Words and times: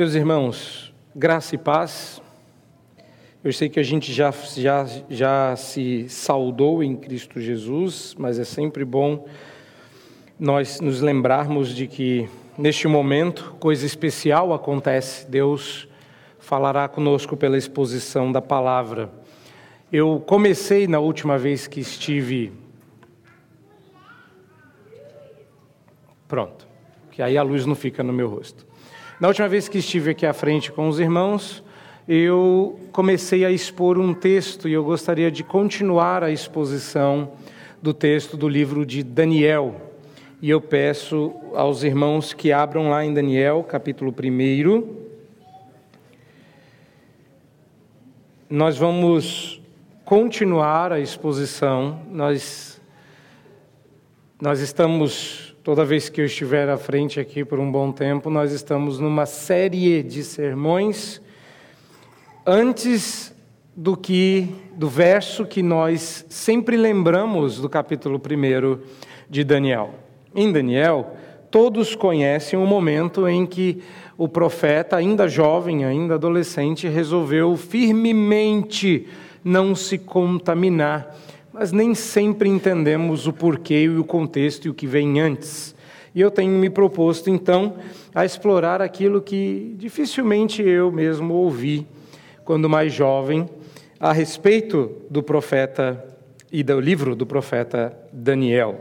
Meus 0.00 0.14
irmãos, 0.14 0.94
graça 1.14 1.54
e 1.54 1.58
paz. 1.58 2.22
Eu 3.44 3.52
sei 3.52 3.68
que 3.68 3.78
a 3.78 3.82
gente 3.82 4.10
já, 4.10 4.30
já, 4.56 4.86
já 5.10 5.54
se 5.56 6.08
saudou 6.08 6.82
em 6.82 6.96
Cristo 6.96 7.38
Jesus, 7.38 8.16
mas 8.18 8.38
é 8.38 8.44
sempre 8.44 8.82
bom 8.82 9.28
nós 10.38 10.80
nos 10.80 11.02
lembrarmos 11.02 11.76
de 11.76 11.86
que 11.86 12.26
neste 12.56 12.88
momento 12.88 13.54
coisa 13.60 13.84
especial 13.84 14.54
acontece. 14.54 15.26
Deus 15.28 15.86
falará 16.38 16.88
conosco 16.88 17.36
pela 17.36 17.58
exposição 17.58 18.32
da 18.32 18.40
palavra. 18.40 19.10
Eu 19.92 20.18
comecei 20.26 20.88
na 20.88 20.98
última 20.98 21.36
vez 21.36 21.66
que 21.66 21.78
estive. 21.78 22.54
Pronto, 26.26 26.66
que 27.10 27.20
aí 27.20 27.36
a 27.36 27.42
luz 27.42 27.66
não 27.66 27.74
fica 27.74 28.02
no 28.02 28.14
meu 28.14 28.30
rosto. 28.30 28.69
Na 29.20 29.28
última 29.28 29.46
vez 29.50 29.68
que 29.68 29.76
estive 29.76 30.12
aqui 30.12 30.24
à 30.24 30.32
frente 30.32 30.72
com 30.72 30.88
os 30.88 30.98
irmãos, 30.98 31.62
eu 32.08 32.80
comecei 32.90 33.44
a 33.44 33.50
expor 33.50 33.98
um 33.98 34.14
texto 34.14 34.66
e 34.66 34.72
eu 34.72 34.82
gostaria 34.82 35.30
de 35.30 35.44
continuar 35.44 36.24
a 36.24 36.30
exposição 36.30 37.32
do 37.82 37.92
texto 37.92 38.34
do 38.34 38.48
livro 38.48 38.86
de 38.86 39.02
Daniel. 39.02 39.78
E 40.40 40.48
eu 40.48 40.58
peço 40.58 41.34
aos 41.54 41.82
irmãos 41.82 42.32
que 42.32 42.50
abram 42.50 42.88
lá 42.88 43.04
em 43.04 43.12
Daniel, 43.12 43.62
capítulo 43.62 44.10
1. 44.10 44.96
Nós 48.48 48.78
vamos 48.78 49.60
continuar 50.02 50.94
a 50.94 50.98
exposição. 50.98 52.00
Nós, 52.10 52.80
nós 54.40 54.60
estamos 54.60 55.49
Toda 55.62 55.84
vez 55.84 56.08
que 56.08 56.22
eu 56.22 56.24
estiver 56.24 56.70
à 56.70 56.78
frente 56.78 57.20
aqui 57.20 57.44
por 57.44 57.60
um 57.60 57.70
bom 57.70 57.92
tempo, 57.92 58.30
nós 58.30 58.50
estamos 58.50 58.98
numa 58.98 59.26
série 59.26 60.02
de 60.02 60.24
sermões 60.24 61.20
antes 62.46 63.30
do 63.76 63.94
que 63.94 64.48
do 64.74 64.88
verso 64.88 65.44
que 65.44 65.62
nós 65.62 66.24
sempre 66.30 66.78
lembramos 66.78 67.60
do 67.60 67.68
capítulo 67.68 68.18
1 68.18 68.80
de 69.28 69.44
Daniel. 69.44 69.96
Em 70.34 70.50
Daniel, 70.50 71.14
todos 71.50 71.94
conhecem 71.94 72.58
o 72.58 72.66
momento 72.66 73.28
em 73.28 73.44
que 73.44 73.82
o 74.16 74.26
profeta, 74.26 74.96
ainda 74.96 75.28
jovem, 75.28 75.84
ainda 75.84 76.14
adolescente, 76.14 76.88
resolveu 76.88 77.54
firmemente 77.54 79.06
não 79.44 79.74
se 79.74 79.98
contaminar 79.98 81.14
mas 81.52 81.72
nem 81.72 81.94
sempre 81.94 82.48
entendemos 82.48 83.26
o 83.26 83.32
porquê 83.32 83.82
e 83.82 83.88
o 83.88 84.04
contexto 84.04 84.66
e 84.66 84.68
o 84.68 84.74
que 84.74 84.86
vem 84.86 85.20
antes. 85.20 85.74
E 86.14 86.20
eu 86.20 86.30
tenho 86.30 86.52
me 86.52 86.70
proposto, 86.70 87.30
então, 87.30 87.76
a 88.14 88.24
explorar 88.24 88.82
aquilo 88.82 89.20
que 89.20 89.74
dificilmente 89.78 90.62
eu 90.62 90.90
mesmo 90.90 91.34
ouvi 91.34 91.86
quando 92.44 92.68
mais 92.68 92.92
jovem, 92.92 93.48
a 93.98 94.12
respeito 94.12 94.90
do 95.08 95.22
profeta 95.22 96.04
e 96.50 96.62
do 96.62 96.80
livro 96.80 97.14
do 97.14 97.26
profeta 97.26 97.96
Daniel. 98.12 98.80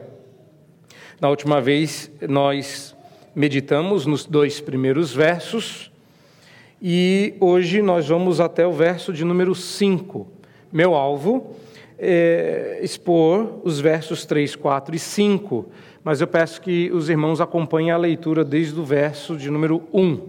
Na 1.22 1.30
última 1.30 1.62
vez, 1.62 2.10
nós 2.28 2.96
meditamos 3.36 4.06
nos 4.06 4.26
dois 4.26 4.60
primeiros 4.60 5.14
versos 5.14 5.92
e 6.82 7.36
hoje 7.40 7.82
nós 7.82 8.08
vamos 8.08 8.40
até 8.40 8.66
o 8.66 8.72
verso 8.72 9.12
de 9.12 9.24
número 9.24 9.54
5. 9.54 10.26
Meu 10.72 10.96
alvo 10.96 11.56
é, 12.00 12.80
expor 12.82 13.60
os 13.64 13.80
versos 13.80 14.26
3, 14.26 14.56
4 14.56 14.96
e 14.96 15.00
5, 15.00 15.66
mas 16.04 16.22
eu 16.22 16.28
peço 16.28 16.62
que 16.62 16.90
os 16.92 17.10
irmãos 17.10 17.42
acompanhem 17.42 17.92
a 17.92 17.98
leitura 17.98 18.46
desde 18.46 18.80
o 18.80 18.84
verso 18.84 19.36
de 19.36 19.50
número 19.52 19.84
1. 19.94 20.20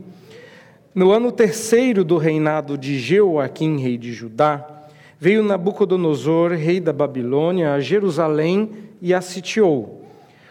No 0.93 1.13
ano 1.13 1.31
terceiro 1.31 2.03
do 2.03 2.17
reinado 2.17 2.77
de 2.77 2.99
Jeoaquim, 2.99 3.79
rei 3.79 3.97
de 3.97 4.13
Judá, 4.13 4.89
veio 5.19 5.45
Nabucodonosor, 5.45 6.51
rei 6.53 6.81
da 6.81 6.93
Babilônia, 6.93 7.73
a 7.73 7.81
Jerusalém 7.81 8.71
e 9.01 9.15
a 9.15 9.21
sitiou. 9.21 10.05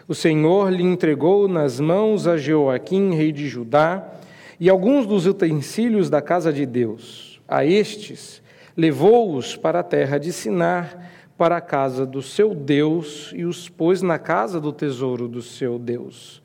O 0.08 0.14
Senhor 0.14 0.72
lhe 0.72 0.82
entregou 0.82 1.46
nas 1.46 1.78
mãos 1.78 2.26
a 2.26 2.38
Jeoaquim, 2.38 3.14
rei 3.14 3.30
de 3.30 3.46
Judá, 3.46 4.14
e 4.58 4.70
alguns 4.70 5.06
dos 5.06 5.26
utensílios 5.26 6.08
da 6.08 6.22
casa 6.22 6.52
de 6.52 6.64
Deus. 6.64 7.40
A 7.46 7.64
estes 7.64 8.40
levou-os 8.76 9.56
para 9.56 9.80
a 9.80 9.82
terra 9.84 10.18
de 10.18 10.32
Sinar, 10.32 11.10
para 11.40 11.56
a 11.56 11.60
casa 11.62 12.04
do 12.04 12.20
seu 12.20 12.54
Deus 12.54 13.32
e 13.34 13.46
os 13.46 13.66
pôs 13.66 14.02
na 14.02 14.18
casa 14.18 14.60
do 14.60 14.74
tesouro 14.74 15.26
do 15.26 15.40
seu 15.40 15.78
Deus. 15.78 16.42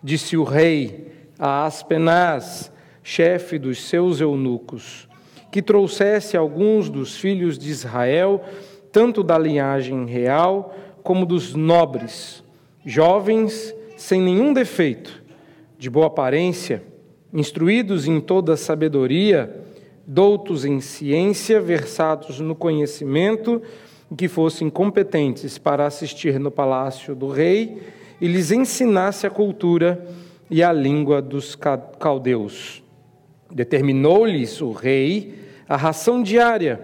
Disse 0.00 0.36
o 0.36 0.44
rei 0.44 1.10
a 1.36 1.64
Aspenaz, 1.66 2.70
chefe 3.02 3.58
dos 3.58 3.82
seus 3.82 4.20
eunucos, 4.20 5.08
que 5.50 5.60
trouxesse 5.60 6.36
alguns 6.36 6.88
dos 6.88 7.16
filhos 7.16 7.58
de 7.58 7.68
Israel, 7.68 8.40
tanto 8.92 9.24
da 9.24 9.36
linhagem 9.36 10.06
real 10.06 10.72
como 11.02 11.26
dos 11.26 11.56
nobres, 11.56 12.44
jovens 12.86 13.74
sem 13.96 14.20
nenhum 14.20 14.52
defeito, 14.52 15.20
de 15.76 15.90
boa 15.90 16.06
aparência, 16.06 16.84
instruídos 17.34 18.06
em 18.06 18.20
toda 18.20 18.56
sabedoria, 18.56 19.64
doutos 20.06 20.64
em 20.64 20.80
ciência, 20.80 21.60
versados 21.60 22.38
no 22.38 22.54
conhecimento, 22.54 23.60
que 24.16 24.28
fossem 24.28 24.70
competentes 24.70 25.58
para 25.58 25.86
assistir 25.86 26.38
no 26.40 26.50
palácio 26.50 27.14
do 27.14 27.28
rei 27.28 27.82
e 28.20 28.26
lhes 28.26 28.50
ensinasse 28.50 29.26
a 29.26 29.30
cultura 29.30 30.06
e 30.50 30.62
a 30.62 30.72
língua 30.72 31.20
dos 31.20 31.56
caldeus. 31.98 32.82
Determinou-lhes 33.50 34.60
o 34.60 34.72
rei 34.72 35.34
a 35.68 35.76
ração 35.76 36.22
diária 36.22 36.80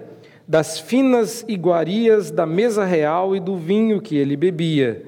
das 0.47 0.79
finas 0.79 1.43
iguarias 1.49 2.31
da 2.31 2.45
mesa 2.45 2.85
real 2.85 3.35
e 3.35 3.41
do 3.41 3.57
vinho 3.57 4.01
que 4.01 4.15
ele 4.15 4.37
bebia, 4.37 5.03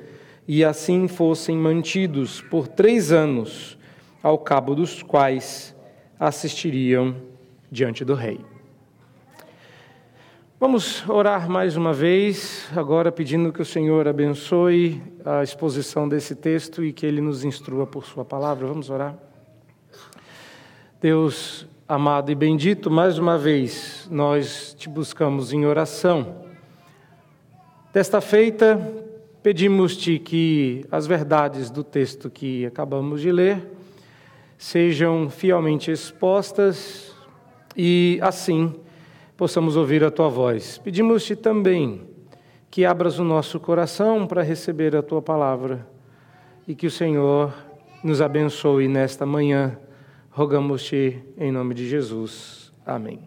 e 0.49 0.65
assim 0.65 1.07
fossem 1.07 1.57
mantidos 1.57 2.41
por 2.41 2.67
três 2.67 3.13
anos, 3.13 3.77
ao 4.23 4.39
cabo 4.39 4.75
dos 4.75 5.03
quais 5.03 5.77
assistiriam 6.19 7.15
diante 7.71 8.03
do 8.03 8.15
rei. 8.15 8.41
Vamos 10.59 11.07
orar 11.07 11.51
mais 11.51 11.77
uma 11.77 11.93
vez, 11.93 12.67
agora 12.75 13.13
pedindo 13.13 13.53
que 13.53 13.61
o 13.61 13.65
Senhor 13.65 14.09
abençoe 14.09 15.03
a 15.23 15.43
exposição 15.43 16.09
desse 16.09 16.35
texto 16.35 16.83
e 16.83 16.95
que 16.95 17.05
Ele 17.05 17.21
nos 17.21 17.45
instrua 17.45 17.87
por 17.87 18.07
Sua 18.07 18.25
palavra. 18.25 18.67
Vamos 18.67 18.89
orar. 18.89 19.19
Deus 20.99 21.67
amado 21.87 22.33
e 22.33 22.35
bendito, 22.35 22.91
mais 22.91 23.19
uma 23.19 23.37
vez 23.37 24.09
nós 24.11 24.75
te 24.79 24.89
buscamos 24.89 25.53
em 25.53 25.67
oração. 25.67 26.47
Desta 27.93 28.23
feita, 28.23 28.81
pedimos-te 29.43 30.19
que 30.19 30.87
as 30.91 31.07
verdades 31.07 31.69
do 31.69 31.85
texto 31.85 32.31
que 32.31 32.65
acabamos 32.65 33.21
de 33.21 33.31
ler 33.31 33.63
sejam 34.57 35.29
fielmente 35.29 35.91
expostas 35.91 37.15
e, 37.77 38.19
assim, 38.23 38.75
possamos 39.37 39.77
ouvir 39.77 40.03
a 40.03 40.11
tua 40.11 40.29
voz. 40.29 40.79
Pedimos-te 40.79 41.37
também 41.37 42.03
que 42.71 42.85
abras 42.85 43.19
o 43.19 43.25
nosso 43.25 43.61
coração 43.61 44.27
para 44.27 44.43
receber 44.43 44.97
a 44.97 45.03
tua 45.03 45.21
palavra 45.21 45.87
e 46.67 46.75
que 46.75 46.87
o 46.87 46.91
Senhor 46.91 47.53
nos 48.03 48.21
abençoe 48.21 48.89
nesta 48.89 49.27
manhã. 49.27 49.79
Rogamos-te 50.31 51.23
em 51.39 51.53
nome 51.53 51.75
de 51.75 51.89
Jesus. 51.89 52.73
Amém. 52.85 53.21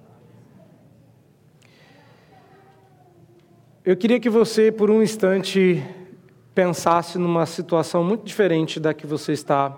Eu 3.86 3.96
queria 3.96 4.20
que 4.20 4.30
você, 4.30 4.72
por 4.72 4.92
um 4.92 5.02
instante, 5.02 5.84
pensasse 6.54 7.18
numa 7.18 7.46
situação 7.46 8.04
muito 8.04 8.24
diferente 8.26 8.80
da 8.80 8.94
que 8.94 9.08
você 9.08 9.32
está 9.32 9.76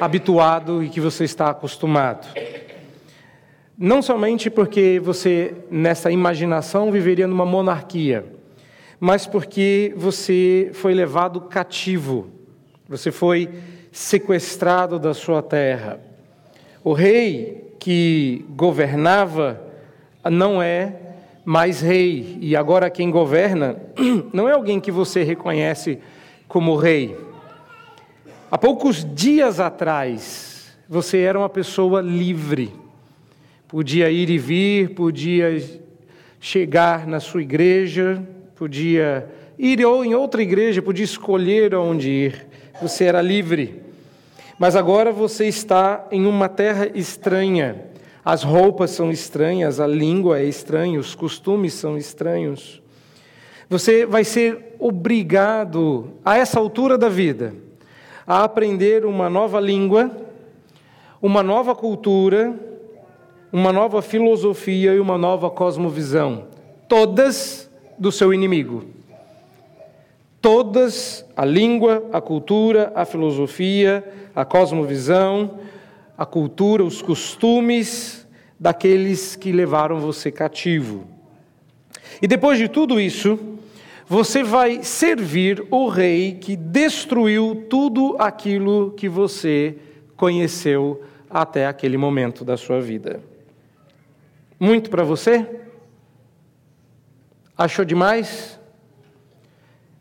habituado 0.00 0.82
e 0.82 0.88
que 0.88 1.00
você 1.00 1.24
está 1.24 1.50
acostumado. 1.50 2.28
Não 3.84 4.00
somente 4.00 4.48
porque 4.48 5.00
você, 5.02 5.56
nessa 5.68 6.08
imaginação, 6.08 6.92
viveria 6.92 7.26
numa 7.26 7.44
monarquia, 7.44 8.24
mas 9.00 9.26
porque 9.26 9.92
você 9.96 10.70
foi 10.72 10.94
levado 10.94 11.40
cativo, 11.40 12.30
você 12.88 13.10
foi 13.10 13.50
sequestrado 13.90 15.00
da 15.00 15.12
sua 15.12 15.42
terra. 15.42 15.98
O 16.84 16.92
rei 16.92 17.74
que 17.80 18.44
governava 18.50 19.60
não 20.30 20.62
é 20.62 20.94
mais 21.44 21.80
rei, 21.80 22.38
e 22.40 22.54
agora 22.54 22.88
quem 22.88 23.10
governa 23.10 23.82
não 24.32 24.48
é 24.48 24.52
alguém 24.52 24.78
que 24.78 24.92
você 24.92 25.24
reconhece 25.24 25.98
como 26.46 26.76
rei. 26.76 27.16
Há 28.48 28.56
poucos 28.56 29.04
dias 29.12 29.58
atrás, 29.58 30.72
você 30.88 31.18
era 31.18 31.36
uma 31.36 31.48
pessoa 31.48 32.00
livre 32.00 32.80
podia 33.72 34.10
ir 34.10 34.28
e 34.28 34.36
vir, 34.36 34.90
podia 34.90 35.58
chegar 36.38 37.06
na 37.06 37.18
sua 37.20 37.40
igreja, 37.40 38.22
podia 38.54 39.26
ir 39.58 39.82
ou 39.82 40.04
em 40.04 40.14
outra 40.14 40.42
igreja, 40.42 40.82
podia 40.82 41.06
escolher 41.06 41.74
onde 41.74 42.10
ir. 42.10 42.46
Você 42.82 43.04
era 43.04 43.22
livre. 43.22 43.80
Mas 44.58 44.76
agora 44.76 45.10
você 45.10 45.46
está 45.46 46.06
em 46.12 46.26
uma 46.26 46.50
terra 46.50 46.86
estranha. 46.94 47.86
As 48.22 48.42
roupas 48.42 48.90
são 48.90 49.10
estranhas, 49.10 49.80
a 49.80 49.86
língua 49.86 50.40
é 50.40 50.44
estranha, 50.44 51.00
os 51.00 51.14
costumes 51.14 51.72
são 51.72 51.96
estranhos. 51.96 52.82
Você 53.70 54.04
vai 54.04 54.22
ser 54.22 54.76
obrigado, 54.78 56.10
a 56.22 56.36
essa 56.36 56.60
altura 56.60 56.98
da 56.98 57.08
vida, 57.08 57.54
a 58.26 58.44
aprender 58.44 59.06
uma 59.06 59.30
nova 59.30 59.58
língua, 59.58 60.14
uma 61.22 61.42
nova 61.42 61.74
cultura, 61.74 62.54
uma 63.52 63.70
nova 63.70 64.00
filosofia 64.00 64.94
e 64.94 64.98
uma 64.98 65.18
nova 65.18 65.50
cosmovisão, 65.50 66.46
todas 66.88 67.70
do 67.98 68.10
seu 68.10 68.32
inimigo. 68.32 68.84
Todas, 70.40 71.24
a 71.36 71.44
língua, 71.44 72.02
a 72.12 72.20
cultura, 72.20 72.90
a 72.96 73.04
filosofia, 73.04 74.02
a 74.34 74.44
cosmovisão, 74.44 75.58
a 76.16 76.24
cultura, 76.24 76.82
os 76.82 77.02
costumes 77.02 78.26
daqueles 78.58 79.36
que 79.36 79.52
levaram 79.52 80.00
você 80.00 80.32
cativo. 80.32 81.06
E 82.20 82.26
depois 82.26 82.58
de 82.58 82.68
tudo 82.68 82.98
isso, 82.98 83.38
você 84.08 84.42
vai 84.42 84.82
servir 84.82 85.64
o 85.70 85.88
rei 85.88 86.38
que 86.40 86.56
destruiu 86.56 87.66
tudo 87.68 88.16
aquilo 88.18 88.92
que 88.96 89.08
você 89.08 89.76
conheceu 90.16 91.02
até 91.30 91.66
aquele 91.66 91.96
momento 91.96 92.44
da 92.44 92.56
sua 92.56 92.80
vida. 92.80 93.31
Muito 94.62 94.90
para 94.90 95.02
você? 95.02 95.44
Achou 97.58 97.84
demais? 97.84 98.60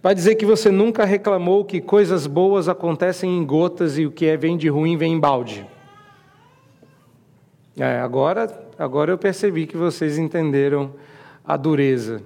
Vai 0.04 0.14
dizer 0.14 0.36
que 0.36 0.46
você 0.46 0.70
nunca 0.70 1.04
reclamou 1.04 1.66
que 1.66 1.82
coisas 1.82 2.28
boas 2.28 2.70
acontecem 2.70 3.40
em 3.40 3.44
gotas 3.44 3.98
e 3.98 4.06
o 4.06 4.12
que 4.12 4.28
é 4.28 4.38
vem 4.38 4.56
de 4.56 4.70
ruim 4.70 4.98
vem 4.98 5.14
em 5.14 5.20
balde. 5.20 5.66
É, 7.76 8.02
agora, 8.02 8.70
agora 8.78 9.12
eu 9.12 9.18
percebi 9.18 9.66
que 9.66 9.76
vocês 9.76 10.20
entenderam 10.20 10.94
a 11.44 11.58
dureza. 11.58 12.22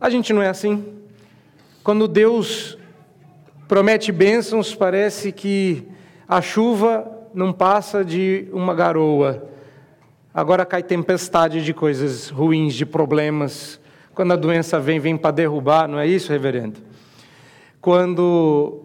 A 0.00 0.10
gente 0.10 0.32
não 0.32 0.42
é 0.42 0.48
assim. 0.48 0.84
Quando 1.84 2.08
Deus 2.08 2.76
promete 3.68 4.10
bênçãos, 4.10 4.74
parece 4.74 5.30
que 5.30 5.86
a 6.26 6.42
chuva 6.42 7.08
não 7.32 7.52
passa 7.52 8.04
de 8.04 8.48
uma 8.52 8.74
garoa. 8.74 9.51
Agora 10.34 10.64
cai 10.64 10.82
tempestade 10.82 11.62
de 11.62 11.74
coisas 11.74 12.30
ruins, 12.30 12.74
de 12.74 12.86
problemas. 12.86 13.78
Quando 14.14 14.32
a 14.32 14.36
doença 14.36 14.80
vem, 14.80 14.98
vem 14.98 15.16
para 15.16 15.30
derrubar, 15.30 15.86
não 15.86 15.98
é 15.98 16.06
isso, 16.06 16.32
reverendo? 16.32 16.80
Quando 17.82 18.80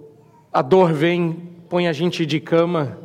a 0.52 0.62
dor 0.62 0.92
vem, 0.92 1.52
põe 1.70 1.88
a 1.88 1.94
gente 1.94 2.26
de 2.26 2.42
cama. 2.42 2.98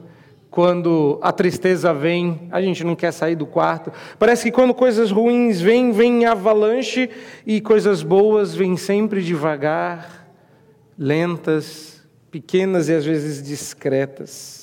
Quando 0.50 1.18
a 1.22 1.30
tristeza 1.32 1.94
vem, 1.94 2.48
a 2.50 2.60
gente 2.60 2.82
não 2.82 2.96
quer 2.96 3.12
sair 3.12 3.36
do 3.36 3.46
quarto. 3.46 3.92
Parece 4.18 4.44
que 4.44 4.50
quando 4.50 4.74
coisas 4.74 5.10
ruins 5.10 5.60
vêm, 5.60 5.92
vem 5.92 6.26
avalanche 6.26 7.08
e 7.46 7.60
coisas 7.60 8.02
boas 8.02 8.54
vêm 8.54 8.76
sempre 8.76 9.22
devagar, 9.22 10.28
lentas, 10.98 12.02
pequenas 12.30 12.88
e 12.88 12.94
às 12.94 13.04
vezes 13.04 13.42
discretas. 13.42 14.61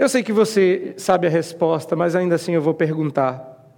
Eu 0.00 0.08
sei 0.08 0.22
que 0.22 0.32
você 0.32 0.94
sabe 0.96 1.26
a 1.26 1.30
resposta, 1.30 1.94
mas 1.94 2.16
ainda 2.16 2.36
assim 2.36 2.54
eu 2.54 2.62
vou 2.62 2.72
perguntar. 2.72 3.70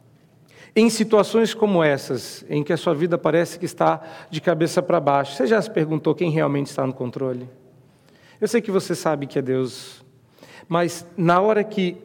Em 0.75 0.89
situações 0.89 1.53
como 1.53 1.83
essas, 1.83 2.45
em 2.49 2.63
que 2.63 2.73
a 2.73 2.77
sua 2.77 2.95
vida 2.95 3.19
parece 3.19 3.59
que 3.59 3.65
está 3.65 4.01
de 4.31 4.41
cabeça 4.41 4.81
para 4.81 5.01
baixo, 5.01 5.35
você 5.35 5.49
já 5.49 5.61
se 5.61 5.69
perguntou 5.69 6.15
quem 6.15 6.31
realmente 6.31 6.69
está 6.69 6.87
no 6.87 6.95
controle? 6.95 7.51
Eu 8.41 8.47
sei 8.47 8.61
que 8.61 8.71
você 8.71 8.95
sabe 8.95 9.27
que 9.27 9.37
é 9.37 9.43
Deus, 9.43 10.05
mas 10.69 11.05
na 11.17 11.41
hora 11.41 11.65
que 11.65 11.97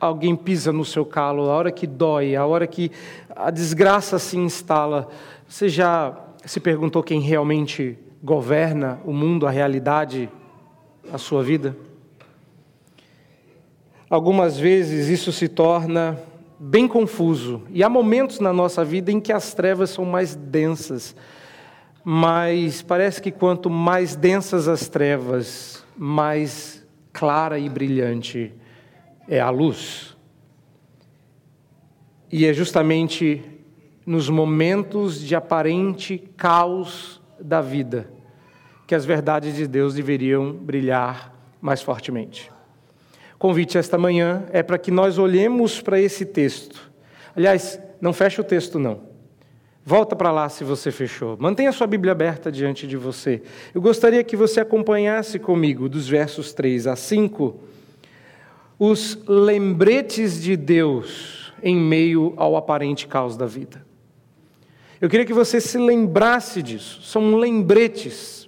alguém 0.00 0.34
pisa 0.34 0.72
no 0.72 0.82
seu 0.82 1.04
calo, 1.04 1.50
a 1.50 1.54
hora 1.54 1.70
que 1.70 1.86
dói, 1.86 2.34
a 2.34 2.46
hora 2.46 2.66
que 2.66 2.90
a 3.36 3.50
desgraça 3.50 4.18
se 4.18 4.38
instala, 4.38 5.06
você 5.46 5.68
já 5.68 6.18
se 6.46 6.60
perguntou 6.60 7.02
quem 7.02 7.20
realmente 7.20 7.98
governa 8.22 9.00
o 9.04 9.12
mundo, 9.12 9.46
a 9.46 9.50
realidade, 9.50 10.30
a 11.12 11.18
sua 11.18 11.42
vida? 11.42 11.76
Algumas 14.14 14.56
vezes 14.56 15.08
isso 15.08 15.32
se 15.32 15.48
torna 15.48 16.16
bem 16.56 16.86
confuso. 16.86 17.64
E 17.70 17.82
há 17.82 17.88
momentos 17.88 18.38
na 18.38 18.52
nossa 18.52 18.84
vida 18.84 19.10
em 19.10 19.18
que 19.18 19.32
as 19.32 19.54
trevas 19.54 19.90
são 19.90 20.04
mais 20.04 20.36
densas. 20.36 21.16
Mas 22.04 22.80
parece 22.80 23.20
que 23.20 23.32
quanto 23.32 23.68
mais 23.68 24.14
densas 24.14 24.68
as 24.68 24.88
trevas, 24.88 25.84
mais 25.96 26.86
clara 27.12 27.58
e 27.58 27.68
brilhante 27.68 28.54
é 29.26 29.40
a 29.40 29.50
luz. 29.50 30.16
E 32.30 32.46
é 32.46 32.52
justamente 32.52 33.42
nos 34.06 34.28
momentos 34.28 35.20
de 35.20 35.34
aparente 35.34 36.18
caos 36.36 37.20
da 37.40 37.60
vida 37.60 38.08
que 38.86 38.94
as 38.94 39.04
verdades 39.04 39.56
de 39.56 39.66
Deus 39.66 39.94
deveriam 39.94 40.52
brilhar 40.52 41.34
mais 41.60 41.82
fortemente 41.82 42.53
convite 43.44 43.76
esta 43.76 43.98
manhã 43.98 44.44
é 44.52 44.62
para 44.62 44.78
que 44.78 44.90
nós 44.90 45.18
olhemos 45.18 45.78
para 45.78 46.00
esse 46.00 46.24
texto. 46.24 46.90
Aliás, 47.36 47.78
não 48.00 48.10
feche 48.10 48.40
o 48.40 48.44
texto, 48.44 48.78
não. 48.78 49.02
Volta 49.84 50.16
para 50.16 50.32
lá 50.32 50.48
se 50.48 50.64
você 50.64 50.90
fechou. 50.90 51.36
Mantenha 51.38 51.70
sua 51.70 51.86
Bíblia 51.86 52.12
aberta 52.12 52.50
diante 52.50 52.86
de 52.86 52.96
você. 52.96 53.42
Eu 53.74 53.82
gostaria 53.82 54.24
que 54.24 54.34
você 54.34 54.60
acompanhasse 54.60 55.38
comigo, 55.38 55.90
dos 55.90 56.08
versos 56.08 56.54
3 56.54 56.86
a 56.86 56.96
5, 56.96 57.60
os 58.78 59.22
lembretes 59.28 60.42
de 60.42 60.56
Deus 60.56 61.52
em 61.62 61.76
meio 61.76 62.32
ao 62.38 62.56
aparente 62.56 63.06
caos 63.06 63.36
da 63.36 63.44
vida. 63.44 63.84
Eu 64.98 65.10
queria 65.10 65.26
que 65.26 65.34
você 65.34 65.60
se 65.60 65.76
lembrasse 65.76 66.62
disso. 66.62 67.02
São 67.02 67.36
lembretes 67.36 68.43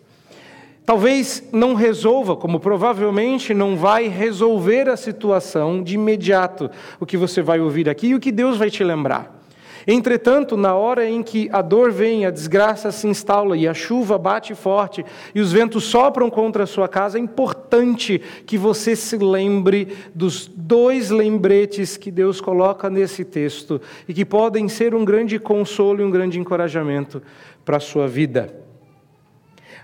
Talvez 0.87 1.43
não 1.51 1.75
resolva, 1.75 2.37
como 2.37 2.61
provavelmente 2.61 3.53
não 3.53 3.77
vai 3.77 4.07
resolver 4.07 4.89
a 4.89 4.97
situação 4.97 5.83
de 5.83 5.97
imediato, 5.97 6.71
o 7.01 7.05
que 7.05 7.17
você 7.17 7.43
vai 7.43 7.59
ouvir 7.59 7.89
aqui 7.89 8.07
e 8.07 8.15
o 8.15 8.21
que 8.21 8.31
Deus 8.31 8.57
vai 8.57 8.71
te 8.71 8.85
lembrar. 8.85 9.37
Entretanto, 9.85 10.57
na 10.57 10.75
hora 10.75 11.09
em 11.09 11.25
que 11.25 11.49
a 11.53 11.61
dor 11.61 11.91
vem, 11.91 12.25
a 12.25 12.31
desgraça 12.31 12.93
se 12.93 13.09
instala 13.09 13.57
e 13.57 13.67
a 13.67 13.75
chuva 13.75 14.17
bate 14.17 14.55
forte 14.55 15.05
e 15.35 15.41
os 15.41 15.53
ventos 15.53 15.85
sopram 15.85 16.31
contra 16.31 16.63
a 16.63 16.67
sua 16.67 16.87
casa, 16.87 17.19
é 17.19 17.21
importante 17.21 18.21
que 18.47 18.57
você 18.57 18.95
se 18.95 19.17
lembre 19.17 19.89
dos 20.15 20.47
dois 20.47 21.11
lembretes 21.11 21.97
que 21.97 22.13
Deus 22.13 22.41
coloca 22.41 22.89
nesse 22.89 23.25
texto 23.25 23.81
e 24.07 24.15
que 24.15 24.25
podem 24.25 24.69
ser 24.69 24.95
um 24.95 25.05
grande 25.05 25.37
consolo 25.39 26.01
e 26.01 26.05
um 26.05 26.11
grande 26.11 26.39
encorajamento 26.39 27.21
para 27.65 27.77
a 27.77 27.81
sua 27.81 28.07
vida. 28.07 28.66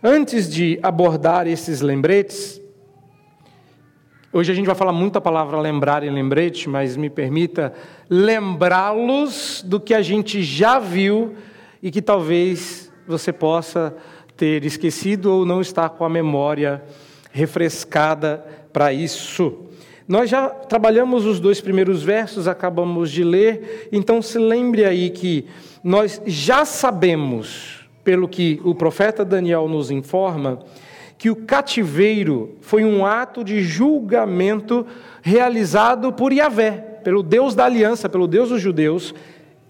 Antes 0.05 0.51
de 0.53 0.81
abordar 0.83 1.47
esses 1.47 1.81
lembretes, 1.81 2.61
hoje 4.33 4.51
a 4.51 4.55
gente 4.55 4.67
vai 4.67 4.75
falar 4.75 4.91
muito 4.91 5.17
a 5.17 5.21
palavra 5.21 5.61
lembrar 5.61 6.03
e 6.03 6.11
lembrete, 6.11 6.69
mas 6.69 6.97
me 6.97 7.09
permita 7.09 7.73
lembrá-los 8.11 9.63
do 9.65 9.79
que 9.79 9.95
a 9.95 10.03
gente 10.03 10.43
já 10.43 10.81
viu 10.81 11.37
e 11.81 11.89
que 11.89 12.03
talvez 12.03 12.93
você 13.07 13.33
possa 13.33 13.95
ter 14.37 14.65
esquecido 14.65 15.27
ou 15.27 15.47
não 15.47 15.61
estar 15.61 15.91
com 15.91 16.05
a 16.05 16.09
memória 16.09 16.83
refrescada 17.31 18.45
para 18.73 18.93
isso. 18.93 19.57
Nós 20.09 20.29
já 20.29 20.49
trabalhamos 20.49 21.25
os 21.25 21.39
dois 21.39 21.61
primeiros 21.61 22.03
versos, 22.03 22.49
acabamos 22.49 23.09
de 23.09 23.23
ler, 23.23 23.89
então 23.93 24.21
se 24.21 24.37
lembre 24.37 24.85
aí 24.85 25.11
que 25.11 25.47
nós 25.85 26.21
já 26.27 26.65
sabemos 26.65 27.82
pelo 28.05 28.29
que 28.29 28.61
o 28.65 28.75
profeta 28.75 29.25
Daniel 29.25 29.69
nos 29.69 29.91
informa, 29.91 30.61
que 31.19 31.31
o 31.31 31.37
cativeiro 31.37 32.57
foi 32.61 32.85
um 32.85 33.07
ato 33.07 33.45
de 33.45 33.63
julgamento 33.63 34.85
realizado 35.23 36.13
por 36.13 36.33
Yahvé, 36.33 36.73
pelo 37.05 37.23
Deus 37.23 37.55
da 37.55 37.65
aliança, 37.65 38.09
pelo 38.09 38.27
Deus 38.27 38.49
dos 38.49 38.61
judeus, 38.61 39.15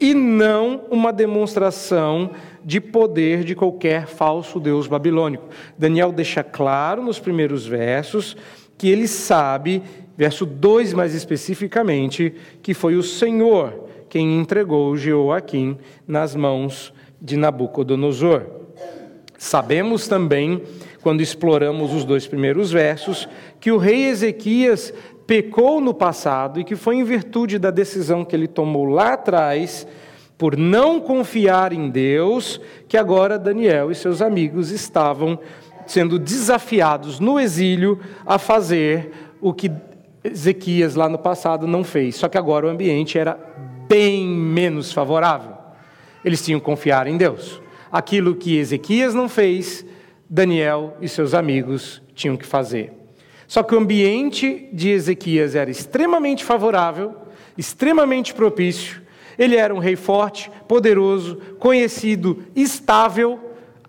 e 0.00 0.14
não 0.14 0.82
uma 0.90 1.12
demonstração 1.12 2.30
de 2.64 2.80
poder 2.80 3.44
de 3.44 3.54
qualquer 3.54 4.06
falso 4.06 4.58
Deus 4.58 4.86
babilônico. 4.86 5.48
Daniel 5.78 6.10
deixa 6.10 6.42
claro 6.42 7.02
nos 7.02 7.18
primeiros 7.18 7.66
versos 7.66 8.36
que 8.76 8.88
ele 8.88 9.06
sabe, 9.06 9.82
verso 10.16 10.44
2 10.44 10.92
mais 10.92 11.14
especificamente, 11.14 12.34
que 12.62 12.74
foi 12.74 12.96
o 12.96 13.02
Senhor 13.02 13.84
quem 14.08 14.38
entregou 14.38 14.96
Jeoaquim 14.96 15.78
nas 16.06 16.34
mãos 16.34 16.88
de 16.88 17.01
Nabucodonosor. 17.30 18.46
Sabemos 19.38 20.08
também, 20.08 20.62
quando 21.02 21.20
exploramos 21.20 21.92
os 21.92 22.04
dois 22.04 22.26
primeiros 22.26 22.70
versos, 22.70 23.28
que 23.60 23.72
o 23.72 23.76
rei 23.76 24.06
Ezequias 24.06 24.92
pecou 25.26 25.80
no 25.80 25.94
passado 25.94 26.60
e 26.60 26.64
que 26.64 26.76
foi 26.76 26.96
em 26.96 27.04
virtude 27.04 27.58
da 27.58 27.70
decisão 27.70 28.24
que 28.24 28.34
ele 28.34 28.48
tomou 28.48 28.86
lá 28.86 29.14
atrás, 29.14 29.86
por 30.36 30.56
não 30.56 31.00
confiar 31.00 31.72
em 31.72 31.88
Deus, 31.88 32.60
que 32.88 32.96
agora 32.96 33.38
Daniel 33.38 33.90
e 33.90 33.94
seus 33.94 34.20
amigos 34.20 34.70
estavam 34.70 35.38
sendo 35.86 36.18
desafiados 36.18 37.20
no 37.20 37.38
exílio 37.38 38.00
a 38.26 38.38
fazer 38.38 39.12
o 39.40 39.52
que 39.52 39.70
Ezequias 40.24 40.94
lá 40.94 41.08
no 41.08 41.18
passado 41.18 41.66
não 41.66 41.82
fez. 41.82 42.16
Só 42.16 42.28
que 42.28 42.38
agora 42.38 42.66
o 42.66 42.70
ambiente 42.70 43.18
era 43.18 43.38
bem 43.88 44.26
menos 44.26 44.92
favorável. 44.92 45.61
Eles 46.24 46.44
tinham 46.44 46.60
que 46.60 46.66
confiar 46.66 47.06
em 47.06 47.16
Deus. 47.16 47.60
Aquilo 47.90 48.34
que 48.34 48.56
Ezequias 48.56 49.14
não 49.14 49.28
fez, 49.28 49.84
Daniel 50.28 50.96
e 51.00 51.08
seus 51.08 51.34
amigos 51.34 52.02
tinham 52.14 52.36
que 52.36 52.46
fazer. 52.46 52.92
Só 53.46 53.62
que 53.62 53.74
o 53.74 53.78
ambiente 53.78 54.68
de 54.72 54.88
Ezequias 54.88 55.54
era 55.54 55.70
extremamente 55.70 56.42
favorável, 56.42 57.14
extremamente 57.56 58.32
propício. 58.32 59.02
Ele 59.38 59.56
era 59.56 59.74
um 59.74 59.78
rei 59.78 59.96
forte, 59.96 60.50
poderoso, 60.66 61.36
conhecido, 61.58 62.44
estável, 62.56 63.38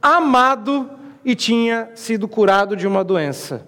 amado 0.01 0.89
e 1.23 1.33
tinha 1.33 1.91
sido 1.95 2.27
curado 2.27 2.75
de 2.75 2.85
uma 2.85 3.03
doença. 3.03 3.65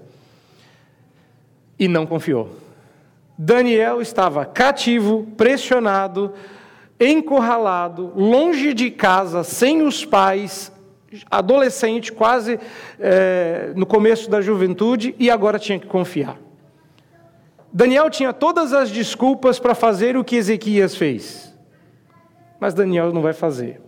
E 1.79 1.87
não 1.87 2.05
confiou. 2.05 2.57
Daniel 3.37 4.01
estava 4.01 4.45
cativo, 4.45 5.27
pressionado, 5.37 6.33
encurralado, 6.99 8.11
longe 8.15 8.73
de 8.73 8.89
casa, 8.91 9.43
sem 9.43 9.81
os 9.81 10.05
pais, 10.05 10.71
adolescente, 11.29 12.11
quase 12.11 12.59
é, 12.99 13.73
no 13.75 13.85
começo 13.85 14.29
da 14.29 14.41
juventude, 14.41 15.15
e 15.19 15.29
agora 15.29 15.59
tinha 15.59 15.79
que 15.79 15.87
confiar. 15.87 16.39
Daniel 17.71 18.09
tinha 18.09 18.31
todas 18.31 18.71
as 18.71 18.89
desculpas 18.89 19.59
para 19.59 19.75
fazer 19.75 20.15
o 20.15 20.23
que 20.23 20.37
Ezequias 20.37 20.95
fez, 20.95 21.53
mas 22.59 22.73
Daniel 22.73 23.11
não 23.11 23.21
vai 23.21 23.33
fazer. 23.33 23.81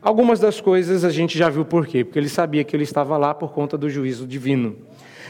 Algumas 0.00 0.38
das 0.38 0.60
coisas 0.60 1.02
a 1.02 1.10
gente 1.10 1.36
já 1.36 1.48
viu 1.48 1.64
por 1.64 1.86
quê, 1.86 2.04
porque 2.04 2.18
ele 2.18 2.28
sabia 2.28 2.62
que 2.62 2.76
ele 2.76 2.84
estava 2.84 3.16
lá 3.16 3.34
por 3.34 3.52
conta 3.52 3.78
do 3.78 3.88
juízo 3.88 4.26
divino. 4.26 4.76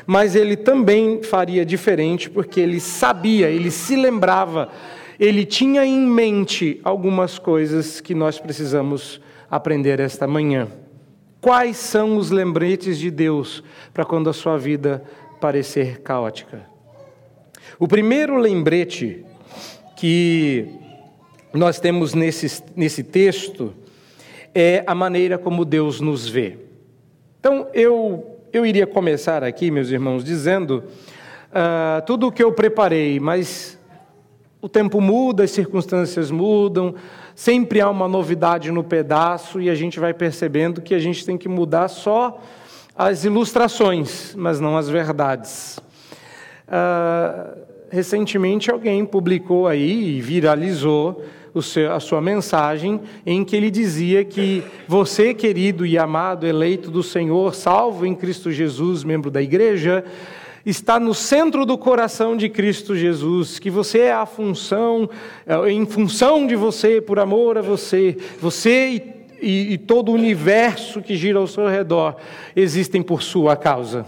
Mas 0.04 0.34
ele 0.34 0.56
também 0.56 1.22
faria 1.22 1.64
diferente 1.64 2.28
porque 2.28 2.60
ele 2.60 2.80
sabia, 2.80 3.48
ele 3.48 3.70
se 3.70 3.96
lembrava, 3.96 4.68
ele 5.18 5.44
tinha 5.44 5.84
em 5.84 6.06
mente 6.06 6.80
algumas 6.82 7.38
coisas 7.38 8.00
que 8.00 8.14
nós 8.14 8.38
precisamos 8.38 9.20
aprender 9.50 10.00
esta 10.00 10.26
manhã. 10.26 10.68
Quais 11.40 11.76
são 11.76 12.16
os 12.16 12.30
lembretes 12.30 12.98
de 12.98 13.10
Deus 13.10 13.62
para 13.92 14.04
quando 14.04 14.30
a 14.30 14.32
sua 14.32 14.56
vida 14.56 15.04
parecer 15.40 16.00
caótica? 16.00 16.62
O 17.78 17.86
primeiro 17.86 18.38
lembrete 18.38 19.24
que 19.96 20.66
nós 21.52 21.78
temos 21.78 22.14
nesse, 22.14 22.62
nesse 22.74 23.02
texto 23.02 23.74
é 24.54 24.82
a 24.86 24.94
maneira 24.94 25.36
como 25.38 25.64
Deus 25.64 26.00
nos 26.00 26.28
vê. 26.28 26.58
Então, 27.38 27.68
eu, 27.74 28.38
eu 28.52 28.64
iria 28.64 28.86
começar 28.86 29.44
aqui, 29.44 29.70
meus 29.70 29.90
irmãos, 29.90 30.24
dizendo 30.24 30.84
uh, 31.50 32.04
tudo 32.06 32.28
o 32.28 32.32
que 32.32 32.42
eu 32.42 32.52
preparei, 32.52 33.20
mas 33.20 33.78
o 34.64 34.68
tempo 34.68 34.98
muda, 34.98 35.44
as 35.44 35.50
circunstâncias 35.50 36.30
mudam, 36.30 36.94
sempre 37.34 37.82
há 37.82 37.90
uma 37.90 38.08
novidade 38.08 38.70
no 38.72 38.82
pedaço 38.82 39.60
e 39.60 39.68
a 39.68 39.74
gente 39.74 40.00
vai 40.00 40.14
percebendo 40.14 40.80
que 40.80 40.94
a 40.94 40.98
gente 40.98 41.22
tem 41.22 41.36
que 41.36 41.50
mudar 41.50 41.88
só 41.88 42.40
as 42.96 43.24
ilustrações, 43.24 44.34
mas 44.34 44.60
não 44.60 44.78
as 44.78 44.88
verdades. 44.88 45.78
Uh, 46.66 47.60
recentemente 47.90 48.70
alguém 48.70 49.04
publicou 49.04 49.68
aí 49.68 50.16
e 50.16 50.22
viralizou 50.22 51.22
seu, 51.60 51.92
a 51.92 52.00
sua 52.00 52.22
mensagem, 52.22 53.02
em 53.26 53.44
que 53.44 53.54
ele 53.54 53.70
dizia 53.70 54.24
que 54.24 54.64
você, 54.88 55.34
querido 55.34 55.84
e 55.84 55.98
amado, 55.98 56.46
eleito 56.46 56.90
do 56.90 57.02
Senhor, 57.02 57.54
salvo 57.54 58.06
em 58.06 58.14
Cristo 58.14 58.50
Jesus, 58.50 59.04
membro 59.04 59.30
da 59.30 59.42
igreja, 59.42 60.02
está 60.64 60.98
no 60.98 61.12
centro 61.12 61.66
do 61.66 61.76
coração 61.76 62.36
de 62.36 62.48
Cristo 62.48 62.96
Jesus, 62.96 63.58
que 63.58 63.70
você 63.70 64.00
é 64.00 64.12
a 64.12 64.26
função, 64.26 65.08
é, 65.46 65.70
em 65.70 65.84
função 65.86 66.46
de 66.46 66.56
você, 66.56 67.00
por 67.00 67.18
amor 67.18 67.58
a 67.58 67.62
você, 67.62 68.16
você 68.40 68.88
e, 68.88 69.14
e, 69.42 69.72
e 69.74 69.78
todo 69.78 70.10
o 70.10 70.14
universo 70.14 71.02
que 71.02 71.16
gira 71.16 71.38
ao 71.38 71.46
seu 71.46 71.68
redor 71.68 72.16
existem 72.56 73.02
por 73.02 73.22
sua 73.22 73.56
causa 73.56 74.06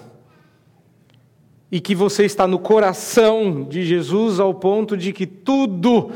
e 1.70 1.80
que 1.80 1.94
você 1.94 2.25
está 2.25 2.46
no 2.46 2.58
coração 2.58 3.64
de 3.64 3.84
Jesus 3.84 4.38
ao 4.38 4.54
ponto 4.54 4.96
de 4.96 5.12
que 5.12 5.26
tudo 5.26 6.10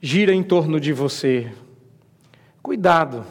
gira 0.00 0.34
em 0.34 0.42
torno 0.42 0.80
de 0.80 0.92
você. 0.92 1.52
Cuidado. 2.62 3.24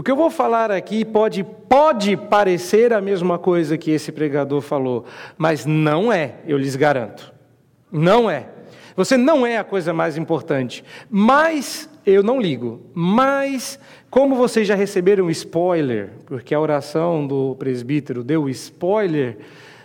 O 0.00 0.02
que 0.02 0.10
eu 0.10 0.16
vou 0.16 0.30
falar 0.30 0.70
aqui 0.70 1.04
pode, 1.04 1.44
pode 1.44 2.16
parecer 2.16 2.90
a 2.90 3.02
mesma 3.02 3.38
coisa 3.38 3.76
que 3.76 3.90
esse 3.90 4.10
pregador 4.10 4.62
falou, 4.62 5.04
mas 5.36 5.66
não 5.66 6.10
é, 6.10 6.36
eu 6.46 6.56
lhes 6.56 6.74
garanto. 6.74 7.30
Não 7.92 8.30
é. 8.30 8.48
Você 8.96 9.18
não 9.18 9.46
é 9.46 9.58
a 9.58 9.62
coisa 9.62 9.92
mais 9.92 10.16
importante. 10.16 10.82
Mas, 11.10 11.86
eu 12.06 12.22
não 12.22 12.40
ligo, 12.40 12.80
mas, 12.94 13.78
como 14.08 14.36
vocês 14.36 14.66
já 14.66 14.74
receberam 14.74 15.28
spoiler, 15.28 16.12
porque 16.24 16.54
a 16.54 16.60
oração 16.60 17.26
do 17.26 17.54
presbítero 17.56 18.24
deu 18.24 18.48
spoiler, 18.48 19.36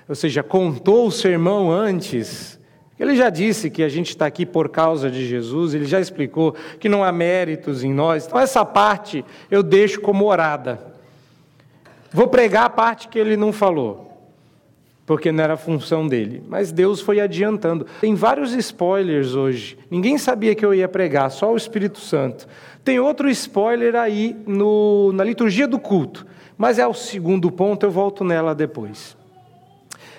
ou 0.07 0.15
seja, 0.15 0.41
contou 0.41 1.07
o 1.07 1.11
sermão 1.11 1.69
antes, 1.69 2.54
ele 2.99 3.15
já 3.15 3.29
disse 3.29 3.69
que 3.69 3.83
a 3.83 3.89
gente 3.89 4.09
está 4.09 4.25
aqui 4.25 4.45
por 4.45 4.69
causa 4.69 5.11
de 5.11 5.27
Jesus, 5.27 5.73
ele 5.73 5.85
já 5.85 5.99
explicou 5.99 6.55
que 6.79 6.87
não 6.87 7.03
há 7.03 7.11
méritos 7.11 7.83
em 7.83 7.93
nós. 7.93 8.25
Então, 8.25 8.39
essa 8.39 8.63
parte 8.63 9.25
eu 9.51 9.61
deixo 9.61 9.99
como 9.99 10.25
orada. 10.25 10.79
Vou 12.11 12.27
pregar 12.27 12.65
a 12.65 12.69
parte 12.69 13.09
que 13.09 13.19
ele 13.19 13.35
não 13.35 13.51
falou, 13.51 14.31
porque 15.05 15.29
não 15.29 15.43
era 15.43 15.57
função 15.57 16.07
dele. 16.07 16.41
Mas 16.47 16.71
Deus 16.71 17.01
foi 17.01 17.19
adiantando. 17.19 17.85
Tem 17.99 18.15
vários 18.15 18.53
spoilers 18.53 19.35
hoje. 19.35 19.77
Ninguém 19.91 20.17
sabia 20.17 20.55
que 20.55 20.65
eu 20.65 20.73
ia 20.73 20.87
pregar, 20.87 21.29
só 21.29 21.51
o 21.51 21.57
Espírito 21.57 21.99
Santo. 21.99 22.47
Tem 22.85 22.99
outro 22.99 23.29
spoiler 23.29 23.95
aí 23.95 24.37
no, 24.47 25.11
na 25.11 25.25
liturgia 25.25 25.67
do 25.67 25.77
culto, 25.77 26.25
mas 26.57 26.79
é 26.79 26.87
o 26.87 26.93
segundo 26.93 27.51
ponto, 27.51 27.85
eu 27.85 27.91
volto 27.91 28.23
nela 28.23 28.55
depois. 28.55 29.17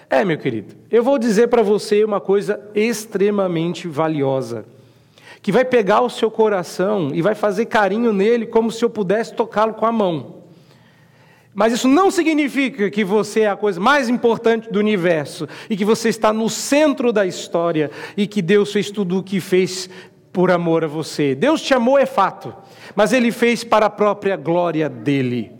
É, 0.09 0.25
meu 0.25 0.39
querido, 0.39 0.75
eu 0.91 1.03
vou 1.03 1.19
dizer 1.19 1.49
para 1.49 1.63
você 1.63 2.05
uma 2.05 2.21
coisa 2.21 2.61
extremamente 2.75 3.89
valiosa, 3.89 4.65
que 5.43 5.51
vai 5.51 5.65
pegar 5.65 6.01
o 6.01 6.11
seu 6.11 6.31
coração 6.31 7.11
e 7.13 7.21
vai 7.21 7.35
fazer 7.35 7.67
carinho 7.67 8.13
nele 8.13 8.47
como 8.47 8.71
se 8.71 8.85
eu 8.85 8.91
pudesse 8.91 9.35
tocá-lo 9.35 9.75
com 9.75 9.85
a 9.85 9.91
mão. 9.91 10.37
Mas 11.53 11.73
isso 11.73 11.89
não 11.89 12.11
significa 12.11 12.91
que 12.91 13.03
você 13.03 13.41
é 13.41 13.49
a 13.49 13.57
coisa 13.57 13.81
mais 13.81 14.09
importante 14.09 14.71
do 14.71 14.79
universo 14.79 15.49
e 15.71 15.77
que 15.77 15.87
você 15.87 16.11
está 16.11 16.33
no 16.33 16.49
centro 16.51 17.13
da 17.13 17.27
história 17.27 17.91
e 18.17 18.27
que 18.27 18.43
Deus 18.43 18.73
fez 18.73 18.91
tudo 18.91 19.19
o 19.19 19.23
que 19.23 19.41
fez 19.41 19.89
por 20.33 20.51
amor 20.51 20.85
a 20.85 20.87
você. 20.87 21.35
Deus 21.35 21.63
te 21.63 21.73
amou, 21.73 21.99
é 21.99 22.05
fato, 22.05 22.55
mas 22.95 23.13
Ele 23.13 23.33
fez 23.33 23.65
para 23.65 23.87
a 23.87 23.91
própria 23.91 24.37
glória 24.37 24.89
dele. 24.89 25.51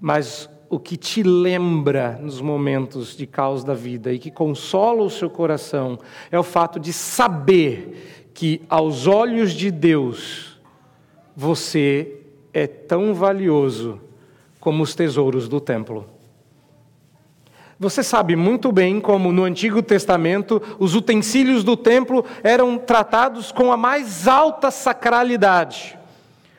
Mas 0.00 0.50
o 0.68 0.78
que 0.78 0.96
te 0.96 1.22
lembra 1.22 2.18
nos 2.20 2.40
momentos 2.40 3.16
de 3.16 3.26
caos 3.26 3.62
da 3.62 3.74
vida 3.74 4.12
e 4.12 4.18
que 4.18 4.30
consola 4.30 5.02
o 5.02 5.10
seu 5.10 5.30
coração 5.30 5.98
é 6.30 6.38
o 6.38 6.42
fato 6.42 6.80
de 6.80 6.92
saber 6.92 8.28
que, 8.34 8.60
aos 8.68 9.06
olhos 9.06 9.52
de 9.52 9.70
Deus, 9.70 10.60
você 11.34 12.20
é 12.52 12.66
tão 12.66 13.14
valioso 13.14 14.00
como 14.58 14.82
os 14.82 14.94
tesouros 14.94 15.48
do 15.48 15.60
templo. 15.60 16.06
Você 17.78 18.02
sabe 18.02 18.34
muito 18.34 18.72
bem 18.72 19.00
como 19.00 19.30
no 19.30 19.44
Antigo 19.44 19.82
Testamento 19.82 20.62
os 20.78 20.94
utensílios 20.94 21.62
do 21.62 21.76
templo 21.76 22.24
eram 22.42 22.78
tratados 22.78 23.52
com 23.52 23.70
a 23.70 23.76
mais 23.76 24.26
alta 24.26 24.70
sacralidade. 24.70 25.98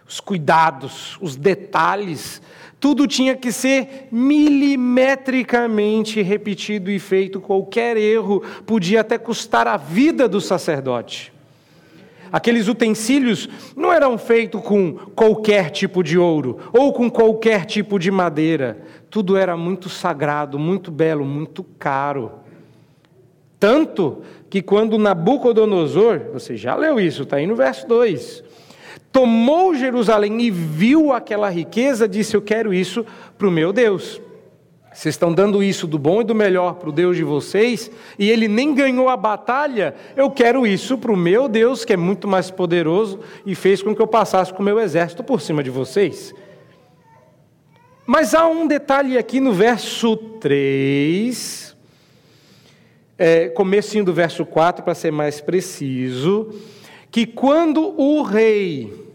Os 0.07 0.19
cuidados, 0.19 1.17
os 1.19 1.35
detalhes 1.35 2.41
tudo 2.79 3.07
tinha 3.07 3.36
que 3.36 3.51
ser 3.51 4.07
milimetricamente 4.12 6.22
repetido 6.22 6.91
e 6.91 7.00
feito. 7.00 7.41
Qualquer 7.41 7.98
erro 7.98 8.43
podia 8.65 9.01
até 9.01 9.17
custar 9.17 9.67
a 9.67 9.77
vida 9.77 10.27
do 10.27 10.39
sacerdote. 10.39 11.34
Aqueles 12.31 12.67
utensílios 12.67 13.50
não 13.75 13.91
eram 13.91 14.15
feitos 14.17 14.62
com 14.62 14.93
qualquer 15.15 15.72
tipo 15.72 16.03
de 16.03 16.19
ouro 16.19 16.60
ou 16.72 16.93
com 16.93 17.10
qualquer 17.10 17.65
tipo 17.65 17.98
de 17.98 18.12
madeira. 18.12 18.77
Tudo 19.10 19.36
era 19.38 19.57
muito 19.57 19.89
sagrado, 19.89 20.60
muito 20.60 20.91
belo, 20.91 21.25
muito 21.25 21.63
caro. 21.79 22.31
Tanto 23.60 24.22
que 24.50 24.62
quando 24.62 25.00
Nabucodonosor, 25.00 26.27
você 26.31 26.55
já 26.55 26.75
leu 26.75 27.00
isso, 27.00 27.24
está 27.24 27.38
aí 27.38 27.48
no 27.48 27.55
verso 27.55 27.88
2 27.88 28.46
tomou 29.11 29.73
Jerusalém 29.75 30.41
e 30.41 30.51
viu 30.51 31.11
aquela 31.11 31.49
riqueza, 31.49 32.07
disse: 32.07 32.35
Eu 32.35 32.41
quero 32.41 32.73
isso 32.73 33.05
para 33.37 33.47
o 33.47 33.51
meu 33.51 33.73
Deus. 33.73 34.21
Vocês 34.97 35.13
estão 35.13 35.31
dando 35.31 35.61
isso 35.61 35.85
do 35.85 35.99
bom 35.99 36.21
e 36.21 36.23
do 36.23 36.33
melhor 36.33 36.73
para 36.73 36.89
o 36.89 36.91
Deus 36.91 37.15
de 37.15 37.23
vocês, 37.23 37.91
e 38.17 38.31
ele 38.31 38.47
nem 38.47 38.73
ganhou 38.73 39.09
a 39.09 39.15
batalha. 39.15 39.93
Eu 40.15 40.31
quero 40.31 40.65
isso 40.65 40.97
para 40.97 41.11
o 41.11 41.15
meu 41.15 41.47
Deus, 41.47 41.85
que 41.85 41.93
é 41.93 41.97
muito 41.97 42.27
mais 42.27 42.49
poderoso 42.49 43.19
e 43.45 43.53
fez 43.53 43.83
com 43.83 43.95
que 43.95 44.01
eu 44.01 44.07
passasse 44.07 44.51
com 44.51 44.63
o 44.63 44.65
meu 44.65 44.79
exército 44.79 45.23
por 45.23 45.39
cima 45.39 45.61
de 45.61 45.69
vocês. 45.69 46.33
Mas 48.07 48.33
há 48.33 48.47
um 48.47 48.65
detalhe 48.65 49.19
aqui 49.19 49.39
no 49.39 49.53
verso 49.53 50.17
3, 50.17 51.77
é, 53.19 53.49
comecinho 53.49 54.03
do 54.03 54.13
verso 54.13 54.47
4, 54.47 54.83
para 54.83 54.95
ser 54.95 55.11
mais 55.11 55.39
preciso, 55.39 56.55
que 57.11 57.25
quando 57.25 57.99
o 57.99 58.21
rei 58.21 59.07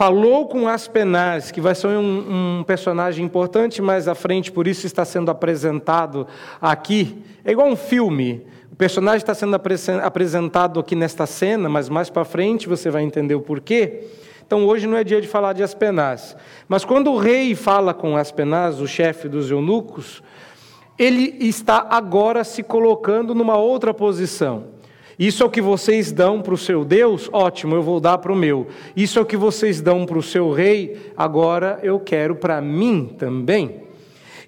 falou 0.00 0.46
com 0.46 0.66
Aspenaz, 0.66 1.50
que 1.50 1.60
vai 1.60 1.74
ser 1.74 1.88
um, 1.88 2.60
um, 2.60 2.64
personagem 2.64 3.22
importante 3.22 3.82
mais 3.82 4.08
à 4.08 4.14
frente, 4.14 4.50
por 4.50 4.66
isso 4.66 4.86
está 4.86 5.04
sendo 5.04 5.30
apresentado 5.30 6.26
aqui. 6.58 7.22
É 7.44 7.52
igual 7.52 7.68
um 7.68 7.76
filme. 7.76 8.46
O 8.72 8.76
personagem 8.76 9.18
está 9.18 9.34
sendo 9.34 9.54
apresentado 10.02 10.80
aqui 10.80 10.96
nesta 10.96 11.26
cena, 11.26 11.68
mas 11.68 11.90
mais 11.90 12.08
para 12.08 12.24
frente 12.24 12.66
você 12.66 12.88
vai 12.88 13.02
entender 13.02 13.34
o 13.34 13.42
porquê. 13.42 14.04
Então 14.46 14.64
hoje 14.64 14.86
não 14.86 14.96
é 14.96 15.04
dia 15.04 15.20
de 15.20 15.28
falar 15.28 15.52
de 15.52 15.62
Aspenaz. 15.62 16.34
Mas 16.66 16.82
quando 16.82 17.12
o 17.12 17.18
rei 17.18 17.54
fala 17.54 17.92
com 17.92 18.16
Aspenaz, 18.16 18.80
o 18.80 18.88
chefe 18.88 19.28
dos 19.28 19.50
eunucos, 19.50 20.22
ele 20.98 21.36
está 21.40 21.86
agora 21.90 22.42
se 22.42 22.62
colocando 22.62 23.34
numa 23.34 23.58
outra 23.58 23.92
posição. 23.92 24.79
Isso 25.20 25.42
é 25.42 25.46
o 25.46 25.50
que 25.50 25.60
vocês 25.60 26.10
dão 26.10 26.40
para 26.40 26.54
o 26.54 26.56
seu 26.56 26.82
Deus? 26.82 27.28
Ótimo, 27.30 27.74
eu 27.74 27.82
vou 27.82 28.00
dar 28.00 28.16
para 28.16 28.32
o 28.32 28.36
meu. 28.36 28.68
Isso 28.96 29.18
é 29.18 29.22
o 29.22 29.26
que 29.26 29.36
vocês 29.36 29.82
dão 29.82 30.06
para 30.06 30.16
o 30.16 30.22
seu 30.22 30.50
rei? 30.50 31.12
Agora 31.14 31.78
eu 31.82 32.00
quero 32.00 32.36
para 32.36 32.58
mim 32.62 33.14
também. 33.18 33.82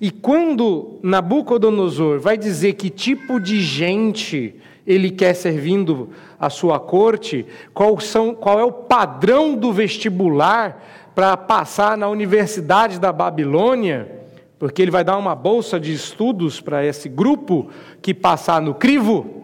E 0.00 0.11
quando 0.11 0.99
Nabucodonosor 1.02 2.21
vai 2.21 2.38
dizer 2.38 2.73
que 2.73 2.88
tipo 2.88 3.38
de 3.38 3.61
gente 3.61 4.55
ele 4.87 5.11
quer 5.11 5.35
servindo 5.35 6.09
a 6.41 6.49
sua 6.49 6.81
corte, 6.81 7.45
qual, 7.75 8.00
são, 8.00 8.35
qual 8.35 8.59
é 8.59 8.64
o 8.64 8.73
padrão 8.73 9.55
do 9.55 9.75
vestibular 9.75 10.83
para 11.14 11.37
passar 11.37 11.99
na 11.99 12.09
Universidade 12.09 12.99
da 12.99 13.12
Babilônia, 13.12 14.11
porque 14.59 14.81
ele 14.81 14.91
vai 14.91 15.05
dar 15.05 15.19
uma 15.19 15.35
bolsa 15.35 15.79
de 15.79 15.93
estudos 15.93 16.62
para 16.62 16.83
esse 16.83 17.11
grupo 17.11 17.69
que 18.00 18.14
passar 18.14 18.62
no 18.62 18.73
crivo 18.73 19.42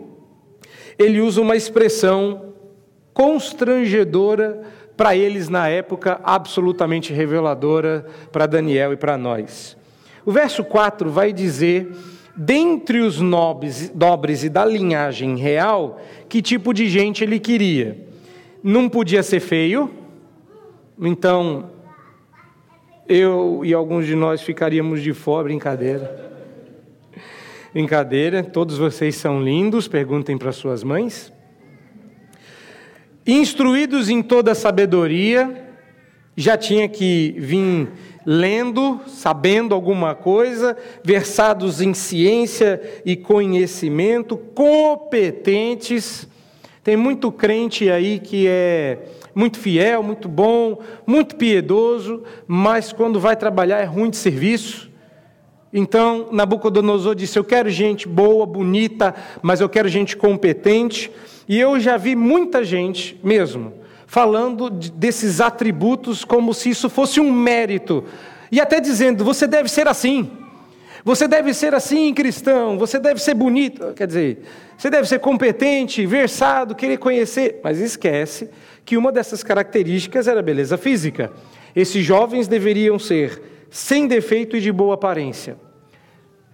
ele 0.98 1.20
usa 1.20 1.40
uma 1.40 1.56
expressão 1.56 2.52
constrangedora 3.14 4.62
para 4.96 5.16
eles 5.16 5.48
na 5.48 5.68
época, 5.68 6.20
absolutamente 6.24 7.12
reveladora 7.12 8.04
para 8.32 8.46
Daniel 8.46 8.92
e 8.92 8.96
para 8.96 9.16
nós. 9.16 9.76
O 10.26 10.32
verso 10.32 10.64
4 10.64 11.08
vai 11.08 11.32
dizer, 11.32 11.88
dentre 12.36 12.98
os 12.98 13.20
nobres, 13.20 13.92
nobres 13.94 14.42
e 14.42 14.48
da 14.48 14.64
linhagem 14.64 15.36
real, 15.36 16.00
que 16.28 16.42
tipo 16.42 16.74
de 16.74 16.88
gente 16.88 17.22
ele 17.22 17.38
queria. 17.38 18.06
Não 18.62 18.88
podia 18.88 19.22
ser 19.22 19.38
feio, 19.38 19.88
então 21.00 21.70
eu 23.08 23.62
e 23.64 23.72
alguns 23.72 24.04
de 24.04 24.16
nós 24.16 24.42
ficaríamos 24.42 25.00
de 25.00 25.12
fora, 25.12 25.44
brincadeira. 25.44 26.27
Brincadeira, 27.72 28.42
todos 28.42 28.78
vocês 28.78 29.16
são 29.16 29.42
lindos, 29.42 29.86
perguntem 29.86 30.38
para 30.38 30.52
suas 30.52 30.82
mães. 30.82 31.30
Instruídos 33.26 34.08
em 34.08 34.22
toda 34.22 34.54
sabedoria, 34.54 35.66
já 36.34 36.56
tinha 36.56 36.88
que 36.88 37.34
vir 37.36 37.88
lendo, 38.24 38.98
sabendo 39.06 39.74
alguma 39.74 40.14
coisa, 40.14 40.78
versados 41.04 41.82
em 41.82 41.92
ciência 41.92 42.80
e 43.04 43.14
conhecimento, 43.14 44.38
competentes. 44.38 46.26
Tem 46.82 46.96
muito 46.96 47.30
crente 47.30 47.90
aí 47.90 48.18
que 48.18 48.46
é 48.48 48.98
muito 49.34 49.58
fiel, 49.58 50.02
muito 50.02 50.26
bom, 50.26 50.80
muito 51.06 51.36
piedoso, 51.36 52.22
mas 52.46 52.94
quando 52.94 53.20
vai 53.20 53.36
trabalhar 53.36 53.78
é 53.80 53.84
ruim 53.84 54.08
de 54.08 54.16
serviço 54.16 54.87
então 55.72 56.28
Nabucodonosor 56.32 57.14
disse: 57.14 57.38
Eu 57.38 57.44
quero 57.44 57.68
gente 57.70 58.08
boa, 58.08 58.46
bonita, 58.46 59.14
mas 59.42 59.60
eu 59.60 59.68
quero 59.68 59.88
gente 59.88 60.16
competente. 60.16 61.10
E 61.48 61.58
eu 61.58 61.78
já 61.80 61.96
vi 61.96 62.14
muita 62.14 62.62
gente 62.62 63.18
mesmo 63.22 63.72
falando 64.06 64.70
desses 64.70 65.40
atributos 65.40 66.24
como 66.24 66.54
se 66.54 66.70
isso 66.70 66.88
fosse 66.88 67.20
um 67.20 67.30
mérito. 67.30 68.04
E 68.50 68.60
até 68.60 68.80
dizendo: 68.80 69.24
Você 69.24 69.46
deve 69.46 69.68
ser 69.68 69.86
assim. 69.86 70.30
Você 71.04 71.28
deve 71.28 71.54
ser 71.54 71.74
assim, 71.74 72.12
cristão. 72.12 72.78
Você 72.78 72.98
deve 72.98 73.20
ser 73.20 73.34
bonito. 73.34 73.92
Quer 73.94 74.06
dizer, 74.06 74.42
você 74.76 74.90
deve 74.90 75.08
ser 75.08 75.20
competente, 75.20 76.04
versado, 76.04 76.74
querer 76.74 76.98
conhecer. 76.98 77.60
Mas 77.62 77.78
esquece 77.78 78.50
que 78.84 78.96
uma 78.96 79.12
dessas 79.12 79.42
características 79.42 80.26
era 80.26 80.40
a 80.40 80.42
beleza 80.42 80.76
física. 80.76 81.32
Esses 81.74 82.04
jovens 82.04 82.48
deveriam 82.48 82.98
ser 82.98 83.57
sem 83.70 84.06
defeito 84.06 84.56
e 84.56 84.60
de 84.60 84.72
boa 84.72 84.94
aparência. 84.94 85.56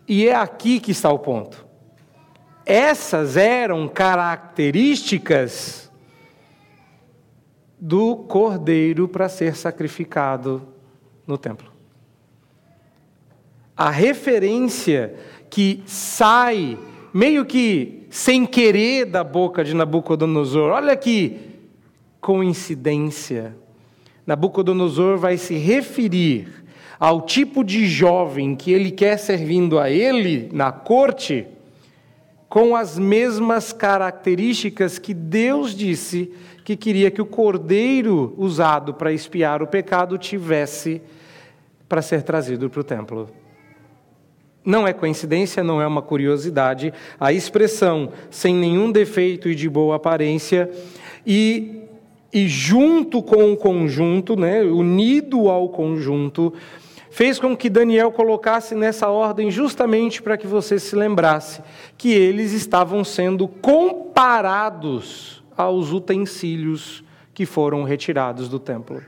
E 0.06 0.28
é 0.28 0.34
aqui 0.34 0.80
que 0.80 0.90
está 0.90 1.10
o 1.10 1.18
ponto. 1.18 1.64
Essas 2.66 3.36
eram 3.36 3.86
características 3.88 5.90
do 7.78 8.16
cordeiro 8.16 9.06
para 9.06 9.28
ser 9.28 9.54
sacrificado 9.54 10.66
no 11.26 11.36
templo. 11.36 11.70
A 13.76 13.90
referência 13.90 15.14
que 15.50 15.82
sai 15.86 16.78
meio 17.12 17.44
que 17.44 18.06
sem 18.10 18.46
querer 18.46 19.04
da 19.04 19.22
boca 19.22 19.62
de 19.62 19.74
Nabucodonosor. 19.74 20.72
Olha 20.72 20.96
que 20.96 21.38
coincidência. 22.20 23.54
Nabucodonosor 24.26 25.18
vai 25.18 25.36
se 25.36 25.56
referir 25.56 26.63
ao 27.04 27.20
tipo 27.20 27.62
de 27.62 27.86
jovem 27.86 28.56
que 28.56 28.72
ele 28.72 28.90
quer 28.90 29.18
servindo 29.18 29.78
a 29.78 29.90
ele 29.90 30.48
na 30.50 30.72
corte, 30.72 31.46
com 32.48 32.74
as 32.74 32.98
mesmas 32.98 33.74
características 33.74 34.98
que 34.98 35.12
Deus 35.12 35.74
disse 35.74 36.32
que 36.64 36.74
queria 36.74 37.10
que 37.10 37.20
o 37.20 37.26
cordeiro 37.26 38.32
usado 38.38 38.94
para 38.94 39.12
espiar 39.12 39.62
o 39.62 39.66
pecado 39.66 40.16
tivesse 40.16 41.02
para 41.86 42.00
ser 42.00 42.22
trazido 42.22 42.70
para 42.70 42.80
o 42.80 42.84
templo. 42.84 43.28
Não 44.64 44.88
é 44.88 44.94
coincidência, 44.94 45.62
não 45.62 45.82
é 45.82 45.86
uma 45.86 46.00
curiosidade, 46.00 46.90
a 47.20 47.34
expressão 47.34 48.12
sem 48.30 48.54
nenhum 48.54 48.90
defeito 48.90 49.50
e 49.50 49.54
de 49.54 49.68
boa 49.68 49.96
aparência, 49.96 50.70
e, 51.26 51.82
e 52.32 52.48
junto 52.48 53.22
com 53.22 53.52
o 53.52 53.58
conjunto, 53.58 54.36
né, 54.36 54.62
unido 54.62 55.50
ao 55.50 55.68
conjunto, 55.68 56.50
fez 57.14 57.38
com 57.38 57.56
que 57.56 57.70
Daniel 57.70 58.10
colocasse 58.10 58.74
nessa 58.74 59.08
ordem 59.08 59.48
justamente 59.48 60.20
para 60.20 60.36
que 60.36 60.48
você 60.48 60.80
se 60.80 60.96
lembrasse 60.96 61.62
que 61.96 62.12
eles 62.12 62.50
estavam 62.50 63.04
sendo 63.04 63.46
comparados 63.46 65.40
aos 65.56 65.92
utensílios 65.92 67.04
que 67.32 67.46
foram 67.46 67.84
retirados 67.84 68.48
do 68.48 68.58
templo. 68.58 69.00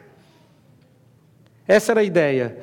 Essa 1.67 1.91
era 1.95 2.01
a 2.03 2.05
ideia. 2.05 2.61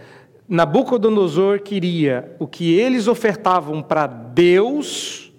Nabucodonosor 0.47 1.59
queria 1.59 2.33
o 2.39 2.47
que 2.47 2.73
eles 2.79 3.09
ofertavam 3.09 3.83
para 3.83 4.07
Deus 4.07 5.29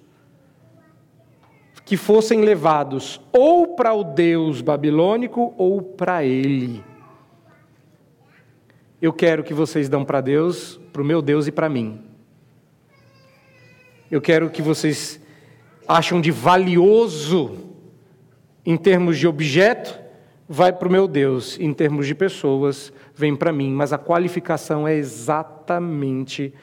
que 1.82 1.96
fossem 1.96 2.42
levados 2.42 3.18
ou 3.32 3.68
para 3.68 3.94
o 3.94 4.04
Deus 4.04 4.60
babilônico 4.60 5.54
ou 5.56 5.80
para 5.80 6.22
ele 6.22 6.84
eu 9.04 9.12
quero 9.12 9.44
que 9.44 9.52
vocês 9.52 9.86
dão 9.86 10.02
para 10.02 10.22
Deus, 10.22 10.80
para 10.90 11.02
o 11.02 11.04
meu 11.04 11.20
Deus 11.20 11.46
e 11.46 11.52
para 11.52 11.68
mim. 11.68 12.00
Eu 14.10 14.18
quero 14.18 14.48
que 14.48 14.62
vocês 14.62 15.20
acham 15.86 16.22
de 16.22 16.30
valioso 16.30 17.58
em 18.64 18.78
termos 18.78 19.18
de 19.18 19.26
objeto, 19.28 20.00
vai 20.48 20.72
para 20.72 20.88
o 20.88 20.90
meu 20.90 21.06
Deus, 21.06 21.60
em 21.60 21.70
termos 21.74 22.06
de 22.06 22.14
pessoas, 22.14 22.94
vem 23.14 23.36
para 23.36 23.52
mim, 23.52 23.70
mas 23.70 23.92
a 23.92 23.98
qualificação 23.98 24.88
é 24.88 24.94
exatamente 24.94 26.54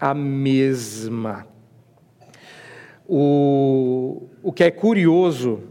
a 0.00 0.12
mesma. 0.12 1.46
O, 3.06 4.26
o 4.42 4.52
que 4.52 4.64
é 4.64 4.70
curioso 4.72 5.62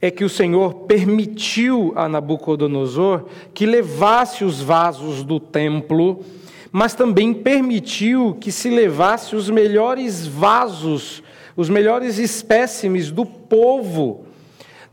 é 0.00 0.10
que 0.10 0.24
o 0.24 0.28
Senhor 0.28 0.74
permitiu 0.86 1.92
a 1.96 2.08
Nabucodonosor 2.08 3.24
que 3.54 3.64
levasse 3.64 4.44
os 4.44 4.60
vasos 4.60 5.22
do 5.22 5.40
templo, 5.40 6.20
mas 6.70 6.94
também 6.94 7.32
permitiu 7.32 8.36
que 8.38 8.52
se 8.52 8.68
levasse 8.68 9.34
os 9.34 9.48
melhores 9.48 10.26
vasos, 10.26 11.22
os 11.56 11.70
melhores 11.70 12.18
espécimes 12.18 13.10
do 13.10 13.24
povo. 13.24 14.26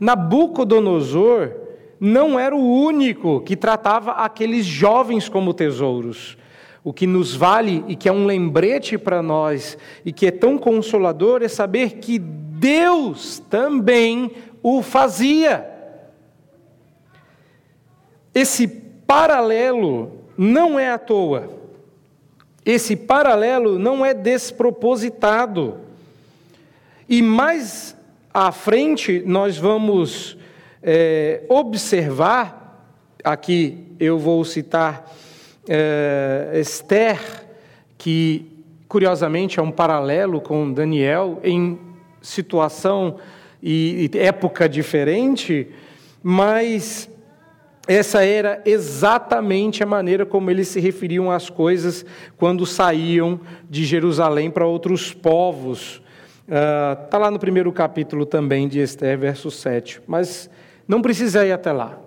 Nabucodonosor 0.00 1.52
não 2.00 2.38
era 2.38 2.56
o 2.56 2.82
único 2.82 3.40
que 3.40 3.56
tratava 3.56 4.12
aqueles 4.12 4.64
jovens 4.64 5.28
como 5.28 5.54
tesouros. 5.54 6.36
O 6.82 6.92
que 6.92 7.06
nos 7.06 7.34
vale 7.34 7.84
e 7.88 7.96
que 7.96 8.08
é 8.08 8.12
um 8.12 8.26
lembrete 8.26 8.98
para 8.98 9.22
nós 9.22 9.78
e 10.04 10.12
que 10.12 10.26
é 10.26 10.30
tão 10.30 10.58
consolador 10.58 11.42
é 11.42 11.48
saber 11.48 11.92
que 11.92 12.18
Deus 12.18 13.42
também 13.50 14.30
o 14.64 14.80
fazia. 14.80 15.70
Esse 18.34 18.66
paralelo 18.66 20.24
não 20.38 20.78
é 20.78 20.90
à 20.90 20.98
toa. 20.98 21.50
Esse 22.64 22.96
paralelo 22.96 23.78
não 23.78 24.06
é 24.06 24.14
despropositado. 24.14 25.80
E 27.06 27.20
mais 27.20 27.94
à 28.32 28.50
frente, 28.50 29.22
nós 29.26 29.58
vamos 29.58 30.38
é, 30.82 31.42
observar, 31.46 32.88
aqui 33.22 33.86
eu 34.00 34.18
vou 34.18 34.42
citar 34.46 35.12
é, 35.68 36.52
Esther, 36.54 37.20
que 37.98 38.50
curiosamente 38.88 39.60
é 39.60 39.62
um 39.62 39.70
paralelo 39.70 40.40
com 40.40 40.72
Daniel 40.72 41.38
em 41.44 41.78
situação 42.22 43.18
e 43.66 44.10
época 44.18 44.68
diferente, 44.68 45.68
mas 46.22 47.08
essa 47.88 48.22
era 48.22 48.62
exatamente 48.66 49.82
a 49.82 49.86
maneira 49.86 50.26
como 50.26 50.50
eles 50.50 50.68
se 50.68 50.80
referiam 50.80 51.30
às 51.30 51.48
coisas 51.48 52.04
quando 52.36 52.66
saíam 52.66 53.40
de 53.68 53.86
Jerusalém 53.86 54.50
para 54.50 54.66
outros 54.66 55.14
povos. 55.14 56.02
Está 56.46 57.16
uh, 57.16 57.20
lá 57.22 57.30
no 57.30 57.38
primeiro 57.38 57.72
capítulo 57.72 58.26
também 58.26 58.68
de 58.68 58.80
Esther, 58.80 59.18
verso 59.18 59.50
7. 59.50 60.02
Mas 60.06 60.50
não 60.86 61.00
precisa 61.00 61.46
ir 61.46 61.52
até 61.52 61.72
lá. 61.72 61.98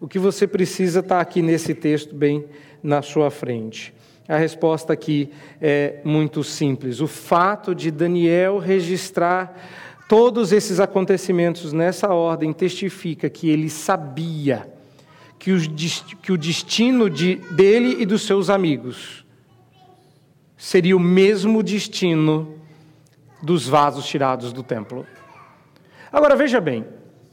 O 0.00 0.06
que 0.06 0.20
você 0.20 0.46
precisa 0.46 1.00
está 1.00 1.20
aqui 1.20 1.42
nesse 1.42 1.74
texto, 1.74 2.14
bem 2.14 2.44
na 2.80 3.02
sua 3.02 3.28
frente. 3.28 3.92
A 4.28 4.36
resposta 4.36 4.92
aqui 4.92 5.30
é 5.60 5.96
muito 6.04 6.44
simples. 6.44 7.00
O 7.00 7.08
fato 7.08 7.74
de 7.74 7.90
Daniel 7.90 8.58
registrar 8.58 9.52
todos 10.12 10.52
esses 10.52 10.78
acontecimentos 10.78 11.72
nessa 11.72 12.12
ordem 12.12 12.52
testifica 12.52 13.30
que 13.30 13.48
ele 13.48 13.70
sabia 13.70 14.70
que, 15.38 15.50
os, 15.52 15.66
que 16.20 16.30
o 16.30 16.36
destino 16.36 17.08
de, 17.08 17.36
dele 17.52 17.96
e 17.98 18.04
dos 18.04 18.26
seus 18.26 18.50
amigos 18.50 19.24
seria 20.54 20.94
o 20.94 21.00
mesmo 21.00 21.62
destino 21.62 22.58
dos 23.42 23.66
vasos 23.66 24.04
tirados 24.04 24.52
do 24.52 24.62
templo. 24.62 25.06
Agora 26.12 26.36
veja 26.36 26.60
bem, 26.60 26.84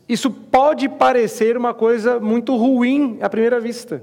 isso 0.07 0.31
pode 0.31 0.87
parecer 0.87 1.57
uma 1.57 1.73
coisa 1.73 2.17
muito 2.17 2.55
ruim 2.55 3.17
à 3.19 3.27
primeira 3.27 3.59
vista. 3.59 4.01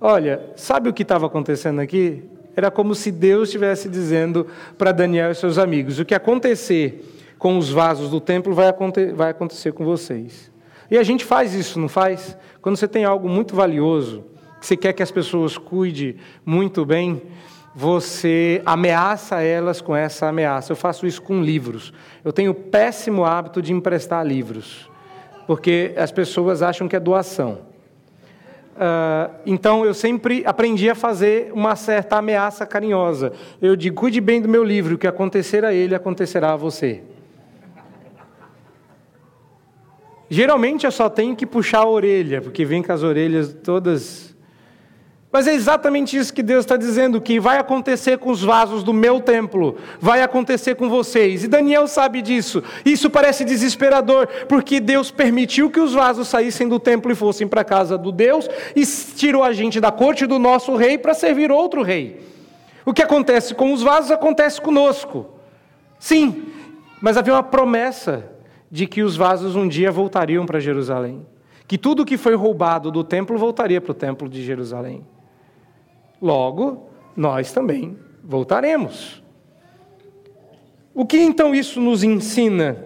Olha, 0.00 0.48
sabe 0.54 0.88
o 0.88 0.92
que 0.92 1.02
estava 1.02 1.26
acontecendo 1.26 1.80
aqui? 1.80 2.22
Era 2.54 2.70
como 2.70 2.94
se 2.94 3.10
Deus 3.10 3.48
estivesse 3.48 3.88
dizendo 3.88 4.46
para 4.78 4.92
Daniel 4.92 5.32
e 5.32 5.34
seus 5.34 5.58
amigos: 5.58 5.98
o 5.98 6.04
que 6.04 6.14
acontecer 6.14 7.17
com 7.38 7.56
os 7.56 7.70
vasos 7.70 8.10
do 8.10 8.20
templo 8.20 8.52
vai, 8.52 8.72
vai 9.14 9.30
acontecer 9.30 9.72
com 9.72 9.84
vocês. 9.84 10.50
E 10.90 10.98
a 10.98 11.02
gente 11.02 11.24
faz 11.24 11.54
isso, 11.54 11.78
não 11.78 11.88
faz? 11.88 12.36
Quando 12.60 12.76
você 12.76 12.88
tem 12.88 13.04
algo 13.04 13.28
muito 13.28 13.54
valioso, 13.54 14.24
que 14.60 14.66
você 14.66 14.76
quer 14.76 14.92
que 14.92 15.02
as 15.02 15.10
pessoas 15.10 15.56
cuidem 15.56 16.16
muito 16.44 16.84
bem, 16.84 17.22
você 17.74 18.60
ameaça 18.66 19.40
elas 19.40 19.80
com 19.80 19.94
essa 19.94 20.26
ameaça. 20.26 20.72
Eu 20.72 20.76
faço 20.76 21.06
isso 21.06 21.22
com 21.22 21.42
livros. 21.42 21.92
Eu 22.24 22.32
tenho 22.32 22.50
o 22.50 22.54
péssimo 22.54 23.24
hábito 23.24 23.62
de 23.62 23.72
emprestar 23.72 24.26
livros, 24.26 24.90
porque 25.46 25.92
as 25.96 26.10
pessoas 26.10 26.62
acham 26.62 26.88
que 26.88 26.96
é 26.96 27.00
doação. 27.00 27.68
Uh, 28.74 29.34
então 29.44 29.84
eu 29.84 29.92
sempre 29.92 30.44
aprendi 30.46 30.88
a 30.88 30.94
fazer 30.94 31.50
uma 31.52 31.76
certa 31.76 32.16
ameaça 32.16 32.64
carinhosa. 32.64 33.32
Eu 33.60 33.76
digo: 33.76 33.96
cuide 33.96 34.20
bem 34.20 34.40
do 34.40 34.48
meu 34.48 34.64
livro, 34.64 34.94
o 34.94 34.98
que 34.98 35.06
acontecer 35.06 35.64
a 35.64 35.72
ele 35.74 35.94
acontecerá 35.94 36.52
a 36.52 36.56
você. 36.56 37.02
Geralmente 40.30 40.84
eu 40.84 40.92
só 40.92 41.08
tenho 41.08 41.34
que 41.34 41.46
puxar 41.46 41.80
a 41.80 41.88
orelha, 41.88 42.42
porque 42.42 42.64
vem 42.64 42.82
com 42.82 42.92
as 42.92 43.02
orelhas 43.02 43.54
todas. 43.64 44.36
Mas 45.30 45.46
é 45.46 45.54
exatamente 45.54 46.16
isso 46.16 46.32
que 46.32 46.42
Deus 46.42 46.64
está 46.64 46.76
dizendo: 46.76 47.20
que 47.20 47.40
vai 47.40 47.58
acontecer 47.58 48.18
com 48.18 48.30
os 48.30 48.42
vasos 48.42 48.82
do 48.82 48.92
meu 48.92 49.20
templo, 49.20 49.76
vai 50.00 50.22
acontecer 50.22 50.74
com 50.74 50.88
vocês. 50.88 51.44
E 51.44 51.48
Daniel 51.48 51.86
sabe 51.86 52.20
disso. 52.20 52.62
Isso 52.84 53.08
parece 53.08 53.44
desesperador, 53.44 54.26
porque 54.48 54.80
Deus 54.80 55.10
permitiu 55.10 55.70
que 55.70 55.80
os 55.80 55.94
vasos 55.94 56.28
saíssem 56.28 56.68
do 56.68 56.78
templo 56.78 57.10
e 57.10 57.14
fossem 57.14 57.46
para 57.46 57.62
a 57.62 57.64
casa 57.64 57.96
do 57.96 58.12
Deus, 58.12 58.48
e 58.74 58.84
tirou 58.84 59.42
a 59.42 59.52
gente 59.52 59.80
da 59.80 59.90
corte 59.90 60.26
do 60.26 60.38
nosso 60.38 60.76
rei 60.76 60.98
para 60.98 61.14
servir 61.14 61.50
outro 61.50 61.82
rei. 61.82 62.20
O 62.84 62.92
que 62.92 63.02
acontece 63.02 63.54
com 63.54 63.72
os 63.72 63.82
vasos 63.82 64.10
acontece 64.10 64.60
conosco. 64.60 65.26
Sim, 65.98 66.44
mas 67.02 67.16
havia 67.16 67.34
uma 67.34 67.42
promessa 67.42 68.37
de 68.70 68.86
que 68.86 69.02
os 69.02 69.16
vasos 69.16 69.56
um 69.56 69.66
dia 69.66 69.90
voltariam 69.90 70.46
para 70.46 70.60
Jerusalém. 70.60 71.26
Que 71.66 71.78
tudo 71.78 72.04
que 72.04 72.16
foi 72.16 72.34
roubado 72.34 72.90
do 72.90 73.04
templo 73.04 73.36
voltaria 73.38 73.80
para 73.80 73.92
o 73.92 73.94
templo 73.94 74.28
de 74.28 74.42
Jerusalém. 74.42 75.04
Logo, 76.20 76.88
nós 77.16 77.52
também 77.52 77.96
voltaremos. 78.22 79.22
O 80.94 81.06
que 81.06 81.18
então 81.18 81.54
isso 81.54 81.80
nos 81.80 82.02
ensina? 82.02 82.84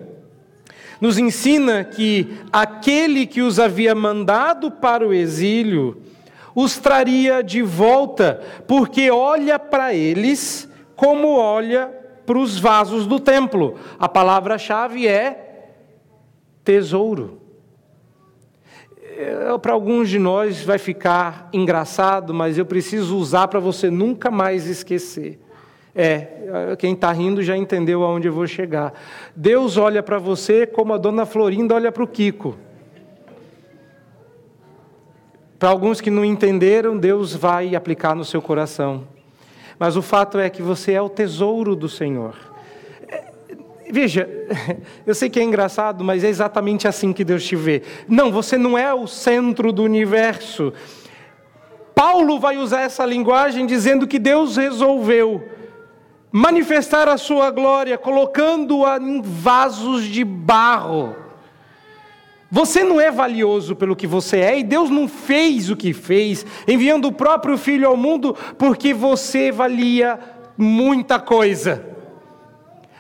Nos 1.01 1.19
ensina 1.19 1.83
que 1.83 2.39
aquele 2.53 3.27
que 3.27 3.41
os 3.41 3.59
havia 3.59 3.95
mandado 3.95 4.71
para 4.71 5.07
o 5.07 5.13
exílio 5.13 6.03
os 6.55 6.79
traria 6.79 7.43
de 7.43 7.63
volta, 7.63 8.41
porque 8.67 9.11
olha 9.11 9.59
para 9.59 9.95
eles 9.95 10.69
como 10.95 11.37
olha 11.37 11.87
para 12.27 12.39
os 12.39 12.59
vasos 12.59 13.07
do 13.07 13.19
templo. 13.19 13.77
A 13.99 14.09
palavra-chave 14.09 15.09
é 15.09 15.42
tesouro. 16.65 17.41
É, 19.17 19.59
para 19.59 19.73
alguns 19.73 20.09
de 20.09 20.19
nós 20.19 20.63
vai 20.65 20.79
ficar 20.79 21.49
engraçado, 21.53 22.33
mas 22.33 22.57
eu 22.57 22.65
preciso 22.65 23.17
usar 23.17 23.49
para 23.49 23.61
você 23.61 23.91
nunca 23.91 24.31
mais 24.31 24.67
esquecer. 24.67 25.39
É, 25.95 26.75
quem 26.79 26.95
está 26.95 27.13
rindo 27.13 27.43
já 27.43 27.57
entendeu 27.57 28.03
aonde 28.03 28.27
eu 28.27 28.33
vou 28.33 28.47
chegar. 28.47 28.95
Deus 29.37 29.77
olha 29.77 30.03
para 30.03 30.19
você 30.19 30.67
como 30.67 30.95
a 30.95 30.99
dona 30.99 31.27
Florinda 31.27 31.75
olha 31.75 31.93
para 31.93 32.03
o 32.03 32.07
Kiko. 32.07 32.57
Para 35.59 35.69
alguns 35.69 36.01
que 36.01 36.11
não 36.11 36.25
entenderam, 36.25 36.97
Deus 36.97 37.35
vai 37.35 37.77
aplicar 37.77 38.17
no 38.17 38.25
seu 38.25 38.43
coração. 38.43 39.07
Mas 39.79 39.97
o 39.97 40.03
fato 40.03 40.39
é 40.39 40.49
que 40.49 40.63
você 40.63 40.93
é 40.93 41.03
o 41.03 41.09
tesouro 41.09 41.77
do 41.77 41.89
Senhor. 41.89 42.52
Veja, 43.93 44.27
eu 45.07 45.15
sei 45.15 45.29
que 45.29 45.39
é 45.39 45.43
engraçado, 45.43 46.03
mas 46.03 46.25
é 46.25 46.29
exatamente 46.31 46.89
assim 46.89 47.13
que 47.13 47.23
Deus 47.23 47.45
te 47.45 47.55
vê. 47.55 47.83
Não, 48.09 48.33
você 48.33 48.57
não 48.57 48.77
é 48.77 48.93
o 48.95 49.07
centro 49.07 49.71
do 49.71 49.83
universo. 49.83 50.73
Paulo 51.95 52.41
vai 52.41 52.57
usar 52.57 52.81
essa 52.81 53.05
linguagem 53.05 53.67
dizendo 53.67 54.07
que 54.07 54.19
Deus 54.19 54.57
resolveu 54.57 55.47
manifestar 56.33 57.07
a 57.07 57.19
sua 57.19 57.51
glória, 57.51 57.99
colocando-a 57.99 58.97
em 58.97 59.21
vasos 59.21 60.05
de 60.05 60.25
barro. 60.25 61.15
Você 62.51 62.83
não 62.83 62.99
é 62.99 63.11
valioso 63.11 63.77
pelo 63.77 63.95
que 63.95 64.07
você 64.07 64.39
é, 64.39 64.59
e 64.59 64.65
Deus 64.65 64.89
não 64.89 65.07
fez 65.07 65.69
o 65.69 65.77
que 65.77 65.93
fez, 65.93 66.47
enviando 66.67 67.09
o 67.09 67.13
próprio 67.13 67.59
Filho 67.59 67.87
ao 67.87 67.97
mundo, 67.97 68.35
porque 68.57 68.95
você 68.95 69.53
valia 69.53 70.19
muita 70.57 71.21
coisa. 71.21 71.93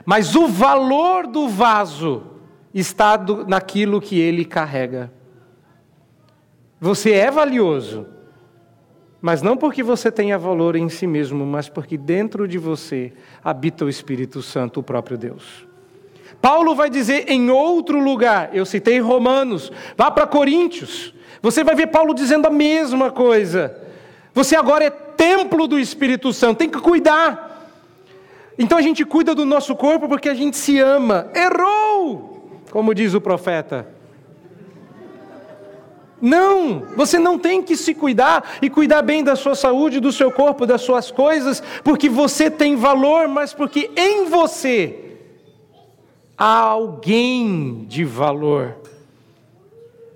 Mas 0.04 0.34
o 0.34 0.46
valor 0.48 1.26
do 1.26 1.48
vaso 1.48 2.24
está 2.74 3.16
do, 3.16 3.46
naquilo 3.46 4.00
que 4.00 4.18
ele 4.18 4.44
carrega. 4.44 5.12
Você 6.80 7.12
é 7.12 7.30
valioso, 7.30 8.06
mas 9.20 9.40
não 9.40 9.56
porque 9.56 9.82
você 9.82 10.10
tenha 10.10 10.36
valor 10.36 10.74
em 10.74 10.88
si 10.88 11.06
mesmo, 11.06 11.46
mas 11.46 11.68
porque 11.68 11.96
dentro 11.96 12.48
de 12.48 12.58
você 12.58 13.12
habita 13.42 13.84
o 13.84 13.88
Espírito 13.88 14.42
Santo, 14.42 14.80
o 14.80 14.82
próprio 14.82 15.16
Deus. 15.16 15.66
Paulo 16.40 16.74
vai 16.74 16.90
dizer 16.90 17.30
em 17.30 17.50
outro 17.50 18.00
lugar, 18.00 18.50
eu 18.52 18.66
citei 18.66 18.98
Romanos, 18.98 19.70
vá 19.96 20.10
para 20.10 20.26
Coríntios, 20.26 21.14
você 21.40 21.62
vai 21.62 21.76
ver 21.76 21.88
Paulo 21.88 22.14
dizendo 22.14 22.46
a 22.46 22.50
mesma 22.50 23.12
coisa. 23.12 23.76
Você 24.34 24.56
agora 24.56 24.84
é 24.84 24.90
templo 24.90 25.68
do 25.68 25.78
Espírito 25.78 26.32
Santo, 26.32 26.58
tem 26.58 26.70
que 26.70 26.80
cuidar. 26.80 27.51
Então 28.58 28.78
a 28.78 28.82
gente 28.82 29.04
cuida 29.04 29.34
do 29.34 29.44
nosso 29.44 29.74
corpo 29.74 30.08
porque 30.08 30.28
a 30.28 30.34
gente 30.34 30.56
se 30.56 30.78
ama. 30.78 31.30
Errou! 31.34 32.60
Como 32.70 32.94
diz 32.94 33.14
o 33.14 33.20
profeta. 33.20 33.86
Não, 36.20 36.86
você 36.94 37.18
não 37.18 37.36
tem 37.36 37.60
que 37.60 37.76
se 37.76 37.92
cuidar 37.94 38.58
e 38.62 38.70
cuidar 38.70 39.02
bem 39.02 39.24
da 39.24 39.34
sua 39.34 39.56
saúde, 39.56 39.98
do 39.98 40.12
seu 40.12 40.30
corpo, 40.30 40.64
das 40.64 40.82
suas 40.82 41.10
coisas, 41.10 41.60
porque 41.82 42.08
você 42.08 42.48
tem 42.48 42.76
valor, 42.76 43.26
mas 43.26 43.52
porque 43.52 43.90
em 43.96 44.26
você 44.26 45.16
há 46.38 46.58
alguém 46.58 47.84
de 47.88 48.04
valor. 48.04 48.76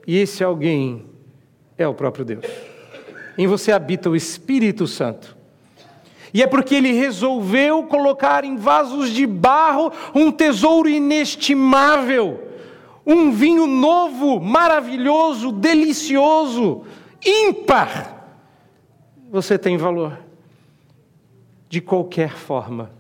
E 0.07 0.17
esse 0.17 0.45
alguém 0.45 1.07
é 1.77 1.89
o 1.89 1.95
próprio 1.95 2.25
Deus. 2.25 2.47
Em 3.37 3.49
você 3.49 3.73
habita 3.73 4.09
o 4.09 4.15
Espírito 4.15 4.87
Santo. 4.87 5.36
E 6.33 6.43
é 6.43 6.47
porque 6.47 6.75
ele 6.75 6.93
resolveu 6.93 7.85
colocar 7.85 8.45
em 8.45 8.57
vasos 8.57 9.11
de 9.11 9.27
barro 9.27 9.93
um 10.15 10.31
tesouro 10.31 10.89
inestimável, 10.89 12.43
um 13.07 13.31
vinho 13.31 13.67
novo, 13.67 14.41
maravilhoso, 14.41 15.53
delicioso, 15.53 16.85
ímpar. 17.25 18.15
você 19.31 19.59
tem 19.59 19.77
valor. 19.77 20.19
De 21.69 21.81
qualquer 21.81 22.31
forma, 22.31 22.93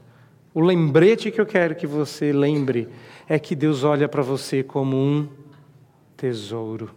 o 0.52 0.60
lembrete 0.60 1.30
que 1.30 1.40
eu 1.40 1.46
quero 1.46 1.74
que 1.74 1.86
você 1.86 2.32
lembre 2.32 2.88
é 3.28 3.38
que 3.38 3.54
Deus 3.54 3.84
olha 3.84 4.08
para 4.08 4.22
você 4.22 4.62
como 4.62 4.96
um 4.96 5.28
tesouro. 6.16 6.90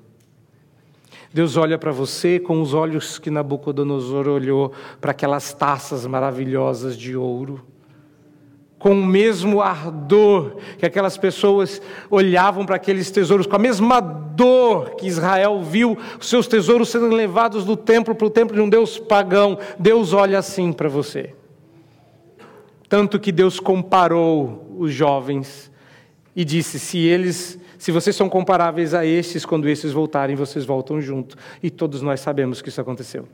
Deus 1.31 1.57
olha 1.57 1.77
para 1.77 1.91
você 1.91 2.39
com 2.39 2.61
os 2.61 2.73
olhos 2.73 3.19
que 3.19 3.29
Nabucodonosor 3.29 4.27
olhou 4.27 4.71
para 4.99 5.11
aquelas 5.11 5.53
taças 5.53 6.05
maravilhosas 6.07 6.97
de 6.97 7.15
ouro. 7.15 7.63
Com 8.79 8.93
o 8.93 9.05
mesmo 9.05 9.61
ardor 9.61 10.55
que 10.77 10.85
aquelas 10.85 11.17
pessoas 11.17 11.81
olhavam 12.09 12.65
para 12.65 12.77
aqueles 12.77 13.11
tesouros, 13.11 13.45
com 13.45 13.55
a 13.55 13.59
mesma 13.59 13.99
dor 13.99 14.95
que 14.95 15.05
Israel 15.05 15.61
viu 15.61 15.97
os 16.19 16.29
seus 16.29 16.47
tesouros 16.47 16.89
sendo 16.89 17.09
levados 17.09 17.65
do 17.65 17.75
templo 17.75 18.15
para 18.15 18.27
o 18.27 18.29
templo 18.29 18.55
de 18.55 18.61
um 18.61 18.69
Deus 18.69 18.97
pagão, 18.97 19.59
Deus 19.77 20.13
olha 20.13 20.39
assim 20.39 20.71
para 20.71 20.87
você. 20.87 21.35
Tanto 22.87 23.19
que 23.19 23.31
Deus 23.31 23.59
comparou 23.59 24.65
os 24.79 24.91
jovens 24.91 25.69
e 26.35 26.43
disse: 26.43 26.79
se 26.79 26.97
eles, 26.97 27.59
se 27.79 27.91
vocês 27.91 28.15
são 28.15 28.29
comparáveis 28.29 28.93
a 28.93 29.05
estes, 29.05 29.45
quando 29.45 29.67
estes 29.67 29.93
voltarem, 29.93 30.35
vocês 30.35 30.65
voltam 30.65 31.01
junto. 31.01 31.37
E 31.63 31.71
todos 31.71 32.01
nós 32.01 32.19
sabemos 32.19 32.61
que 32.61 32.67
isso 32.69 32.81
aconteceu. 32.81 33.27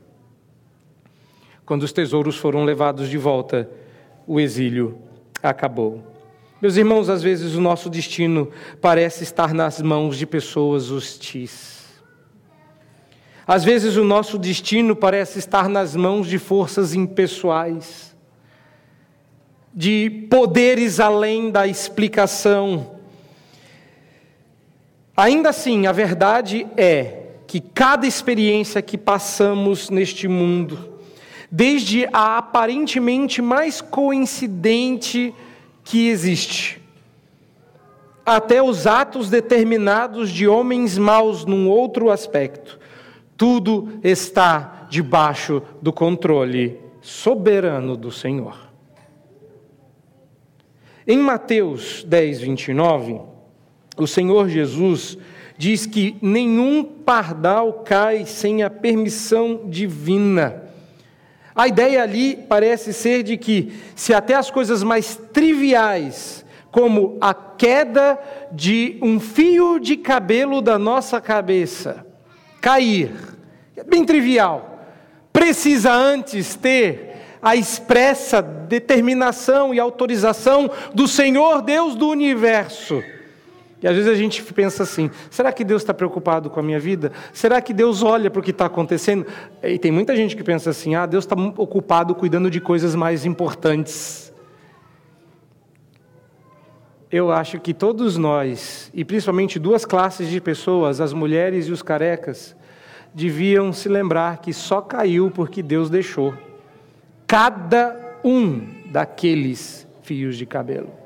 Quando 1.66 1.82
os 1.82 1.92
tesouros 1.92 2.36
foram 2.36 2.64
levados 2.64 3.10
de 3.10 3.18
volta, 3.18 3.68
o 4.24 4.38
exílio 4.38 4.96
acabou. 5.42 6.00
Meus 6.62 6.76
irmãos, 6.76 7.10
às 7.10 7.22
vezes 7.22 7.56
o 7.56 7.60
nosso 7.60 7.90
destino 7.90 8.48
parece 8.80 9.24
estar 9.24 9.52
nas 9.52 9.82
mãos 9.82 10.16
de 10.16 10.24
pessoas 10.24 10.92
hostis. 10.92 11.84
Às 13.44 13.64
vezes 13.64 13.96
o 13.96 14.04
nosso 14.04 14.38
destino 14.38 14.94
parece 14.94 15.40
estar 15.40 15.68
nas 15.68 15.94
mãos 15.94 16.28
de 16.28 16.38
forças 16.38 16.94
impessoais 16.94 18.16
de 19.74 20.26
poderes 20.30 20.98
além 21.00 21.50
da 21.50 21.66
explicação. 21.66 22.95
Ainda 25.16 25.48
assim, 25.48 25.86
a 25.86 25.92
verdade 25.92 26.66
é 26.76 27.22
que 27.46 27.58
cada 27.58 28.06
experiência 28.06 28.82
que 28.82 28.98
passamos 28.98 29.88
neste 29.88 30.28
mundo, 30.28 31.00
desde 31.50 32.06
a 32.12 32.36
aparentemente 32.36 33.40
mais 33.40 33.80
coincidente 33.80 35.34
que 35.82 36.08
existe, 36.08 36.82
até 38.26 38.60
os 38.60 38.86
atos 38.86 39.30
determinados 39.30 40.30
de 40.30 40.46
homens 40.46 40.98
maus 40.98 41.46
num 41.46 41.66
outro 41.70 42.10
aspecto, 42.10 42.78
tudo 43.38 43.98
está 44.02 44.86
debaixo 44.90 45.62
do 45.80 45.92
controle 45.92 46.78
soberano 47.00 47.96
do 47.96 48.10
Senhor. 48.10 48.66
Em 51.06 51.18
Mateus 51.18 52.04
10, 52.04 52.40
29, 52.40 53.35
o 53.96 54.06
Senhor 54.06 54.48
Jesus 54.48 55.16
diz 55.58 55.86
que 55.86 56.16
nenhum 56.20 56.84
pardal 56.84 57.84
cai 57.84 58.26
sem 58.26 58.62
a 58.62 58.70
permissão 58.70 59.62
divina. 59.68 60.62
A 61.54 61.66
ideia 61.66 62.02
ali 62.02 62.36
parece 62.36 62.92
ser 62.92 63.22
de 63.22 63.38
que, 63.38 63.72
se 63.94 64.12
até 64.12 64.34
as 64.34 64.50
coisas 64.50 64.82
mais 64.82 65.18
triviais, 65.32 66.44
como 66.70 67.16
a 67.18 67.32
queda 67.32 68.18
de 68.52 68.98
um 69.00 69.18
fio 69.18 69.78
de 69.78 69.96
cabelo 69.96 70.60
da 70.60 70.78
nossa 70.78 71.18
cabeça, 71.18 72.04
cair, 72.60 73.10
é 73.74 73.82
bem 73.82 74.04
trivial, 74.04 74.78
precisa 75.32 75.90
antes 75.90 76.54
ter 76.54 77.16
a 77.40 77.56
expressa 77.56 78.42
determinação 78.42 79.72
e 79.72 79.80
autorização 79.80 80.70
do 80.92 81.08
Senhor 81.08 81.62
Deus 81.62 81.94
do 81.94 82.08
universo. 82.08 83.02
E 83.82 83.86
às 83.86 83.94
vezes 83.94 84.10
a 84.10 84.14
gente 84.14 84.42
pensa 84.52 84.82
assim: 84.82 85.10
será 85.30 85.52
que 85.52 85.64
Deus 85.64 85.82
está 85.82 85.92
preocupado 85.92 86.48
com 86.48 86.58
a 86.58 86.62
minha 86.62 86.80
vida? 86.80 87.12
Será 87.32 87.60
que 87.60 87.74
Deus 87.74 88.02
olha 88.02 88.30
para 88.30 88.40
o 88.40 88.42
que 88.42 88.50
está 88.50 88.66
acontecendo? 88.66 89.26
E 89.62 89.78
tem 89.78 89.92
muita 89.92 90.16
gente 90.16 90.36
que 90.36 90.42
pensa 90.42 90.70
assim: 90.70 90.94
ah, 90.94 91.06
Deus 91.06 91.24
está 91.24 91.36
ocupado 91.56 92.14
cuidando 92.14 92.50
de 92.50 92.60
coisas 92.60 92.94
mais 92.94 93.26
importantes. 93.26 94.32
Eu 97.10 97.30
acho 97.30 97.60
que 97.60 97.72
todos 97.72 98.16
nós, 98.16 98.90
e 98.92 99.04
principalmente 99.04 99.58
duas 99.58 99.84
classes 99.84 100.28
de 100.28 100.40
pessoas, 100.40 101.00
as 101.00 101.12
mulheres 101.12 101.68
e 101.68 101.72
os 101.72 101.80
carecas, 101.80 102.56
deviam 103.14 103.72
se 103.72 103.88
lembrar 103.88 104.38
que 104.38 104.52
só 104.52 104.80
caiu 104.80 105.30
porque 105.30 105.62
Deus 105.62 105.88
deixou 105.88 106.34
cada 107.26 108.18
um 108.24 108.66
daqueles 108.90 109.86
fios 110.02 110.36
de 110.36 110.46
cabelo. 110.46 111.05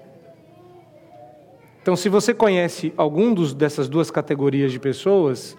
Então, 1.90 1.96
se 1.96 2.09
você 2.09 2.33
conhece 2.33 2.92
algum 2.96 3.35
dos, 3.35 3.53
dessas 3.53 3.88
duas 3.88 4.12
categorias 4.12 4.70
de 4.70 4.79
pessoas, 4.79 5.57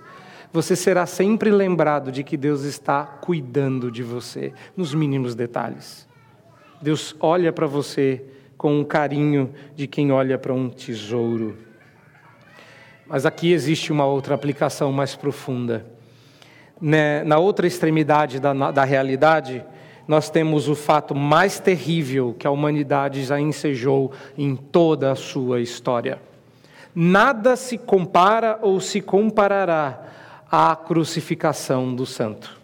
você 0.54 0.78
será 0.78 1.06
sempre 1.06 1.52
lembrado 1.52 2.10
de 2.10 2.24
que 2.24 2.38
Deus 2.38 2.62
está 2.63 3.04
cuidando 3.04 3.91
de 3.91 4.02
você, 4.02 4.54
nos 4.78 4.94
mínimos 4.94 5.36
detalhes. 5.36 6.08
Deus 6.82 7.13
olha 7.20 7.52
para 7.52 7.67
você 7.67 8.24
com 8.58 8.80
um 8.80 8.86
carinho 8.86 9.54
de 9.76 9.88
quem 9.88 10.10
olha 10.13 10.38
para 10.38 10.54
um 10.54 10.70
tesouro. 10.70 11.58
Mas 13.06 13.26
aqui 13.26 13.52
existe 13.52 13.91
uma 13.91 14.06
outra 14.06 14.34
aplicação 14.34 14.89
mais 14.94 15.17
profunda. 15.17 15.86
Né, 16.80 17.26
na 17.26 17.39
outra 17.39 17.67
extremidade 17.67 18.39
da, 18.39 18.72
da 18.72 18.86
realidade, 18.86 19.65
nós 20.12 20.30
temos 20.30 20.67
o 20.67 20.76
fato 20.76 21.15
mais 21.15 21.58
terrível 21.58 22.36
que 22.38 22.45
a 22.45 22.52
humanidade 22.52 23.24
já 23.24 23.39
ensejou 23.39 24.12
em 24.38 24.58
toda 24.58 25.10
a 25.10 25.15
sua 25.15 25.62
história. 25.62 26.21
Nada 26.93 27.56
se 27.56 27.78
compara 27.78 28.60
ou 28.62 28.82
se 28.82 29.00
comparará 29.00 30.04
à 30.52 30.76
crucificação 30.76 31.95
do 31.95 32.06
santo. 32.06 32.60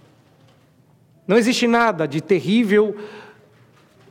Não 1.25 1.37
existe 1.37 1.67
nada 1.67 2.05
de 2.05 2.19
terrível 2.19 2.97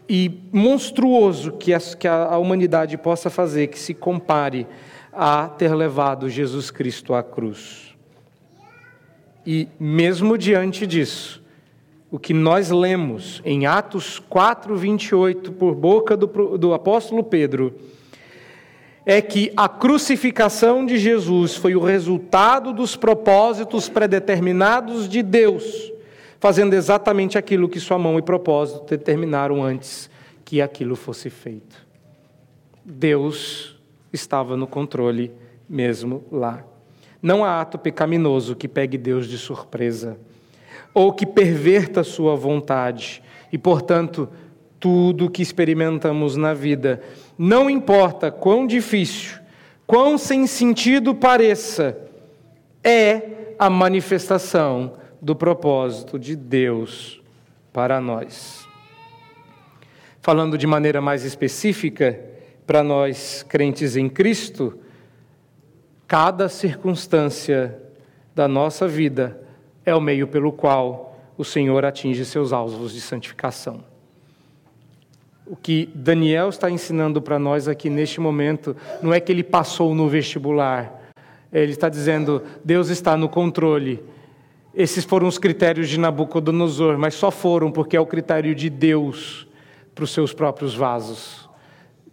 e 0.08 0.40
monstruoso 0.50 1.52
que 1.52 1.74
a, 2.08 2.38
humanidade 2.38 2.96
possa 2.96 3.28
fazer 3.28 3.66
que 3.66 3.78
se 3.78 3.92
compare 3.92 4.66
a 5.12 5.46
ter 5.46 5.74
levado 5.74 6.30
Jesus 6.30 6.70
Cristo 6.70 7.12
à 7.12 7.22
cruz. 7.22 7.94
E 9.44 9.68
mesmo 9.78 10.38
diante 10.38 10.86
disso, 10.86 11.44
o 12.10 12.18
que 12.18 12.32
nós 12.32 12.70
lemos 12.70 13.42
em 13.44 13.66
Atos 13.66 14.18
4, 14.28 14.76
28, 14.76 15.52
por 15.52 15.74
boca 15.74 16.16
do, 16.16 16.56
do 16.56 16.72
apóstolo 16.72 17.24
Pedro, 17.24 17.74
é 19.04 19.20
que 19.20 19.52
a 19.56 19.68
crucificação 19.68 20.84
de 20.84 20.98
Jesus 20.98 21.54
foi 21.54 21.76
o 21.76 21.80
resultado 21.80 22.72
dos 22.72 22.96
propósitos 22.96 23.88
predeterminados 23.88 25.08
de 25.08 25.22
Deus, 25.22 25.92
fazendo 26.40 26.74
exatamente 26.74 27.38
aquilo 27.38 27.68
que 27.68 27.80
sua 27.80 27.98
mão 27.98 28.18
e 28.18 28.22
propósito 28.22 28.84
determinaram 28.88 29.62
antes 29.62 30.10
que 30.44 30.60
aquilo 30.60 30.96
fosse 30.96 31.30
feito. 31.30 31.86
Deus 32.84 33.76
estava 34.12 34.56
no 34.56 34.66
controle 34.66 35.32
mesmo 35.68 36.24
lá. 36.30 36.64
Não 37.20 37.44
há 37.44 37.60
ato 37.60 37.78
pecaminoso 37.78 38.54
que 38.54 38.68
pegue 38.68 38.96
Deus 38.96 39.26
de 39.26 39.38
surpresa 39.38 40.16
ou 40.96 41.12
que 41.12 41.26
perverta 41.26 42.02
sua 42.02 42.34
vontade. 42.34 43.22
E, 43.52 43.58
portanto, 43.58 44.30
tudo 44.80 45.28
que 45.28 45.42
experimentamos 45.42 46.36
na 46.36 46.54
vida, 46.54 47.02
não 47.36 47.68
importa 47.68 48.30
quão 48.30 48.66
difícil, 48.66 49.38
quão 49.86 50.16
sem 50.16 50.46
sentido 50.46 51.14
pareça, 51.14 51.98
é 52.82 53.54
a 53.58 53.68
manifestação 53.68 54.94
do 55.20 55.36
propósito 55.36 56.18
de 56.18 56.34
Deus 56.34 57.20
para 57.74 58.00
nós. 58.00 58.66
Falando 60.22 60.56
de 60.56 60.66
maneira 60.66 61.02
mais 61.02 61.24
específica, 61.24 62.18
para 62.66 62.82
nós 62.82 63.44
crentes 63.46 63.96
em 63.96 64.08
Cristo, 64.08 64.78
cada 66.08 66.48
circunstância 66.48 67.78
da 68.34 68.48
nossa 68.48 68.88
vida 68.88 69.44
é 69.86 69.94
o 69.94 70.00
meio 70.00 70.26
pelo 70.26 70.50
qual 70.50 71.16
o 71.38 71.44
Senhor 71.44 71.84
atinge 71.84 72.24
seus 72.24 72.52
alvos 72.52 72.92
de 72.92 73.00
santificação. 73.00 73.84
O 75.46 75.54
que 75.54 75.88
Daniel 75.94 76.48
está 76.48 76.68
ensinando 76.68 77.22
para 77.22 77.38
nós 77.38 77.68
aqui 77.68 77.88
neste 77.88 78.20
momento 78.20 78.76
não 79.00 79.14
é 79.14 79.20
que 79.20 79.30
ele 79.30 79.44
passou 79.44 79.94
no 79.94 80.08
vestibular. 80.08 81.12
Ele 81.52 81.70
está 81.70 81.88
dizendo: 81.88 82.42
Deus 82.64 82.88
está 82.88 83.16
no 83.16 83.28
controle. 83.28 84.02
Esses 84.74 85.04
foram 85.04 85.28
os 85.28 85.38
critérios 85.38 85.88
de 85.88 86.00
Nabucodonosor, 86.00 86.98
mas 86.98 87.14
só 87.14 87.30
foram 87.30 87.70
porque 87.70 87.96
é 87.96 88.00
o 88.00 88.04
critério 88.04 88.54
de 88.56 88.68
Deus 88.68 89.46
para 89.94 90.04
os 90.04 90.10
seus 90.10 90.34
próprios 90.34 90.74
vasos. 90.74 91.48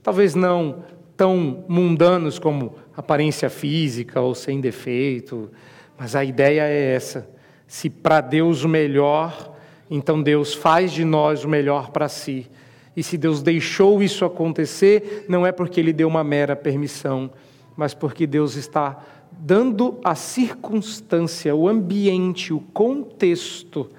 Talvez 0.04 0.36
não 0.36 0.84
tão 1.18 1.66
mundanos 1.68 2.38
como 2.38 2.76
aparência 2.96 3.50
física 3.50 4.22
ou 4.22 4.36
sem 4.36 4.62
defeito, 4.62 5.50
mas 5.98 6.16
a 6.16 6.24
ideia 6.24 6.62
é 6.62 6.94
essa 6.94 7.33
se 7.74 7.90
para 7.90 8.22
Deus 8.22 8.64
o 8.64 8.70
melhor 8.70 9.52
então 9.90 10.22
Deus 10.22 10.54
faz 10.54 10.92
de 10.92 11.04
nós 11.04 11.44
o 11.44 11.50
melhor 11.50 11.90
para 11.92 12.08
si. 12.08 12.50
E 12.96 13.02
se 13.02 13.18
Deus 13.18 13.42
deixou 13.42 14.02
isso 14.02 14.24
acontecer, 14.24 15.26
não 15.28 15.46
é 15.46 15.52
porque 15.52 15.80
Ele 15.80 15.92
deu 15.92 16.08
uma 16.08 16.24
mera 16.24 16.56
permissão, 16.56 17.32
mas 17.76 17.94
porque 17.94 18.28
Deus 18.28 18.56
está 18.56 19.04
dando 19.32 20.00
a 20.04 20.14
circunstância, 20.16 21.56
o 21.56 21.68
ambiente, 21.68 22.54
o 22.54 22.60
contexto 22.60 23.90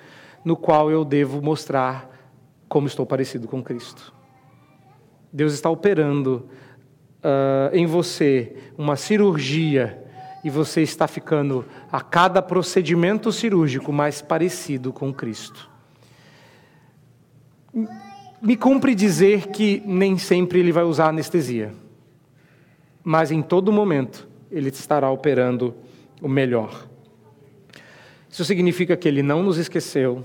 no 0.45 0.57
qual 0.57 0.91
eu 0.91 1.05
devo 1.05 1.43
mostrar 1.43 2.11
como 2.69 2.87
estou 2.87 3.05
parecido 3.05 3.49
com 3.49 3.63
Cristo. 3.63 4.13
Deus 5.33 5.53
está 5.53 5.69
operando 5.69 6.49
uh, 7.19 7.75
em 7.75 7.87
você 7.87 8.55
uma 8.79 8.95
cirurgia 8.95 10.04
e 10.45 10.51
você 10.51 10.83
está 10.83 11.09
ficando 11.09 11.65
a 11.91 12.03
cada 12.03 12.43
procedimento 12.43 13.33
cirúrgico 13.33 13.91
mais 13.91 14.21
parecido 14.21 14.93
com 14.93 15.13
Cristo. 15.13 15.71
Me 18.43 18.55
cumpre 18.55 18.95
dizer 18.95 19.49
que 19.49 19.83
nem 19.87 20.19
sempre 20.19 20.61
ele 20.61 20.71
vai 20.71 20.85
usar 20.85 21.09
anestesia, 21.09 21.73
mas 23.03 23.33
em 23.33 23.41
todo 23.41 23.73
momento 23.73 24.29
ele 24.51 24.69
estará 24.69 25.11
operando 25.11 25.75
o 26.21 26.29
melhor. 26.29 26.87
Isso 28.31 28.45
significa 28.45 28.97
que 28.99 29.09
ele 29.09 29.23
não 29.23 29.43
nos 29.43 29.57
esqueceu, 29.57 30.23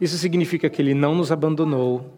isso 0.00 0.16
significa 0.16 0.70
que 0.70 0.80
ele 0.80 0.94
não 0.94 1.14
nos 1.14 1.30
abandonou, 1.30 2.14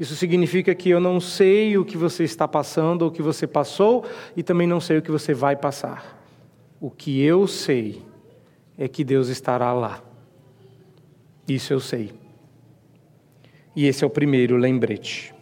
isso 0.00 0.16
significa 0.16 0.74
que 0.74 0.90
eu 0.90 0.98
não 0.98 1.20
sei 1.20 1.78
o 1.78 1.84
que 1.84 1.96
você 1.96 2.24
está 2.24 2.48
passando 2.48 3.02
ou 3.02 3.08
o 3.08 3.12
que 3.12 3.22
você 3.22 3.46
passou 3.46 4.04
e 4.36 4.42
também 4.42 4.66
não 4.66 4.80
sei 4.80 4.98
o 4.98 5.02
que 5.02 5.10
você 5.10 5.32
vai 5.32 5.54
passar. 5.54 6.19
O 6.80 6.90
que 6.90 7.22
eu 7.22 7.46
sei 7.46 8.02
é 8.78 8.88
que 8.88 9.04
Deus 9.04 9.28
estará 9.28 9.70
lá. 9.74 10.02
Isso 11.46 11.74
eu 11.74 11.78
sei. 11.78 12.10
E 13.76 13.86
esse 13.86 14.02
é 14.02 14.06
o 14.06 14.10
primeiro 14.10 14.56
lembrete. 14.56 15.34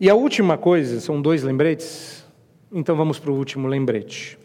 E 0.00 0.08
a 0.08 0.14
última 0.14 0.56
coisa, 0.56 1.00
são 1.00 1.20
dois 1.20 1.42
lembretes, 1.42 2.26
então 2.72 2.96
vamos 2.96 3.18
para 3.18 3.30
o 3.30 3.34
último 3.34 3.68
lembrete. 3.68 4.38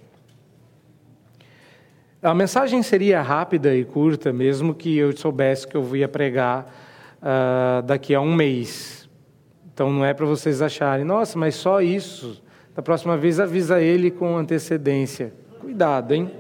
A 2.21 2.33
mensagem 2.33 2.83
seria 2.83 3.21
rápida 3.21 3.73
e 3.73 3.85
curta, 3.85 4.33
mesmo 4.33 4.75
que 4.75 4.97
eu 4.97 5.15
soubesse 5.15 5.65
que 5.65 5.75
eu 5.75 5.95
ia 5.95 6.07
pregar 6.07 6.65
uh, 7.21 7.81
daqui 7.81 8.13
a 8.13 8.19
um 8.19 8.35
mês. 8.35 9.09
Então 9.73 9.89
não 9.89 10.03
é 10.03 10.13
para 10.13 10.25
vocês 10.25 10.61
acharem, 10.61 11.05
nossa, 11.05 11.39
mas 11.39 11.55
só 11.55 11.81
isso. 11.81 12.43
Da 12.75 12.81
próxima 12.81 13.17
vez 13.17 13.39
avisa 13.39 13.81
ele 13.81 14.11
com 14.11 14.37
antecedência. 14.37 15.33
Cuidado, 15.61 16.15
hein? 16.15 16.31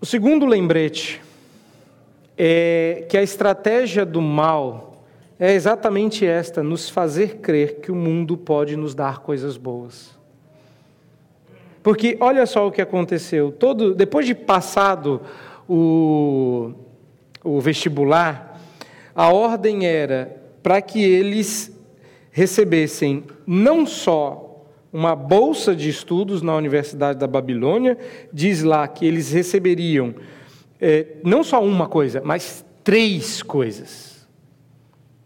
O 0.00 0.04
segundo 0.04 0.44
lembrete 0.44 1.22
é 2.36 3.06
que 3.08 3.16
a 3.16 3.22
estratégia 3.22 4.04
do 4.04 4.20
mal 4.20 5.04
é 5.38 5.52
exatamente 5.52 6.26
esta: 6.26 6.64
nos 6.64 6.90
fazer 6.90 7.36
crer 7.36 7.76
que 7.76 7.92
o 7.92 7.94
mundo 7.94 8.36
pode 8.36 8.76
nos 8.76 8.92
dar 8.92 9.20
coisas 9.20 9.56
boas. 9.56 10.18
Porque 11.80 12.16
olha 12.18 12.44
só 12.44 12.66
o 12.66 12.72
que 12.72 12.82
aconteceu. 12.82 13.52
Todo, 13.52 13.94
depois 13.94 14.26
de 14.26 14.34
passado 14.34 15.20
o, 15.68 16.72
o 17.44 17.60
vestibular, 17.60 18.60
a 19.14 19.32
ordem 19.32 19.86
era 19.86 20.42
para 20.60 20.82
que 20.82 21.00
eles 21.00 21.72
recebessem 22.32 23.22
não 23.46 23.86
só 23.86 24.49
uma 24.92 25.14
bolsa 25.14 25.74
de 25.74 25.88
estudos 25.88 26.42
na 26.42 26.54
Universidade 26.56 27.18
da 27.18 27.26
Babilônia, 27.26 27.96
diz 28.32 28.62
lá 28.62 28.86
que 28.88 29.06
eles 29.06 29.30
receberiam 29.30 30.14
é, 30.80 31.06
não 31.22 31.44
só 31.44 31.62
uma 31.62 31.86
coisa, 31.86 32.22
mas 32.24 32.64
três 32.82 33.42
coisas. 33.42 34.26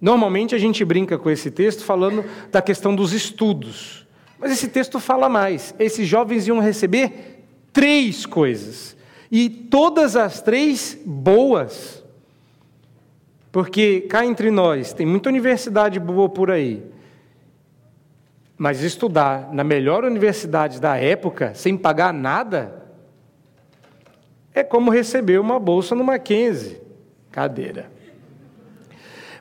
Normalmente 0.00 0.54
a 0.54 0.58
gente 0.58 0.84
brinca 0.84 1.16
com 1.16 1.30
esse 1.30 1.50
texto 1.50 1.84
falando 1.84 2.24
da 2.50 2.60
questão 2.60 2.94
dos 2.94 3.12
estudos, 3.12 4.06
mas 4.38 4.52
esse 4.52 4.68
texto 4.68 5.00
fala 5.00 5.28
mais. 5.28 5.74
Esses 5.78 6.06
jovens 6.06 6.46
iam 6.46 6.58
receber 6.58 7.44
três 7.72 8.26
coisas, 8.26 8.94
e 9.30 9.48
todas 9.48 10.14
as 10.14 10.40
três 10.42 10.98
boas. 11.04 12.04
Porque 13.50 14.02
cá 14.02 14.24
entre 14.26 14.50
nós, 14.50 14.92
tem 14.92 15.06
muita 15.06 15.28
universidade 15.28 15.98
boa 15.98 16.28
por 16.28 16.50
aí, 16.50 16.82
mas 18.56 18.82
estudar 18.82 19.52
na 19.52 19.64
melhor 19.64 20.04
universidade 20.04 20.80
da 20.80 20.96
época, 20.96 21.52
sem 21.54 21.76
pagar 21.76 22.12
nada, 22.12 22.84
é 24.54 24.62
como 24.62 24.90
receber 24.90 25.40
uma 25.40 25.58
bolsa 25.58 25.94
no 25.94 26.04
Mackenzie. 26.04 26.80
Cadeira. 27.30 27.90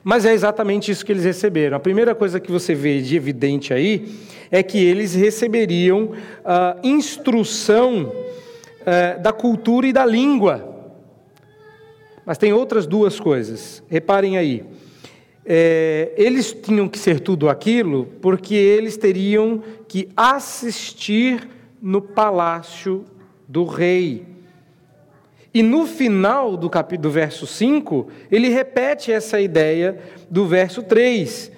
Mas 0.02 0.26
é 0.26 0.34
exatamente 0.34 0.90
isso 0.90 1.06
que 1.06 1.12
eles 1.12 1.24
receberam. 1.24 1.76
A 1.76 1.80
primeira 1.80 2.14
coisa 2.14 2.40
que 2.40 2.50
você 2.50 2.74
vê 2.74 3.00
de 3.00 3.16
evidente 3.16 3.72
aí 3.72 4.18
é 4.50 4.62
que 4.62 4.78
eles 4.78 5.14
receberiam 5.14 6.10
a 6.44 6.76
instrução 6.82 8.12
uh, 8.12 9.22
da 9.22 9.32
cultura 9.32 9.86
e 9.86 9.92
da 9.92 10.04
língua. 10.04 10.92
Mas 12.26 12.36
tem 12.36 12.52
outras 12.52 12.86
duas 12.86 13.18
coisas. 13.18 13.82
Reparem 13.88 14.36
aí. 14.36 14.64
É, 15.46 16.12
eles 16.16 16.52
tinham 16.52 16.88
que 16.88 16.98
ser 16.98 17.20
tudo 17.20 17.50
aquilo 17.50 18.06
porque 18.22 18.54
eles 18.54 18.96
teriam 18.96 19.62
que 19.86 20.08
assistir 20.16 21.48
no 21.82 22.00
palácio 22.00 23.04
do 23.46 23.64
rei. 23.64 24.26
E 25.52 25.62
no 25.62 25.86
final 25.86 26.56
do 26.56 26.68
capítulo 26.68 27.10
do 27.10 27.10
verso 27.10 27.46
5, 27.46 28.08
ele 28.30 28.48
repete 28.48 29.12
essa 29.12 29.40
ideia 29.40 29.98
do 30.28 30.46
verso 30.46 30.82
3, 30.82 31.52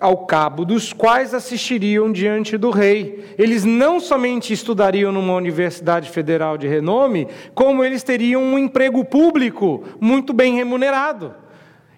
ao 0.00 0.26
cabo 0.26 0.64
dos 0.64 0.92
quais 0.92 1.32
assistiriam 1.34 2.10
diante 2.10 2.56
do 2.56 2.70
rei. 2.70 3.24
Eles 3.38 3.64
não 3.64 4.00
somente 4.00 4.52
estudariam 4.52 5.12
numa 5.12 5.34
universidade 5.34 6.10
federal 6.10 6.58
de 6.58 6.66
renome, 6.66 7.28
como 7.54 7.84
eles 7.84 8.02
teriam 8.02 8.42
um 8.42 8.58
emprego 8.58 9.04
público 9.04 9.84
muito 10.00 10.32
bem 10.32 10.54
remunerado. 10.56 11.34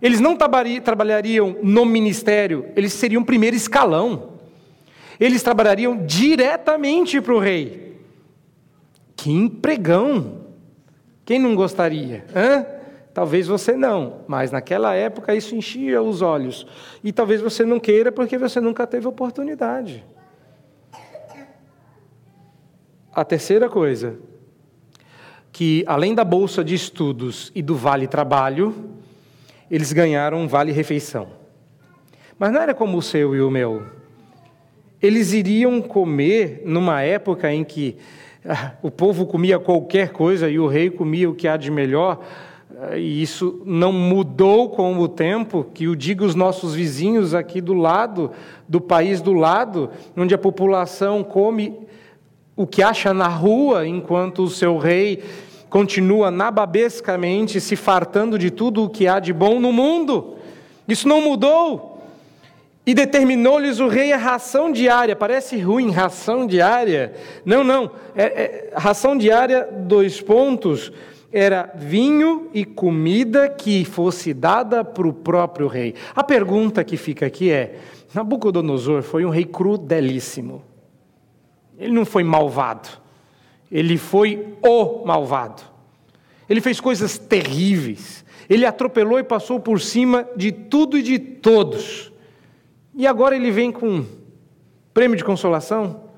Eles 0.01 0.21
não 0.21 0.37
trabalhariam 0.37 1.57
no 1.63 1.85
ministério, 1.85 2.67
eles 2.75 2.93
seriam 2.93 3.23
primeiro 3.23 3.57
escalão. 3.57 4.31
Eles 5.19 5.43
trabalhariam 5.43 6.07
diretamente 6.07 7.21
para 7.21 7.35
o 7.35 7.39
rei. 7.39 8.01
Que 9.15 9.31
empregão! 9.31 10.41
Quem 11.27 11.39
não 11.39 11.55
gostaria? 11.55 12.25
Hã? 12.35 12.65
Talvez 13.13 13.47
você 13.47 13.77
não, 13.77 14.23
mas 14.27 14.51
naquela 14.51 14.95
época 14.95 15.35
isso 15.35 15.55
enchia 15.55 16.01
os 16.01 16.23
olhos. 16.23 16.67
E 17.05 17.13
talvez 17.13 17.41
você 17.41 17.65
não 17.65 17.79
queira 17.79 18.11
porque 18.11 18.39
você 18.39 18.61
nunca 18.61 18.87
teve 18.87 19.07
oportunidade. 19.07 20.05
A 23.13 23.25
terceira 23.25 23.69
coisa, 23.69 24.17
que 25.53 25.85
além 25.87 26.15
da 26.15 26.25
bolsa 26.25 26.65
de 26.65 26.75
estudos 26.75 27.51
e 27.55 27.61
do 27.61 27.75
vale 27.75 28.07
trabalho, 28.07 29.00
eles 29.71 29.93
ganharam 29.93 30.39
um 30.39 30.49
vale-refeição. 30.49 31.29
Mas 32.39 32.53
não 32.53 32.61
era 32.61 32.75
como 32.75 32.99
o 32.99 33.03
seu 33.03 33.35
e 33.37 33.41
o 33.41 33.51
meu. 33.51 33.83
Eles 35.01 35.33
iriam 35.33 35.81
comer 35.81 36.63
numa 36.65 37.03
época 37.03 37.53
em 37.53 37.63
que 37.63 37.97
ah, 38.45 38.73
o 38.83 38.91
povo 38.91 39.27
comia 39.27 39.59
qualquer 39.59 40.11
coisa 40.11 40.49
e 40.49 40.59
o 40.59 40.67
rei 40.67 40.91
comia 40.91 41.29
o 41.29 41.35
que 41.35 41.47
há 41.47 41.57
de 41.57 41.71
melhor, 41.71 42.21
ah, 42.79 42.97
e 42.97 43.23
isso 43.23 43.63
não 43.67 43.93
mudou 43.93 44.71
com 44.71 44.99
o 44.99 45.09
tempo, 45.09 45.67
que 45.75 45.87
o 45.87 45.95
diga 45.95 46.25
os 46.25 46.35
nossos 46.35 46.75
vizinhos 46.75 47.35
aqui 47.35 47.61
do 47.61 47.75
lado, 47.75 48.31
do 48.67 48.81
país 48.81 49.21
do 49.21 49.35
lado, 49.35 49.91
onde 50.17 50.35
a 50.35 50.39
população 50.39 51.23
come 51.23 51.79
o 52.57 52.67
que 52.67 52.83
acha 52.83 53.13
na 53.13 53.29
rua, 53.29 53.87
enquanto 53.87 54.43
o 54.43 54.51
seu 54.51 54.79
rei 54.79 55.23
continua 55.71 56.31
nababescamente 56.31 57.61
se 57.61 57.77
fartando 57.77 58.37
de 58.37 58.51
tudo 58.51 58.85
o 58.85 58.91
que 58.91 59.07
há 59.07 59.21
de 59.21 59.33
bom 59.33 59.61
no 59.61 59.73
mundo. 59.73 60.37
Isso 60.87 61.09
não 61.09 61.23
mudou. 61.23 62.03
E 62.85 62.93
determinou-lhes 62.93 63.79
o 63.79 63.87
rei 63.87 64.13
a 64.13 64.17
ração 64.17 64.73
diária. 64.73 65.15
Parece 65.15 65.57
ruim, 65.59 65.93
ração 65.93 66.47
diária. 66.47 67.15
Não, 67.45 67.63
não. 67.63 67.93
É, 68.17 68.25
é, 68.25 68.73
ração 68.75 69.17
diária, 69.17 69.69
dois 69.71 70.21
pontos. 70.21 70.93
Era 71.33 71.71
vinho 71.77 72.51
e 72.53 72.65
comida 72.65 73.49
que 73.49 73.85
fosse 73.85 74.35
dada 74.35 74.85
para 74.85 75.07
o 75.07 75.13
próprio 75.13 75.69
rei. 75.69 75.95
A 76.17 76.25
pergunta 76.25 76.83
que 76.83 76.97
fica 76.97 77.27
aqui 77.27 77.53
é: 77.53 77.77
Nabucodonosor 78.13 79.03
foi 79.03 79.25
um 79.25 79.31
rei 79.31 79.45
crudelíssimo. 79.45 80.65
Ele 81.79 81.93
não 81.93 82.05
foi 82.05 82.25
malvado. 82.25 82.89
Ele 83.71 83.97
foi 83.97 84.57
o 84.63 85.05
malvado. 85.05 85.63
Ele 86.49 86.61
fez 86.61 86.81
coisas 86.81 87.17
terríveis. 87.17 88.25
Ele 88.49 88.67
atropelou 88.67 89.19
e 89.19 89.25
passou 89.25 89.61
por 89.61 89.81
cima 89.81 90.29
de 90.37 90.51
tudo 90.51 90.99
e 90.99 91.03
de 91.03 91.19
todos. 91.19 92.13
E 92.95 93.07
agora 93.07 93.37
ele 93.37 93.51
vem 93.53 93.71
com 93.71 94.05
prêmio 94.93 95.17
de 95.17 95.25
consolação? 95.25 96.11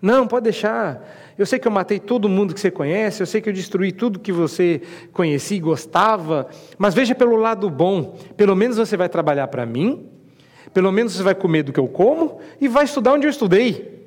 Não, 0.00 0.26
pode 0.26 0.44
deixar. 0.44 1.34
Eu 1.38 1.46
sei 1.46 1.58
que 1.58 1.66
eu 1.66 1.72
matei 1.72 1.98
todo 1.98 2.28
mundo 2.28 2.54
que 2.54 2.60
você 2.60 2.70
conhece, 2.70 3.22
eu 3.22 3.26
sei 3.26 3.40
que 3.40 3.48
eu 3.48 3.52
destruí 3.52 3.90
tudo 3.90 4.18
que 4.18 4.32
você 4.32 4.82
conhecia 5.12 5.56
e 5.56 5.60
gostava, 5.60 6.48
mas 6.78 6.94
veja 6.94 7.14
pelo 7.14 7.36
lado 7.36 7.68
bom: 7.68 8.16
pelo 8.36 8.54
menos 8.54 8.76
você 8.76 8.96
vai 8.96 9.08
trabalhar 9.08 9.48
para 9.48 9.66
mim, 9.66 10.08
pelo 10.72 10.92
menos 10.92 11.14
você 11.14 11.22
vai 11.22 11.34
comer 11.34 11.62
do 11.62 11.72
que 11.72 11.80
eu 11.80 11.88
como 11.88 12.38
e 12.60 12.68
vai 12.68 12.84
estudar 12.84 13.14
onde 13.14 13.26
eu 13.26 13.30
estudei. 13.30 14.06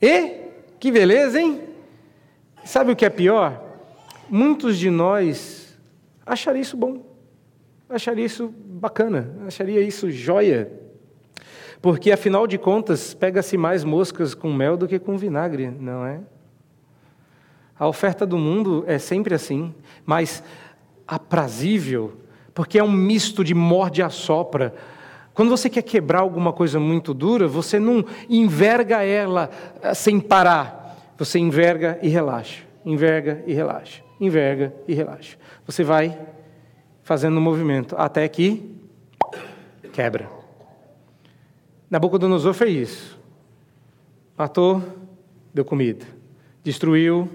E 0.00 0.46
que 0.78 0.90
beleza, 0.90 1.40
hein? 1.40 1.60
Sabe 2.66 2.90
o 2.90 2.96
que 2.96 3.04
é 3.04 3.10
pior? 3.10 3.62
Muitos 4.28 4.76
de 4.76 4.90
nós 4.90 5.78
achariam 6.26 6.60
isso 6.60 6.76
bom, 6.76 7.06
acharia 7.88 8.24
isso 8.24 8.52
bacana, 8.58 9.32
acharia 9.46 9.80
isso 9.80 10.10
joia. 10.10 10.72
Porque, 11.80 12.10
afinal 12.10 12.44
de 12.44 12.58
contas, 12.58 13.14
pega-se 13.14 13.56
mais 13.56 13.84
moscas 13.84 14.34
com 14.34 14.52
mel 14.52 14.76
do 14.76 14.88
que 14.88 14.98
com 14.98 15.16
vinagre, 15.16 15.70
não 15.70 16.04
é? 16.04 16.18
A 17.78 17.86
oferta 17.86 18.26
do 18.26 18.36
mundo 18.36 18.82
é 18.88 18.98
sempre 18.98 19.32
assim, 19.32 19.72
mas 20.04 20.42
aprazível, 21.06 22.14
porque 22.52 22.80
é 22.80 22.82
um 22.82 22.90
misto 22.90 23.44
de 23.44 23.54
morde 23.54 24.00
e 24.00 24.02
assopra. 24.02 24.74
Quando 25.32 25.50
você 25.50 25.70
quer 25.70 25.82
quebrar 25.82 26.18
alguma 26.18 26.52
coisa 26.52 26.80
muito 26.80 27.14
dura, 27.14 27.46
você 27.46 27.78
não 27.78 28.04
enverga 28.28 29.04
ela 29.04 29.50
ah, 29.80 29.94
sem 29.94 30.18
parar. 30.18 30.85
Você 31.18 31.38
enverga 31.38 31.98
e 32.02 32.08
relaxa, 32.08 32.62
enverga 32.84 33.42
e 33.46 33.54
relaxa, 33.54 34.02
enverga 34.20 34.74
e 34.86 34.94
relaxa. 34.94 35.36
Você 35.64 35.82
vai 35.82 36.18
fazendo 37.02 37.38
um 37.38 37.40
movimento 37.40 37.94
até 37.96 38.28
que 38.28 38.76
quebra. 39.92 40.28
Nabucodonosor 41.90 42.52
fez 42.52 42.90
isso. 42.90 43.18
Matou, 44.36 44.82
deu 45.54 45.64
comida. 45.64 46.04
Destruiu, 46.62 47.30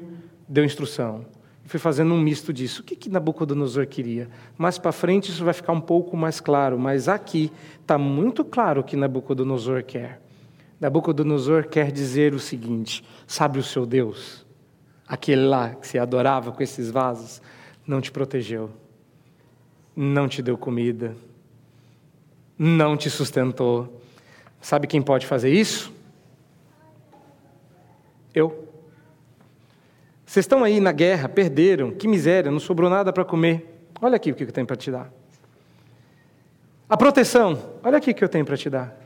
deu 0.48 0.64
instrução. 0.64 1.26
Foi 1.66 1.80
fazendo 1.80 2.14
um 2.14 2.20
misto 2.20 2.52
disso. 2.52 2.82
O 2.82 2.84
que, 2.84 2.98
que 2.98 3.10
Nabucodonosor 3.10 3.88
queria? 3.88 4.30
Mais 4.58 4.78
para 4.78 4.92
frente 4.92 5.32
isso 5.32 5.46
vai 5.46 5.54
ficar 5.54 5.72
um 5.72 5.80
pouco 5.80 6.18
mais 6.18 6.42
claro, 6.42 6.78
mas 6.78 7.08
aqui 7.08 7.50
está 7.82 7.98
muito 7.98 8.44
claro 8.44 8.82
o 8.82 8.84
que 8.84 8.98
Nabucodonosor 8.98 9.82
quer. 9.84 10.20
Nabucodonosor 10.82 11.68
quer 11.68 11.92
dizer 11.92 12.34
o 12.34 12.40
seguinte: 12.40 13.04
sabe 13.28 13.60
o 13.60 13.64
seu 13.64 13.86
Deus? 13.86 14.44
Aquele 15.08 15.46
lá 15.46 15.76
que 15.76 15.88
se 15.88 16.00
adorava 16.00 16.52
com 16.52 16.64
esses 16.64 16.90
vasos, 16.90 17.40
não 17.86 18.02
te 18.02 18.12
protegeu, 18.12 18.72
não 19.96 20.28
te 20.28 20.42
deu 20.42 20.58
comida, 20.58 21.16
não 22.58 22.98
te 22.98 23.10
sustentou. 23.12 24.02
Sabe 24.60 24.88
quem 24.88 25.02
pode 25.02 25.28
fazer 25.28 25.54
isso? 25.54 25.94
Eu. 28.34 28.68
Vocês 30.26 30.46
estão 30.46 30.64
aí 30.64 30.80
na 30.80 30.94
guerra, 30.94 31.28
perderam, 31.28 31.92
que 31.92 32.08
miséria, 32.08 32.50
não 32.50 32.60
sobrou 32.60 32.90
nada 32.90 33.12
para 33.12 33.26
comer. 33.26 33.86
Olha 34.02 34.16
aqui 34.16 34.32
o 34.32 34.36
que 34.36 34.44
eu 34.44 34.52
tenho 34.52 34.66
para 34.66 34.78
te 34.78 34.90
dar. 34.90 35.12
A 36.90 36.96
proteção, 36.96 37.76
olha 37.84 37.98
aqui 37.98 38.12
o 38.12 38.16
que 38.16 38.24
eu 38.24 38.30
tenho 38.30 38.46
para 38.46 38.56
te 38.56 38.70
dar. 38.70 39.01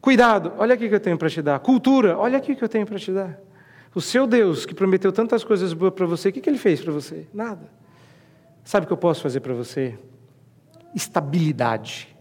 Cuidado, 0.00 0.52
olha 0.58 0.74
aqui 0.74 0.88
que 0.88 0.94
eu 0.94 1.00
tenho 1.00 1.18
para 1.18 1.28
te 1.28 1.42
dar. 1.42 1.58
Cultura, 1.58 2.16
olha 2.16 2.38
aqui 2.38 2.54
que 2.54 2.62
eu 2.62 2.68
tenho 2.68 2.86
para 2.86 2.98
te 2.98 3.12
dar. 3.12 3.38
O 3.94 4.00
seu 4.00 4.26
Deus, 4.26 4.66
que 4.66 4.74
prometeu 4.74 5.10
tantas 5.10 5.42
coisas 5.42 5.72
boas 5.72 5.92
para 5.94 6.06
você, 6.06 6.28
o 6.28 6.32
que, 6.32 6.40
que 6.40 6.50
ele 6.50 6.58
fez 6.58 6.80
para 6.82 6.92
você? 6.92 7.26
Nada. 7.32 7.70
Sabe 8.62 8.84
o 8.84 8.86
que 8.86 8.92
eu 8.92 8.96
posso 8.96 9.22
fazer 9.22 9.40
para 9.40 9.54
você? 9.54 9.98
Estabilidade. 10.94 12.14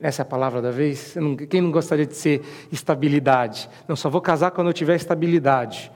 Essa 0.00 0.22
é 0.22 0.24
a 0.24 0.26
palavra 0.26 0.62
da 0.62 0.70
vez? 0.70 1.14
Quem 1.48 1.60
não 1.60 1.70
gostaria 1.70 2.06
de 2.06 2.14
ser 2.14 2.42
estabilidade? 2.72 3.68
Não, 3.86 3.96
só 3.96 4.08
vou 4.08 4.20
casar 4.20 4.50
quando 4.50 4.68
eu 4.68 4.72
tiver 4.72 4.96
estabilidade. 4.96 5.90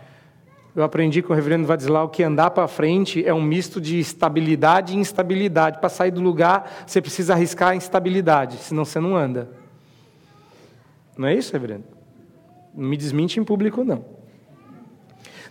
Eu 0.74 0.82
aprendi 0.84 1.22
com 1.22 1.32
o 1.32 1.36
reverendo 1.36 1.66
Vadislau 1.66 2.08
que 2.08 2.22
andar 2.22 2.50
para 2.50 2.68
frente 2.68 3.26
é 3.26 3.34
um 3.34 3.42
misto 3.42 3.80
de 3.80 3.98
estabilidade 3.98 4.94
e 4.94 4.96
instabilidade. 4.96 5.78
Para 5.78 5.88
sair 5.88 6.10
do 6.10 6.20
lugar, 6.20 6.84
você 6.86 7.00
precisa 7.00 7.34
arriscar 7.34 7.70
a 7.70 7.74
instabilidade, 7.76 8.58
senão 8.58 8.84
você 8.84 9.00
não 9.00 9.16
anda. 9.16 9.50
Não 11.18 11.26
é 11.26 11.34
isso, 11.34 11.52
reverendo? 11.52 11.84
Não 12.72 12.88
me 12.88 12.96
desmente 12.96 13.40
em 13.40 13.44
público, 13.44 13.82
não. 13.82 14.04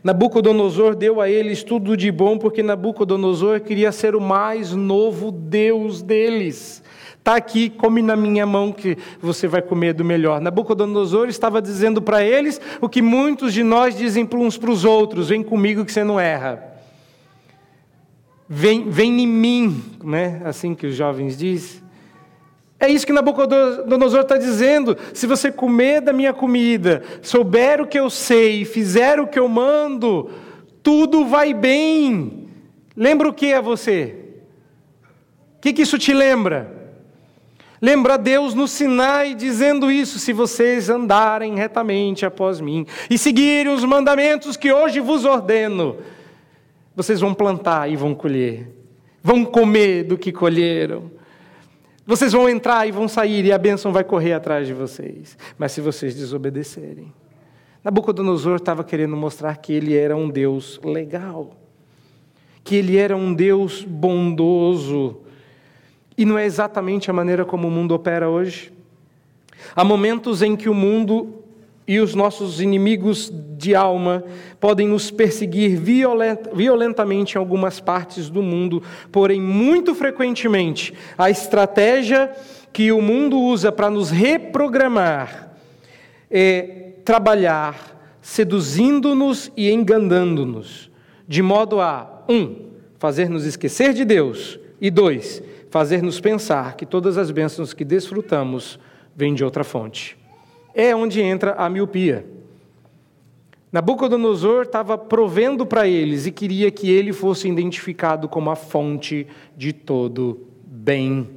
Nabucodonosor 0.02 0.96
deu 0.96 1.20
a 1.20 1.30
eles 1.30 1.64
tudo 1.64 1.98
de 1.98 2.10
bom, 2.10 2.38
porque 2.38 2.64
Nabucodonosor 2.64 3.60
queria 3.60 3.92
ser 3.92 4.16
o 4.16 4.22
mais 4.22 4.72
novo 4.72 5.30
Deus 5.30 6.02
deles. 6.02 6.82
Está 7.18 7.36
aqui, 7.36 7.70
come 7.70 8.02
na 8.02 8.16
minha 8.16 8.46
mão 8.46 8.72
que 8.72 8.98
você 9.20 9.48
vai 9.48 9.62
comer 9.62 9.94
do 9.94 10.06
melhor. 10.06 10.40
Nabucodonosor 10.40 11.28
estava 11.28 11.62
dizendo 11.62 12.02
para 12.02 12.24
eles 12.24 12.62
o 12.80 12.88
que 12.88 13.02
muitos 13.02 13.52
de 13.54 13.64
nós 13.64 13.98
dizem 13.98 14.26
uns 14.36 14.58
para 14.58 14.72
os 14.72 14.86
outros: 14.86 15.28
vem 15.28 15.44
comigo 15.44 15.84
que 15.84 15.92
você 15.92 16.06
não 16.06 16.18
erra. 16.18 16.64
Vem, 18.48 18.90
vem 18.90 19.20
em 19.20 19.28
mim, 19.28 19.84
né? 20.02 20.42
assim 20.46 20.74
que 20.74 20.88
os 20.88 20.96
jovens 20.96 21.38
dizem. 21.38 21.82
É 22.80 22.88
isso 22.88 23.08
que 23.08 23.14
Nabucodonosor 23.14 24.22
está 24.22 24.38
dizendo. 24.38 24.96
Se 25.14 25.26
você 25.26 25.52
comer 25.52 26.02
da 26.02 26.14
minha 26.14 26.34
comida, 26.34 27.02
souber 27.22 27.82
o 27.82 27.88
que 27.88 28.00
eu 28.00 28.10
sei, 28.10 28.66
fizer 28.66 29.20
o 29.20 29.28
que 29.28 29.40
eu 29.40 29.48
mando, 29.48 30.30
tudo 30.84 31.26
vai 31.26 31.54
bem. 31.54 32.48
Lembra 32.96 33.30
o 33.30 33.34
que 33.34 33.52
a 33.52 33.62
você? 33.62 34.16
O 35.58 35.62
que, 35.62 35.74
que 35.74 35.82
isso 35.82 35.98
te 35.98 36.14
lembra? 36.14 36.78
Lembra 37.82 38.18
Deus 38.18 38.54
no 38.54 38.68
Sinai 38.68 39.34
dizendo 39.34 39.92
isso: 39.92 40.20
se 40.20 40.32
vocês 40.32 40.90
andarem 40.90 41.56
retamente 41.56 42.26
após 42.26 42.60
mim 42.62 42.86
e 43.10 43.18
seguirem 43.18 43.74
os 43.74 43.84
mandamentos 43.84 44.56
que 44.56 44.72
hoje 44.72 45.00
vos 45.00 45.26
ordeno, 45.26 45.98
vocês 46.96 47.20
vão 47.20 47.34
plantar 47.34 47.90
e 47.90 47.96
vão 47.96 48.16
colher, 48.16 48.68
vão 49.22 49.44
comer 49.46 50.04
do 50.04 50.18
que 50.18 50.32
colheram. 50.32 51.17
Vocês 52.08 52.32
vão 52.32 52.48
entrar 52.48 52.88
e 52.88 52.92
vão 52.92 53.06
sair, 53.06 53.44
e 53.44 53.52
a 53.52 53.58
bênção 53.58 53.92
vai 53.92 54.02
correr 54.02 54.32
atrás 54.32 54.66
de 54.66 54.74
vocês. 54.74 55.38
Mas 55.58 55.74
se 55.74 55.82
vocês 55.82 56.16
desobedecerem. 56.16 57.14
Nabucodonosor 57.84 58.56
estava 58.56 58.82
querendo 58.82 59.18
mostrar 59.18 59.58
que 59.58 59.74
ele 59.74 59.94
era 59.94 60.16
um 60.16 60.30
Deus 60.30 60.80
legal, 60.82 61.52
que 62.64 62.78
ele 62.78 62.96
era 62.96 63.16
um 63.16 63.34
Deus 63.34 63.84
bondoso, 63.84 65.18
e 66.18 66.24
não 66.24 66.38
é 66.38 66.46
exatamente 66.46 67.10
a 67.10 67.14
maneira 67.14 67.44
como 67.44 67.68
o 67.68 67.72
mundo 67.72 67.94
opera 67.94 68.30
hoje. 68.30 68.72
Há 69.76 69.84
momentos 69.84 70.42
em 70.42 70.56
que 70.56 70.70
o 70.70 70.74
mundo 70.74 71.44
e 71.88 72.00
os 72.00 72.14
nossos 72.14 72.60
inimigos 72.60 73.32
de 73.58 73.74
alma 73.74 74.24
podem 74.60 74.88
nos 74.88 75.10
perseguir 75.10 75.80
violentamente 76.54 77.36
em 77.36 77.38
algumas 77.38 77.80
partes 77.80 78.30
do 78.30 78.44
mundo, 78.44 78.84
porém, 79.12 79.40
muito 79.40 79.96
frequentemente, 79.96 80.94
a 81.18 81.30
estratégia 81.30 82.32
que 82.74 82.92
o 82.92 83.02
mundo 83.02 83.40
usa 83.40 83.72
para 83.72 83.90
nos 83.90 84.10
reprogramar 84.10 85.56
é 86.30 86.92
trabalhar 87.06 87.96
seduzindo-nos 88.22 89.50
e 89.56 89.72
enganando-nos, 89.72 90.92
de 91.26 91.42
modo 91.42 91.80
a, 91.80 92.26
um, 92.28 92.68
fazer 93.00 93.30
nos 93.30 93.46
esquecer 93.46 93.94
de 93.94 94.04
Deus, 94.04 94.60
e 94.82 94.92
dois, 94.92 95.42
fazer-nos 95.70 96.20
pensar 96.20 96.76
que 96.76 96.86
todas 96.86 97.18
as 97.18 97.32
bênçãos 97.32 97.74
que 97.74 97.86
desfrutamos 97.86 98.78
vêm 99.16 99.34
de 99.34 99.44
outra 99.44 99.64
fonte. 99.64 100.18
É 100.80 100.96
onde 100.96 101.20
entra 101.20 101.54
a 101.54 101.68
miopia. 101.68 102.24
Nabucodonosor 103.72 104.62
estava 104.62 104.96
provendo 104.96 105.66
para 105.66 105.88
eles 105.88 106.28
e 106.28 106.32
queria 106.32 106.70
que 106.70 106.92
ele 106.92 107.12
fosse 107.12 107.50
identificado 107.50 108.30
como 108.30 108.52
a 108.52 108.56
fonte 108.56 109.26
de 109.58 109.74
todo 109.74 110.48
bem. 110.64 111.32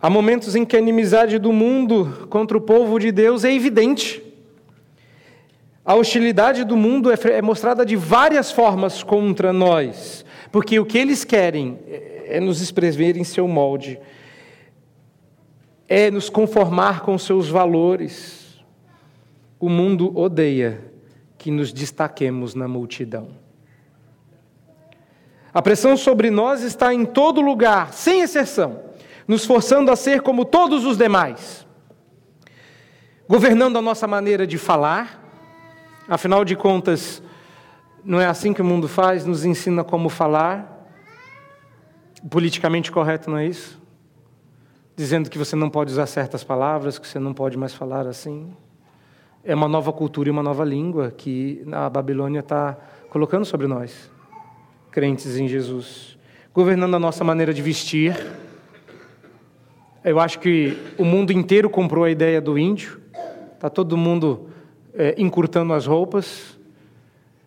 Há 0.00 0.08
momentos 0.08 0.54
em 0.54 0.64
que 0.64 0.76
a 0.76 0.78
inimizade 0.78 1.40
do 1.40 1.52
mundo 1.52 2.28
contra 2.30 2.56
o 2.56 2.60
povo 2.60 3.00
de 3.00 3.10
Deus 3.10 3.42
é 3.42 3.52
evidente. 3.52 4.22
A 5.84 5.96
hostilidade 5.96 6.62
do 6.62 6.76
mundo 6.76 7.10
é, 7.10 7.16
é 7.32 7.42
mostrada 7.42 7.84
de 7.84 7.96
várias 7.96 8.52
formas 8.52 9.02
contra 9.02 9.52
nós. 9.52 10.24
Porque 10.52 10.78
o 10.78 10.86
que 10.86 10.98
eles 10.98 11.24
querem 11.24 11.80
é 12.28 12.38
nos 12.38 12.60
espremer 12.60 13.16
em 13.16 13.24
seu 13.24 13.48
molde, 13.48 13.98
é 15.88 16.10
nos 16.10 16.28
conformar 16.28 17.00
com 17.00 17.16
seus 17.18 17.48
valores. 17.48 18.60
O 19.58 19.68
mundo 19.68 20.16
odeia 20.16 20.92
que 21.38 21.50
nos 21.50 21.72
destaquemos 21.72 22.54
na 22.54 22.66
multidão. 22.66 23.28
A 25.52 25.62
pressão 25.62 25.96
sobre 25.96 26.30
nós 26.30 26.62
está 26.62 26.92
em 26.92 27.06
todo 27.06 27.40
lugar, 27.40 27.92
sem 27.92 28.20
exceção, 28.20 28.82
nos 29.26 29.44
forçando 29.44 29.90
a 29.90 29.96
ser 29.96 30.20
como 30.20 30.44
todos 30.44 30.84
os 30.84 30.98
demais, 30.98 31.66
governando 33.26 33.78
a 33.78 33.82
nossa 33.82 34.06
maneira 34.06 34.46
de 34.46 34.58
falar, 34.58 35.22
afinal 36.06 36.44
de 36.44 36.54
contas, 36.54 37.22
não 38.04 38.20
é 38.20 38.26
assim 38.26 38.52
que 38.52 38.62
o 38.62 38.64
mundo 38.64 38.86
faz, 38.86 39.26
nos 39.26 39.44
ensina 39.44 39.82
como 39.82 40.08
falar. 40.08 40.88
Politicamente 42.30 42.92
correto, 42.92 43.28
não 43.28 43.38
é 43.38 43.46
isso? 43.46 43.80
Dizendo 44.96 45.28
que 45.28 45.36
você 45.36 45.54
não 45.54 45.68
pode 45.68 45.92
usar 45.92 46.06
certas 46.06 46.42
palavras, 46.42 46.98
que 46.98 47.06
você 47.06 47.18
não 47.18 47.34
pode 47.34 47.58
mais 47.58 47.74
falar 47.74 48.06
assim. 48.06 48.50
é 49.44 49.54
uma 49.54 49.68
nova 49.68 49.92
cultura 49.92 50.30
e 50.30 50.32
uma 50.32 50.42
nova 50.42 50.64
língua 50.64 51.12
que 51.14 51.62
a 51.70 51.90
Babilônia 51.90 52.40
está 52.40 52.78
colocando 53.10 53.44
sobre 53.44 53.66
nós, 53.66 54.10
crentes 54.90 55.36
em 55.38 55.46
Jesus, 55.46 56.16
governando 56.54 56.94
a 56.94 56.98
nossa 56.98 57.22
maneira 57.22 57.52
de 57.52 57.60
vestir. 57.60 58.16
Eu 60.02 60.18
acho 60.18 60.38
que 60.38 60.78
o 60.96 61.04
mundo 61.04 61.30
inteiro 61.30 61.68
comprou 61.68 62.04
a 62.04 62.10
ideia 62.10 62.40
do 62.40 62.58
índio, 62.58 62.98
está 63.54 63.68
todo 63.68 63.98
mundo 63.98 64.48
é, 64.94 65.14
encurtando 65.18 65.74
as 65.74 65.84
roupas. 65.84 66.58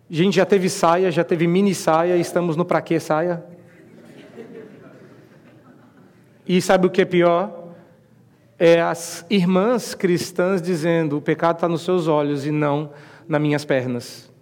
A 0.08 0.14
gente 0.14 0.36
já 0.36 0.46
teve 0.46 0.70
saia, 0.70 1.10
já 1.10 1.24
teve 1.24 1.48
mini 1.48 1.74
saia, 1.74 2.16
estamos 2.16 2.56
no 2.56 2.64
pra 2.64 2.80
quê 2.80 3.00
saia? 3.00 3.44
E 6.50 6.60
sabe 6.64 6.88
o 6.88 6.90
que 6.90 7.04
é 7.04 7.06
pior? 7.06 7.76
É 8.58 8.82
as 8.82 9.24
irmãs 9.30 9.94
cristãs 9.94 10.60
dizendo: 10.60 11.18
o 11.18 11.22
pecado 11.22 11.58
está 11.58 11.70
nos 11.70 11.84
seus 11.84 12.08
olhos 12.08 12.44
e 12.44 12.50
não 12.50 12.90
nas 13.28 13.40
minhas 13.40 13.64
pernas. 13.64 14.34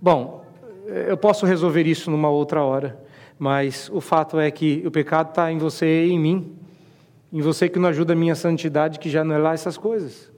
Bom, 0.00 0.46
eu 0.86 1.16
posso 1.18 1.44
resolver 1.44 1.86
isso 1.86 2.10
numa 2.10 2.30
outra 2.30 2.62
hora, 2.62 2.98
mas 3.38 3.90
o 3.92 4.00
fato 4.00 4.40
é 4.40 4.50
que 4.50 4.82
o 4.86 4.90
pecado 4.90 5.28
está 5.28 5.52
em 5.52 5.58
você 5.58 6.06
e 6.06 6.12
em 6.12 6.18
mim, 6.18 6.56
em 7.30 7.42
você 7.42 7.68
que 7.68 7.78
não 7.78 7.90
ajuda 7.90 8.14
a 8.14 8.16
minha 8.16 8.34
santidade, 8.34 8.98
que 8.98 9.10
já 9.10 9.22
não 9.22 9.34
é 9.34 9.38
lá 9.38 9.52
essas 9.52 9.76
coisas, 9.76 10.32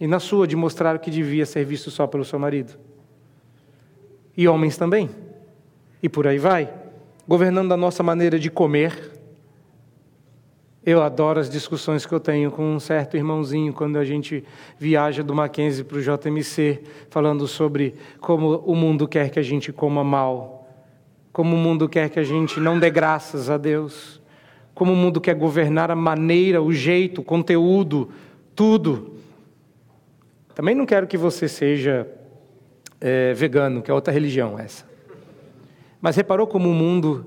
e 0.00 0.06
na 0.06 0.18
sua 0.18 0.46
de 0.46 0.56
mostrar 0.56 0.96
o 0.96 0.98
que 0.98 1.10
devia 1.10 1.44
ser 1.44 1.66
visto 1.66 1.90
só 1.90 2.06
pelo 2.06 2.24
seu 2.24 2.38
marido. 2.38 2.72
E 4.34 4.48
homens 4.48 4.78
também. 4.78 5.10
E 6.02 6.08
por 6.08 6.26
aí 6.26 6.38
vai 6.38 6.85
governando 7.26 7.72
a 7.72 7.76
nossa 7.76 8.02
maneira 8.02 8.38
de 8.38 8.50
comer. 8.50 9.12
Eu 10.84 11.02
adoro 11.02 11.40
as 11.40 11.50
discussões 11.50 12.06
que 12.06 12.12
eu 12.12 12.20
tenho 12.20 12.50
com 12.52 12.62
um 12.62 12.78
certo 12.78 13.16
irmãozinho 13.16 13.72
quando 13.72 13.98
a 13.98 14.04
gente 14.04 14.44
viaja 14.78 15.20
do 15.20 15.34
Mackenzie 15.34 15.82
para 15.82 15.98
o 15.98 16.00
JMC, 16.00 16.80
falando 17.10 17.48
sobre 17.48 17.96
como 18.20 18.58
o 18.58 18.76
mundo 18.76 19.08
quer 19.08 19.30
que 19.30 19.38
a 19.40 19.42
gente 19.42 19.72
coma 19.72 20.04
mal, 20.04 20.68
como 21.32 21.56
o 21.56 21.58
mundo 21.58 21.88
quer 21.88 22.08
que 22.08 22.20
a 22.20 22.22
gente 22.22 22.60
não 22.60 22.78
dê 22.78 22.88
graças 22.88 23.50
a 23.50 23.58
Deus, 23.58 24.22
como 24.76 24.92
o 24.92 24.96
mundo 24.96 25.20
quer 25.20 25.34
governar 25.34 25.90
a 25.90 25.96
maneira, 25.96 26.62
o 26.62 26.72
jeito, 26.72 27.20
o 27.20 27.24
conteúdo, 27.24 28.10
tudo. 28.54 29.16
Também 30.54 30.74
não 30.74 30.86
quero 30.86 31.08
que 31.08 31.16
você 31.16 31.48
seja 31.48 32.06
é, 33.00 33.34
vegano, 33.34 33.82
que 33.82 33.90
é 33.90 33.94
outra 33.94 34.12
religião 34.12 34.56
essa. 34.56 34.85
Mas 36.00 36.16
reparou 36.16 36.46
como 36.46 36.68
o 36.68 36.74
mundo 36.74 37.26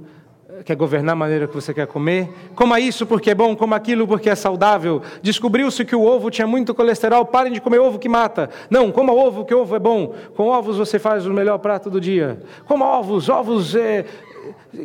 eh, 0.50 0.64
quer 0.64 0.76
governar 0.76 1.14
a 1.14 1.16
maneira 1.16 1.48
que 1.48 1.54
você 1.54 1.74
quer 1.74 1.88
comer? 1.88 2.30
Coma 2.56 2.80
isso 2.80 3.06
porque 3.06 3.32
é 3.32 3.36
bom, 3.36 3.56
coma 3.56 3.76
aquilo 3.76 4.08
porque 4.08 4.30
é 4.30 4.36
saudável. 4.36 5.02
Descobriu-se 5.22 5.84
que 5.84 5.96
o 5.96 6.04
ovo 6.04 6.30
tinha 6.30 6.48
muito 6.48 6.74
colesterol, 6.74 7.26
parem 7.26 7.52
de 7.52 7.62
comer 7.62 7.80
ovo 7.80 7.98
que 7.98 8.08
mata. 8.08 8.50
Não, 8.70 8.92
coma 8.92 9.14
ovo, 9.14 9.46
que 9.46 9.54
ovo 9.54 9.76
é 9.76 9.80
bom. 9.80 10.14
Com 10.36 10.48
ovos 10.48 10.78
você 10.78 11.00
faz 11.00 11.26
o 11.26 11.34
melhor 11.34 11.58
prato 11.60 11.90
do 11.90 12.00
dia. 12.00 12.42
Coma 12.66 12.86
ovos, 12.86 13.30
ovos 13.30 13.76
é. 13.76 14.06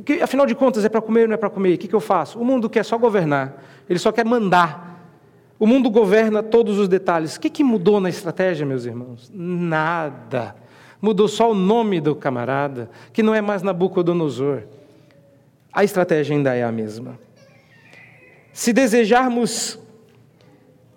Que, 0.05 0.23
afinal 0.23 0.47
de 0.47 0.55
contas, 0.55 0.85
é 0.85 0.89
para 0.89 1.01
comer 1.01 1.23
ou 1.23 1.29
não 1.29 1.35
é 1.35 1.39
para 1.39 1.51
comer? 1.51 1.75
O 1.75 1.79
que, 1.79 1.89
que 1.89 1.95
eu 1.95 2.01
faço? 2.01 2.39
O 2.39 2.45
mundo 2.45 2.69
quer 2.71 2.85
só 2.85 2.99
governar, 2.99 3.63
ele 3.89 3.99
só 3.99 4.11
quer 4.11 4.25
mandar. 4.25 4.95
O 5.59 5.67
mundo 5.67 5.89
governa 5.89 6.43
todos 6.43 6.79
os 6.79 6.89
detalhes. 6.89 7.37
O 7.37 7.41
que, 7.41 7.49
que 7.49 7.63
mudou 7.63 8.01
na 8.01 8.09
estratégia, 8.09 8.67
meus 8.67 8.85
irmãos? 8.85 9.31
Nada. 9.33 10.57
Mudou 11.05 11.29
só 11.29 11.51
o 11.51 11.55
nome 11.55 12.01
do 12.01 12.17
camarada, 12.17 12.89
que 13.13 13.23
não 13.23 13.35
é 13.35 13.43
mais 13.43 13.61
Nabucodonosor. 13.61 14.63
A 15.71 15.85
estratégia 15.85 16.35
ainda 16.35 16.55
é 16.55 16.65
a 16.65 16.73
mesma. 16.73 17.19
Se 18.55 18.73
desejarmos 18.73 19.79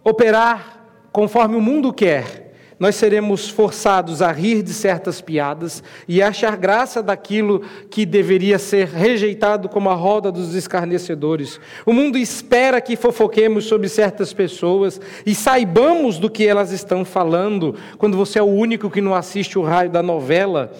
operar 0.05 0.81
conforme 1.11 1.57
o 1.57 1.61
mundo 1.61 1.91
quer, 1.91 2.46
nós 2.79 2.95
seremos 2.95 3.49
forçados 3.49 4.21
a 4.21 4.31
rir 4.31 4.61
de 4.61 4.73
certas 4.73 5.19
piadas 5.19 5.83
e 6.07 6.21
a 6.21 6.27
achar 6.27 6.55
graça 6.55 7.01
daquilo 7.01 7.61
que 7.89 8.05
deveria 8.05 8.59
ser 8.59 8.87
rejeitado 8.87 9.67
como 9.67 9.89
a 9.89 9.95
roda 9.95 10.31
dos 10.31 10.53
escarnecedores. 10.53 11.59
O 11.85 11.93
mundo 11.93 12.17
espera 12.17 12.79
que 12.79 12.95
fofoquemos 12.95 13.65
sobre 13.65 13.89
certas 13.89 14.33
pessoas 14.33 15.01
e 15.25 15.33
saibamos 15.33 16.17
do 16.19 16.29
que 16.29 16.45
elas 16.45 16.71
estão 16.71 17.03
falando, 17.03 17.75
quando 17.97 18.15
você 18.15 18.39
é 18.39 18.43
o 18.43 18.45
único 18.45 18.89
que 18.89 19.01
não 19.01 19.15
assiste 19.15 19.57
o 19.57 19.63
raio 19.63 19.89
da 19.89 20.03
novela 20.03 20.71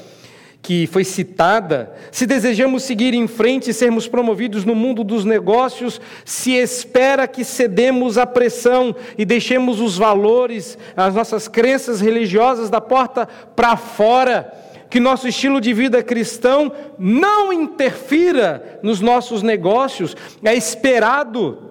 que 0.62 0.88
foi 0.88 1.04
citada, 1.04 1.94
se 2.12 2.26
desejamos 2.26 2.84
seguir 2.84 3.14
em 3.14 3.28
frente 3.28 3.70
e 3.70 3.74
sermos 3.74 4.08
promovidos 4.08 4.66
no 4.66 4.76
mundo 4.76 5.04
dos 5.04 5.24
negócios, 5.24 6.02
se 6.26 6.52
espera 6.54 7.28
que 7.28 7.44
cedemos 7.44 8.18
à 8.18 8.26
pressão 8.26 8.96
e 9.18 9.24
deixemos 9.24 9.80
os 9.80 9.98
valores, 9.98 10.78
as 10.96 11.16
nossas 11.16 11.48
crenças 11.48 12.02
religiosas 12.02 12.70
da 12.70 12.82
porta 12.82 13.28
para 13.56 13.78
fora, 13.78 14.52
que 14.90 15.00
nosso 15.00 15.28
estilo 15.28 15.62
de 15.62 15.74
vida 15.74 16.04
cristão 16.04 16.72
não 16.98 17.54
interfira 17.54 18.80
nos 18.82 19.00
nossos 19.00 19.44
negócios, 19.44 20.16
é 20.44 20.54
esperado 20.54 21.68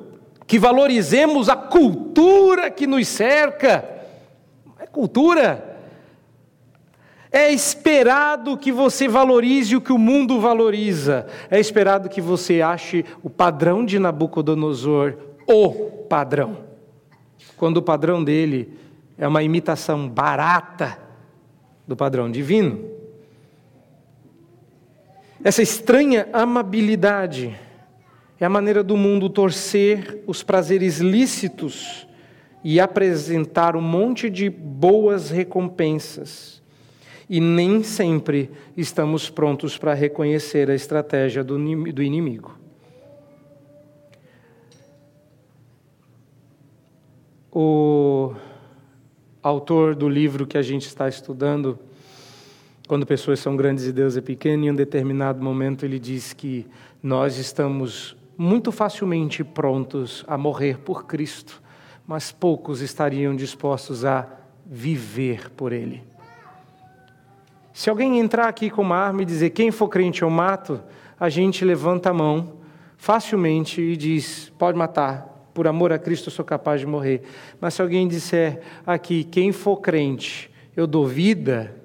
que 0.46 0.58
valorizemos 0.58 1.48
a 1.48 1.56
cultura 1.56 2.70
que 2.70 2.86
nos 2.86 3.08
cerca. 3.08 3.84
É 4.78 4.86
cultura 4.86 5.75
é 7.36 7.52
esperado 7.52 8.56
que 8.56 8.72
você 8.72 9.06
valorize 9.06 9.76
o 9.76 9.80
que 9.82 9.92
o 9.92 9.98
mundo 9.98 10.40
valoriza. 10.40 11.26
É 11.50 11.60
esperado 11.60 12.08
que 12.08 12.18
você 12.18 12.62
ache 12.62 13.04
o 13.22 13.28
padrão 13.28 13.84
de 13.84 13.98
Nabucodonosor 13.98 15.18
o 15.46 15.70
padrão. 16.08 16.64
Quando 17.58 17.76
o 17.76 17.82
padrão 17.82 18.24
dele 18.24 18.72
é 19.18 19.28
uma 19.28 19.42
imitação 19.42 20.08
barata 20.08 20.98
do 21.86 21.94
padrão 21.94 22.30
divino. 22.30 22.88
Essa 25.44 25.60
estranha 25.60 26.30
amabilidade 26.32 27.54
é 28.40 28.46
a 28.46 28.50
maneira 28.50 28.82
do 28.82 28.96
mundo 28.96 29.28
torcer 29.28 30.22
os 30.26 30.42
prazeres 30.42 31.00
lícitos 31.00 32.08
e 32.64 32.80
apresentar 32.80 33.76
um 33.76 33.82
monte 33.82 34.30
de 34.30 34.48
boas 34.48 35.28
recompensas 35.28 36.64
e 37.28 37.40
nem 37.40 37.82
sempre 37.82 38.50
estamos 38.76 39.28
prontos 39.28 39.76
para 39.76 39.94
reconhecer 39.94 40.70
a 40.70 40.74
estratégia 40.74 41.42
do 41.42 42.02
inimigo. 42.02 42.56
O 47.52 48.34
autor 49.42 49.94
do 49.94 50.08
livro 50.08 50.46
que 50.46 50.58
a 50.58 50.62
gente 50.62 50.86
está 50.86 51.08
estudando, 51.08 51.78
quando 52.86 53.06
pessoas 53.06 53.40
são 53.40 53.56
grandes 53.56 53.86
e 53.86 53.92
Deus 53.92 54.16
é 54.16 54.20
pequeno, 54.20 54.64
em 54.64 54.70
um 54.70 54.74
determinado 54.74 55.42
momento 55.42 55.84
ele 55.84 55.98
diz 55.98 56.32
que 56.32 56.66
nós 57.02 57.38
estamos 57.38 58.16
muito 58.36 58.70
facilmente 58.70 59.42
prontos 59.42 60.22
a 60.28 60.36
morrer 60.36 60.78
por 60.78 61.06
Cristo, 61.06 61.62
mas 62.06 62.30
poucos 62.30 62.80
estariam 62.80 63.34
dispostos 63.34 64.04
a 64.04 64.28
viver 64.64 65.50
por 65.50 65.72
Ele. 65.72 66.02
Se 67.76 67.90
alguém 67.90 68.18
entrar 68.18 68.48
aqui 68.48 68.70
com 68.70 68.80
uma 68.80 68.96
arma 68.96 69.20
e 69.20 69.26
dizer 69.26 69.50
quem 69.50 69.70
for 69.70 69.86
crente 69.88 70.22
eu 70.22 70.30
mato, 70.30 70.82
a 71.20 71.28
gente 71.28 71.62
levanta 71.62 72.08
a 72.08 72.14
mão 72.14 72.54
facilmente 72.96 73.82
e 73.82 73.98
diz: 73.98 74.50
pode 74.58 74.78
matar, 74.78 75.50
por 75.52 75.68
amor 75.68 75.92
a 75.92 75.98
Cristo 75.98 76.28
eu 76.28 76.32
sou 76.32 76.42
capaz 76.42 76.80
de 76.80 76.86
morrer. 76.86 77.20
Mas 77.60 77.74
se 77.74 77.82
alguém 77.82 78.08
disser 78.08 78.62
aqui 78.86 79.24
quem 79.24 79.52
for 79.52 79.76
crente 79.76 80.50
eu 80.74 80.86
dou 80.86 81.06
vida, 81.06 81.76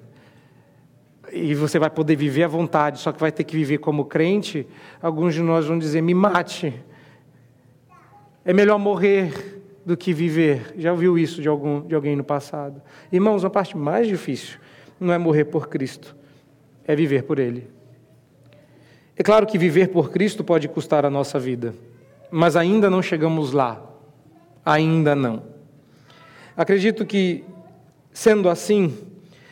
e 1.30 1.54
você 1.54 1.78
vai 1.78 1.90
poder 1.90 2.16
viver 2.16 2.44
à 2.44 2.48
vontade, 2.48 2.98
só 2.98 3.12
que 3.12 3.20
vai 3.20 3.30
ter 3.30 3.44
que 3.44 3.54
viver 3.54 3.76
como 3.76 4.06
crente, 4.06 4.66
alguns 5.02 5.34
de 5.34 5.42
nós 5.42 5.66
vão 5.66 5.78
dizer: 5.78 6.00
me 6.00 6.14
mate. 6.14 6.72
É 8.46 8.54
melhor 8.54 8.78
morrer 8.78 9.62
do 9.84 9.94
que 9.94 10.14
viver. 10.14 10.72
Já 10.78 10.90
ouviu 10.90 11.18
isso 11.18 11.42
de, 11.42 11.48
algum, 11.48 11.82
de 11.82 11.94
alguém 11.94 12.16
no 12.16 12.24
passado? 12.24 12.80
Irmãos, 13.12 13.44
a 13.44 13.50
parte 13.50 13.76
mais 13.76 14.08
difícil 14.08 14.58
não 15.02 15.12
é 15.12 15.18
morrer 15.18 15.44
por 15.46 15.68
Cristo, 15.68 16.14
é 16.86 16.94
viver 16.94 17.24
por 17.24 17.38
Ele. 17.38 17.68
É 19.16 19.22
claro 19.22 19.46
que 19.46 19.58
viver 19.58 19.88
por 19.88 20.10
Cristo 20.10 20.42
pode 20.42 20.68
custar 20.68 21.04
a 21.04 21.10
nossa 21.10 21.38
vida, 21.38 21.74
mas 22.30 22.56
ainda 22.56 22.88
não 22.88 23.02
chegamos 23.02 23.52
lá. 23.52 23.82
Ainda 24.64 25.14
não. 25.14 25.42
Acredito 26.56 27.04
que, 27.04 27.44
sendo 28.12 28.48
assim, 28.48 28.96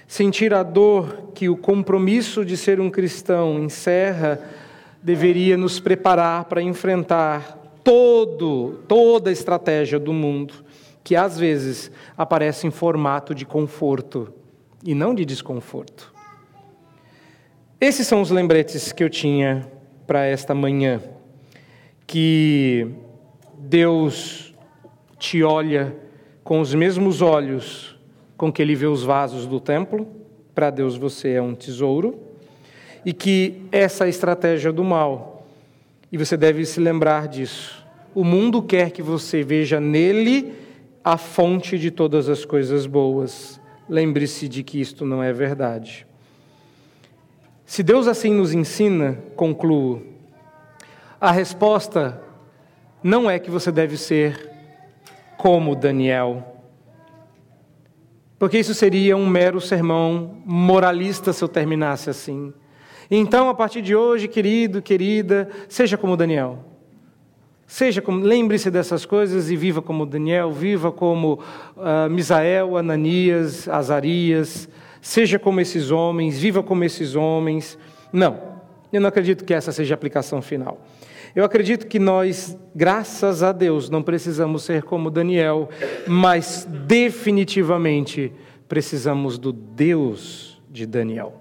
sentir 0.06 0.54
a 0.54 0.62
dor 0.62 1.30
que 1.34 1.48
o 1.48 1.56
compromisso 1.56 2.44
de 2.44 2.56
ser 2.56 2.80
um 2.80 2.90
cristão 2.90 3.58
encerra 3.58 4.40
deveria 5.02 5.56
nos 5.56 5.80
preparar 5.80 6.44
para 6.44 6.62
enfrentar 6.62 7.58
todo, 7.82 8.80
toda 8.86 9.30
a 9.30 9.32
estratégia 9.32 9.98
do 9.98 10.12
mundo, 10.12 10.54
que 11.02 11.16
às 11.16 11.38
vezes 11.38 11.90
aparece 12.16 12.66
em 12.66 12.70
formato 12.70 13.34
de 13.34 13.44
conforto 13.44 14.32
e 14.84 14.94
não 14.94 15.14
de 15.14 15.24
desconforto. 15.24 16.12
Esses 17.80 18.06
são 18.06 18.20
os 18.20 18.30
lembretes 18.30 18.92
que 18.92 19.02
eu 19.02 19.10
tinha 19.10 19.70
para 20.06 20.24
esta 20.26 20.54
manhã. 20.54 21.00
Que 22.06 22.88
Deus 23.58 24.54
te 25.18 25.42
olha 25.42 25.96
com 26.42 26.60
os 26.60 26.74
mesmos 26.74 27.22
olhos 27.22 27.96
com 28.40 28.50
que 28.50 28.62
ele 28.62 28.74
vê 28.74 28.86
os 28.86 29.02
vasos 29.02 29.46
do 29.46 29.60
templo, 29.60 30.08
para 30.54 30.70
Deus 30.70 30.96
você 30.96 31.32
é 31.32 31.42
um 31.42 31.54
tesouro, 31.54 32.18
e 33.04 33.12
que 33.12 33.62
essa 33.70 34.06
é 34.06 34.08
estratégia 34.08 34.72
do 34.72 34.82
mal, 34.82 35.46
e 36.10 36.16
você 36.16 36.38
deve 36.38 36.64
se 36.64 36.80
lembrar 36.80 37.28
disso. 37.28 37.86
O 38.14 38.24
mundo 38.24 38.62
quer 38.62 38.92
que 38.92 39.02
você 39.02 39.42
veja 39.42 39.78
nele 39.78 40.54
a 41.04 41.18
fonte 41.18 41.78
de 41.78 41.90
todas 41.90 42.30
as 42.30 42.46
coisas 42.46 42.86
boas. 42.86 43.59
Lembre-se 43.90 44.46
de 44.46 44.62
que 44.62 44.80
isto 44.80 45.04
não 45.04 45.20
é 45.20 45.32
verdade. 45.32 46.06
Se 47.66 47.82
Deus 47.82 48.06
assim 48.06 48.32
nos 48.32 48.54
ensina, 48.54 49.18
concluo, 49.34 50.00
a 51.20 51.32
resposta 51.32 52.22
não 53.02 53.28
é 53.28 53.36
que 53.40 53.50
você 53.50 53.72
deve 53.72 53.96
ser 53.96 54.48
como 55.36 55.74
Daniel, 55.74 56.62
porque 58.38 58.60
isso 58.60 58.74
seria 58.74 59.16
um 59.16 59.26
mero 59.26 59.60
sermão 59.60 60.40
moralista 60.46 61.32
se 61.32 61.42
eu 61.42 61.48
terminasse 61.48 62.08
assim. 62.08 62.54
Então, 63.10 63.48
a 63.48 63.54
partir 63.54 63.82
de 63.82 63.96
hoje, 63.96 64.28
querido, 64.28 64.80
querida, 64.80 65.48
seja 65.68 65.98
como 65.98 66.16
Daniel. 66.16 66.69
Seja 67.70 68.02
como, 68.02 68.18
lembre-se 68.24 68.68
dessas 68.68 69.06
coisas 69.06 69.48
e 69.48 69.54
viva 69.54 69.80
como 69.80 70.04
Daniel, 70.04 70.50
viva 70.50 70.90
como 70.90 71.34
uh, 71.76 72.10
Misael, 72.10 72.76
Ananias, 72.76 73.68
Azarias, 73.68 74.68
seja 75.00 75.38
como 75.38 75.60
esses 75.60 75.92
homens, 75.92 76.36
viva 76.36 76.64
como 76.64 76.82
esses 76.82 77.14
homens. 77.14 77.78
Não, 78.12 78.40
eu 78.92 79.00
não 79.00 79.08
acredito 79.08 79.44
que 79.44 79.54
essa 79.54 79.70
seja 79.70 79.94
a 79.94 79.96
aplicação 79.96 80.42
final. 80.42 80.84
Eu 81.32 81.44
acredito 81.44 81.86
que 81.86 82.00
nós, 82.00 82.58
graças 82.74 83.40
a 83.40 83.52
Deus, 83.52 83.88
não 83.88 84.02
precisamos 84.02 84.64
ser 84.64 84.82
como 84.82 85.08
Daniel, 85.08 85.68
mas 86.08 86.66
definitivamente 86.68 88.32
precisamos 88.68 89.38
do 89.38 89.52
Deus 89.52 90.60
de 90.68 90.84
Daniel. 90.86 91.40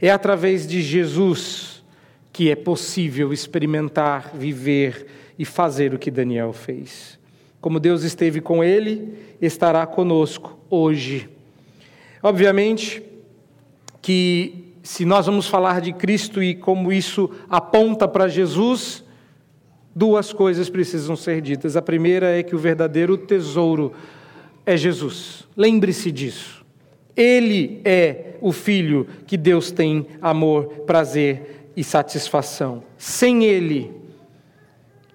É 0.00 0.10
através 0.10 0.66
de 0.66 0.82
Jesus 0.82 1.73
que 2.34 2.50
é 2.50 2.56
possível 2.56 3.32
experimentar, 3.32 4.32
viver 4.34 5.06
e 5.38 5.44
fazer 5.44 5.94
o 5.94 5.98
que 6.00 6.10
Daniel 6.10 6.52
fez. 6.52 7.16
Como 7.60 7.78
Deus 7.78 8.02
esteve 8.02 8.40
com 8.40 8.62
ele, 8.62 9.14
estará 9.40 9.86
conosco 9.86 10.58
hoje. 10.68 11.28
Obviamente 12.20 13.00
que 14.02 14.74
se 14.82 15.04
nós 15.04 15.26
vamos 15.26 15.46
falar 15.46 15.80
de 15.80 15.92
Cristo 15.92 16.42
e 16.42 16.56
como 16.56 16.92
isso 16.92 17.30
aponta 17.48 18.08
para 18.08 18.26
Jesus, 18.26 19.04
duas 19.94 20.32
coisas 20.32 20.68
precisam 20.68 21.14
ser 21.14 21.40
ditas. 21.40 21.76
A 21.76 21.82
primeira 21.82 22.36
é 22.36 22.42
que 22.42 22.56
o 22.56 22.58
verdadeiro 22.58 23.16
tesouro 23.16 23.92
é 24.66 24.76
Jesus. 24.76 25.46
Lembre-se 25.56 26.10
disso. 26.10 26.66
Ele 27.16 27.80
é 27.84 28.34
o 28.40 28.50
filho 28.50 29.06
que 29.24 29.36
Deus 29.36 29.70
tem 29.70 30.04
amor, 30.20 30.64
prazer 30.84 31.63
e 31.76 31.82
satisfação. 31.82 32.82
Sem 32.96 33.44
Ele 33.44 33.94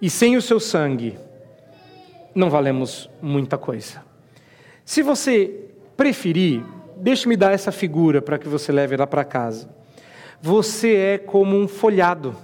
e 0.01 0.09
sem 0.09 0.37
o 0.37 0.41
seu 0.41 0.59
sangue, 0.59 1.17
não 2.33 2.49
valemos 2.49 3.09
muita 3.21 3.57
coisa. 3.57 4.03
Se 4.85 5.01
você 5.01 5.65
preferir, 5.97 6.63
deixe-me 6.97 7.35
dar 7.35 7.51
essa 7.51 7.71
figura 7.71 8.21
para 8.21 8.37
que 8.37 8.47
você 8.47 8.71
leve 8.71 8.95
lá 8.95 9.05
para 9.05 9.23
casa. 9.23 9.69
Você 10.41 10.95
é 10.95 11.17
como 11.17 11.57
um 11.57 11.67
folhado, 11.67 12.35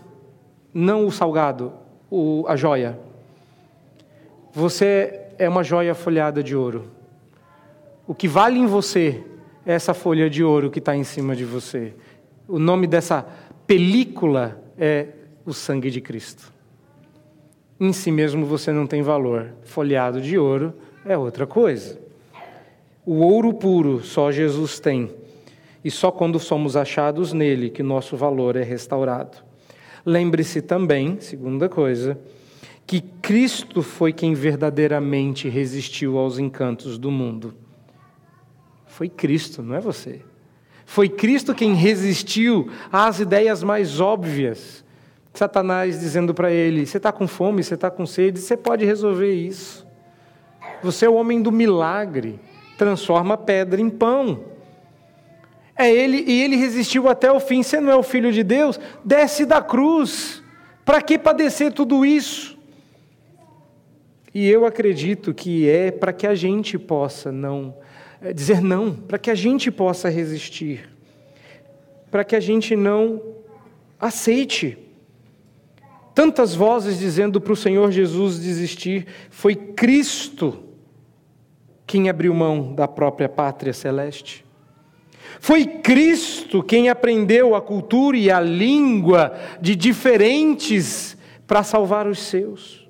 não 0.74 1.06
o 1.06 1.12
salgado, 1.12 1.74
o, 2.12 2.46
a 2.48 2.56
joia. 2.56 3.00
Você 4.54 5.22
é 5.38 5.48
uma 5.48 5.64
joia 5.64 5.96
folhada 5.96 6.44
de 6.44 6.56
ouro. 6.56 6.92
O 8.08 8.14
que 8.14 8.28
vale 8.28 8.60
em 8.60 8.66
você 8.66 9.24
é 9.66 9.74
essa 9.74 9.94
folha 9.94 10.30
de 10.30 10.44
ouro 10.44 10.70
que 10.70 10.80
está 10.80 10.96
em 10.96 11.04
cima 11.04 11.36
de 11.36 11.46
você. 11.46 11.94
O 12.48 12.60
nome 12.60 12.86
dessa 12.86 13.26
película 13.68 14.62
é 14.78 15.08
o 15.46 15.54
sangue 15.54 15.90
de 15.90 16.02
Cristo. 16.02 16.52
Em 17.80 17.92
si 17.92 18.12
mesmo 18.12 18.46
você 18.46 18.72
não 18.72 18.88
tem 18.88 19.02
valor. 19.02 19.54
Folheado 19.64 20.22
de 20.22 20.38
ouro 20.38 20.74
é 21.06 21.18
outra 21.18 21.46
coisa. 21.46 22.00
O 23.06 23.16
ouro 23.16 23.54
puro 23.54 24.04
só 24.04 24.32
Jesus 24.32 24.80
tem. 24.80 25.12
E 25.84 25.92
só 25.92 26.12
quando 26.12 26.40
somos 26.40 26.76
achados 26.76 27.34
nele 27.34 27.70
que 27.70 27.84
nosso 27.84 28.16
valor 28.18 28.56
é 28.56 28.64
restaurado. 28.64 29.38
Lembre-se 30.06 30.62
também, 30.62 31.20
segunda 31.20 31.68
coisa, 31.68 32.18
que 32.88 33.02
Cristo 33.02 33.82
foi 33.82 34.14
quem 34.14 34.34
verdadeiramente 34.34 35.50
resistiu 35.50 36.18
aos 36.18 36.40
encantos 36.40 36.98
do 36.98 37.12
mundo. 37.12 37.54
Foi 38.86 39.10
Cristo, 39.10 39.62
não 39.62 39.76
é 39.76 39.80
você. 39.80 40.22
Foi 40.86 41.10
Cristo 41.10 41.54
quem 41.54 41.74
resistiu 41.74 42.70
às 42.92 43.20
ideias 43.20 43.64
mais 43.64 44.00
óbvias. 44.00 44.86
Satanás 45.34 46.00
dizendo 46.00 46.34
para 46.34 46.52
ele: 46.52 46.86
Você 46.86 46.98
está 46.98 47.12
com 47.12 47.28
fome, 47.28 47.64
você 47.64 47.74
está 47.74 47.90
com 47.92 48.06
sede, 48.06 48.40
você 48.40 48.56
pode 48.56 48.86
resolver 48.86 49.34
isso. 49.34 49.86
Você 50.82 51.06
é 51.06 51.10
o 51.10 51.16
homem 51.16 51.42
do 51.42 51.52
milagre, 51.52 52.40
transforma 52.78 53.36
pedra 53.36 53.82
em 53.82 53.90
pão. 53.90 54.46
É 55.78 55.92
ele, 55.92 56.24
e 56.26 56.42
ele 56.42 56.56
resistiu 56.56 57.10
até 57.10 57.30
o 57.32 57.40
fim. 57.40 57.62
Você 57.62 57.82
não 57.82 57.92
é 57.92 57.96
o 57.96 58.04
filho 58.04 58.32
de 58.32 58.44
Deus? 58.44 58.80
Desce 59.04 59.46
da 59.46 59.62
cruz. 59.62 60.42
Para 60.86 61.02
que 61.02 61.18
padecer 61.18 61.74
tudo 61.74 62.06
isso? 62.06 62.58
E 64.34 64.48
eu 64.50 64.66
acredito 64.66 65.34
que 65.34 65.70
é 65.70 65.92
para 65.92 66.14
que 66.14 66.28
a 66.28 66.36
gente 66.36 66.78
possa 66.78 67.32
não 67.32 67.76
dizer 68.34 68.62
não, 68.62 68.94
para 68.94 69.18
que 69.18 69.30
a 69.30 69.36
gente 69.36 69.70
possa 69.70 70.10
resistir, 70.10 70.90
para 72.10 72.24
que 72.24 72.36
a 72.36 72.40
gente 72.40 72.76
não 72.76 73.22
aceite. 74.00 74.78
Tantas 76.14 76.56
vozes 76.56 76.98
dizendo 76.98 77.42
para 77.42 77.54
o 77.54 77.58
Senhor 77.58 77.92
Jesus 77.92 78.40
desistir, 78.40 79.06
foi 79.30 79.56
Cristo 79.56 80.64
quem 81.86 82.10
abriu 82.10 82.34
mão 82.34 82.74
da 82.74 82.88
própria 82.88 83.30
pátria 83.30 83.74
celeste. 83.74 84.46
Foi 85.40 85.66
Cristo 85.66 86.64
quem 86.64 86.90
aprendeu 86.90 87.56
a 87.56 87.62
cultura 87.62 88.16
e 88.18 88.32
a 88.32 88.40
língua 88.40 89.38
de 89.60 89.76
diferentes 89.76 91.18
para 91.46 91.64
salvar 91.64 92.08
os 92.08 92.20
seus. 92.20 92.88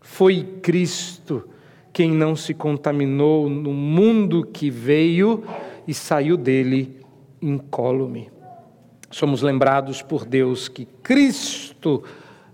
Foi 0.00 0.42
Cristo 0.62 1.48
quem 1.92 2.10
não 2.10 2.34
se 2.34 2.54
contaminou 2.54 3.48
no 3.48 3.72
mundo 3.72 4.44
que 4.44 4.70
veio 4.70 5.44
e 5.86 5.92
saiu 5.92 6.36
dele 6.36 7.00
incólume. 7.40 8.30
Somos 9.10 9.42
lembrados 9.42 10.00
por 10.00 10.24
Deus 10.24 10.68
que 10.68 10.86
Cristo 11.02 12.02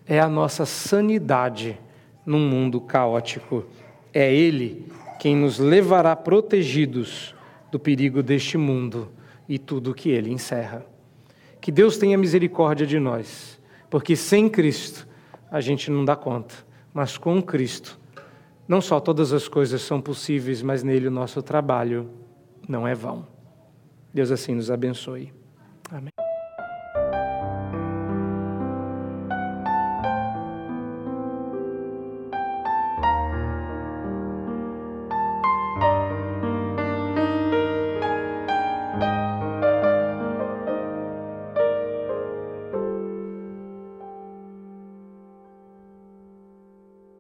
é 0.07 0.19
a 0.19 0.29
nossa 0.29 0.67
sanidade 0.67 1.79
num 2.27 2.41
mundo 2.41 2.81
caótico. 2.81 3.65
É 4.13 4.33
Ele 4.33 4.87
quem 5.19 5.37
nos 5.37 5.59
levará 5.59 6.17
protegidos 6.17 7.35
do 7.71 7.79
perigo 7.79 8.23
deste 8.23 8.57
mundo 8.57 9.09
e 9.49 9.59
tudo 9.59 9.95
que 9.95 10.11
ele 10.11 10.31
encerra. 10.31 10.87
Que 11.61 11.73
Deus 11.73 11.97
tenha 11.99 12.17
misericórdia 12.17 12.87
de 12.87 12.99
nós, 12.99 13.59
porque 13.91 14.15
sem 14.15 14.49
Cristo 14.49 15.07
a 15.51 15.61
gente 15.61 15.91
não 15.91 16.05
dá 16.05 16.15
conta, 16.15 16.55
mas 16.95 17.19
com 17.19 17.43
Cristo 17.43 17.98
não 18.69 18.83
só 18.83 19.01
todas 19.01 19.33
as 19.33 19.49
coisas 19.49 19.81
são 19.81 19.99
possíveis, 19.99 20.61
mas 20.61 20.83
nele 20.83 21.09
o 21.09 21.11
nosso 21.11 21.43
trabalho 21.43 22.11
não 22.69 22.87
é 22.87 22.95
vão. 22.95 23.27
Deus 24.13 24.31
assim 24.31 24.55
nos 24.55 24.71
abençoe. 24.71 25.33
Amém. 25.91 26.28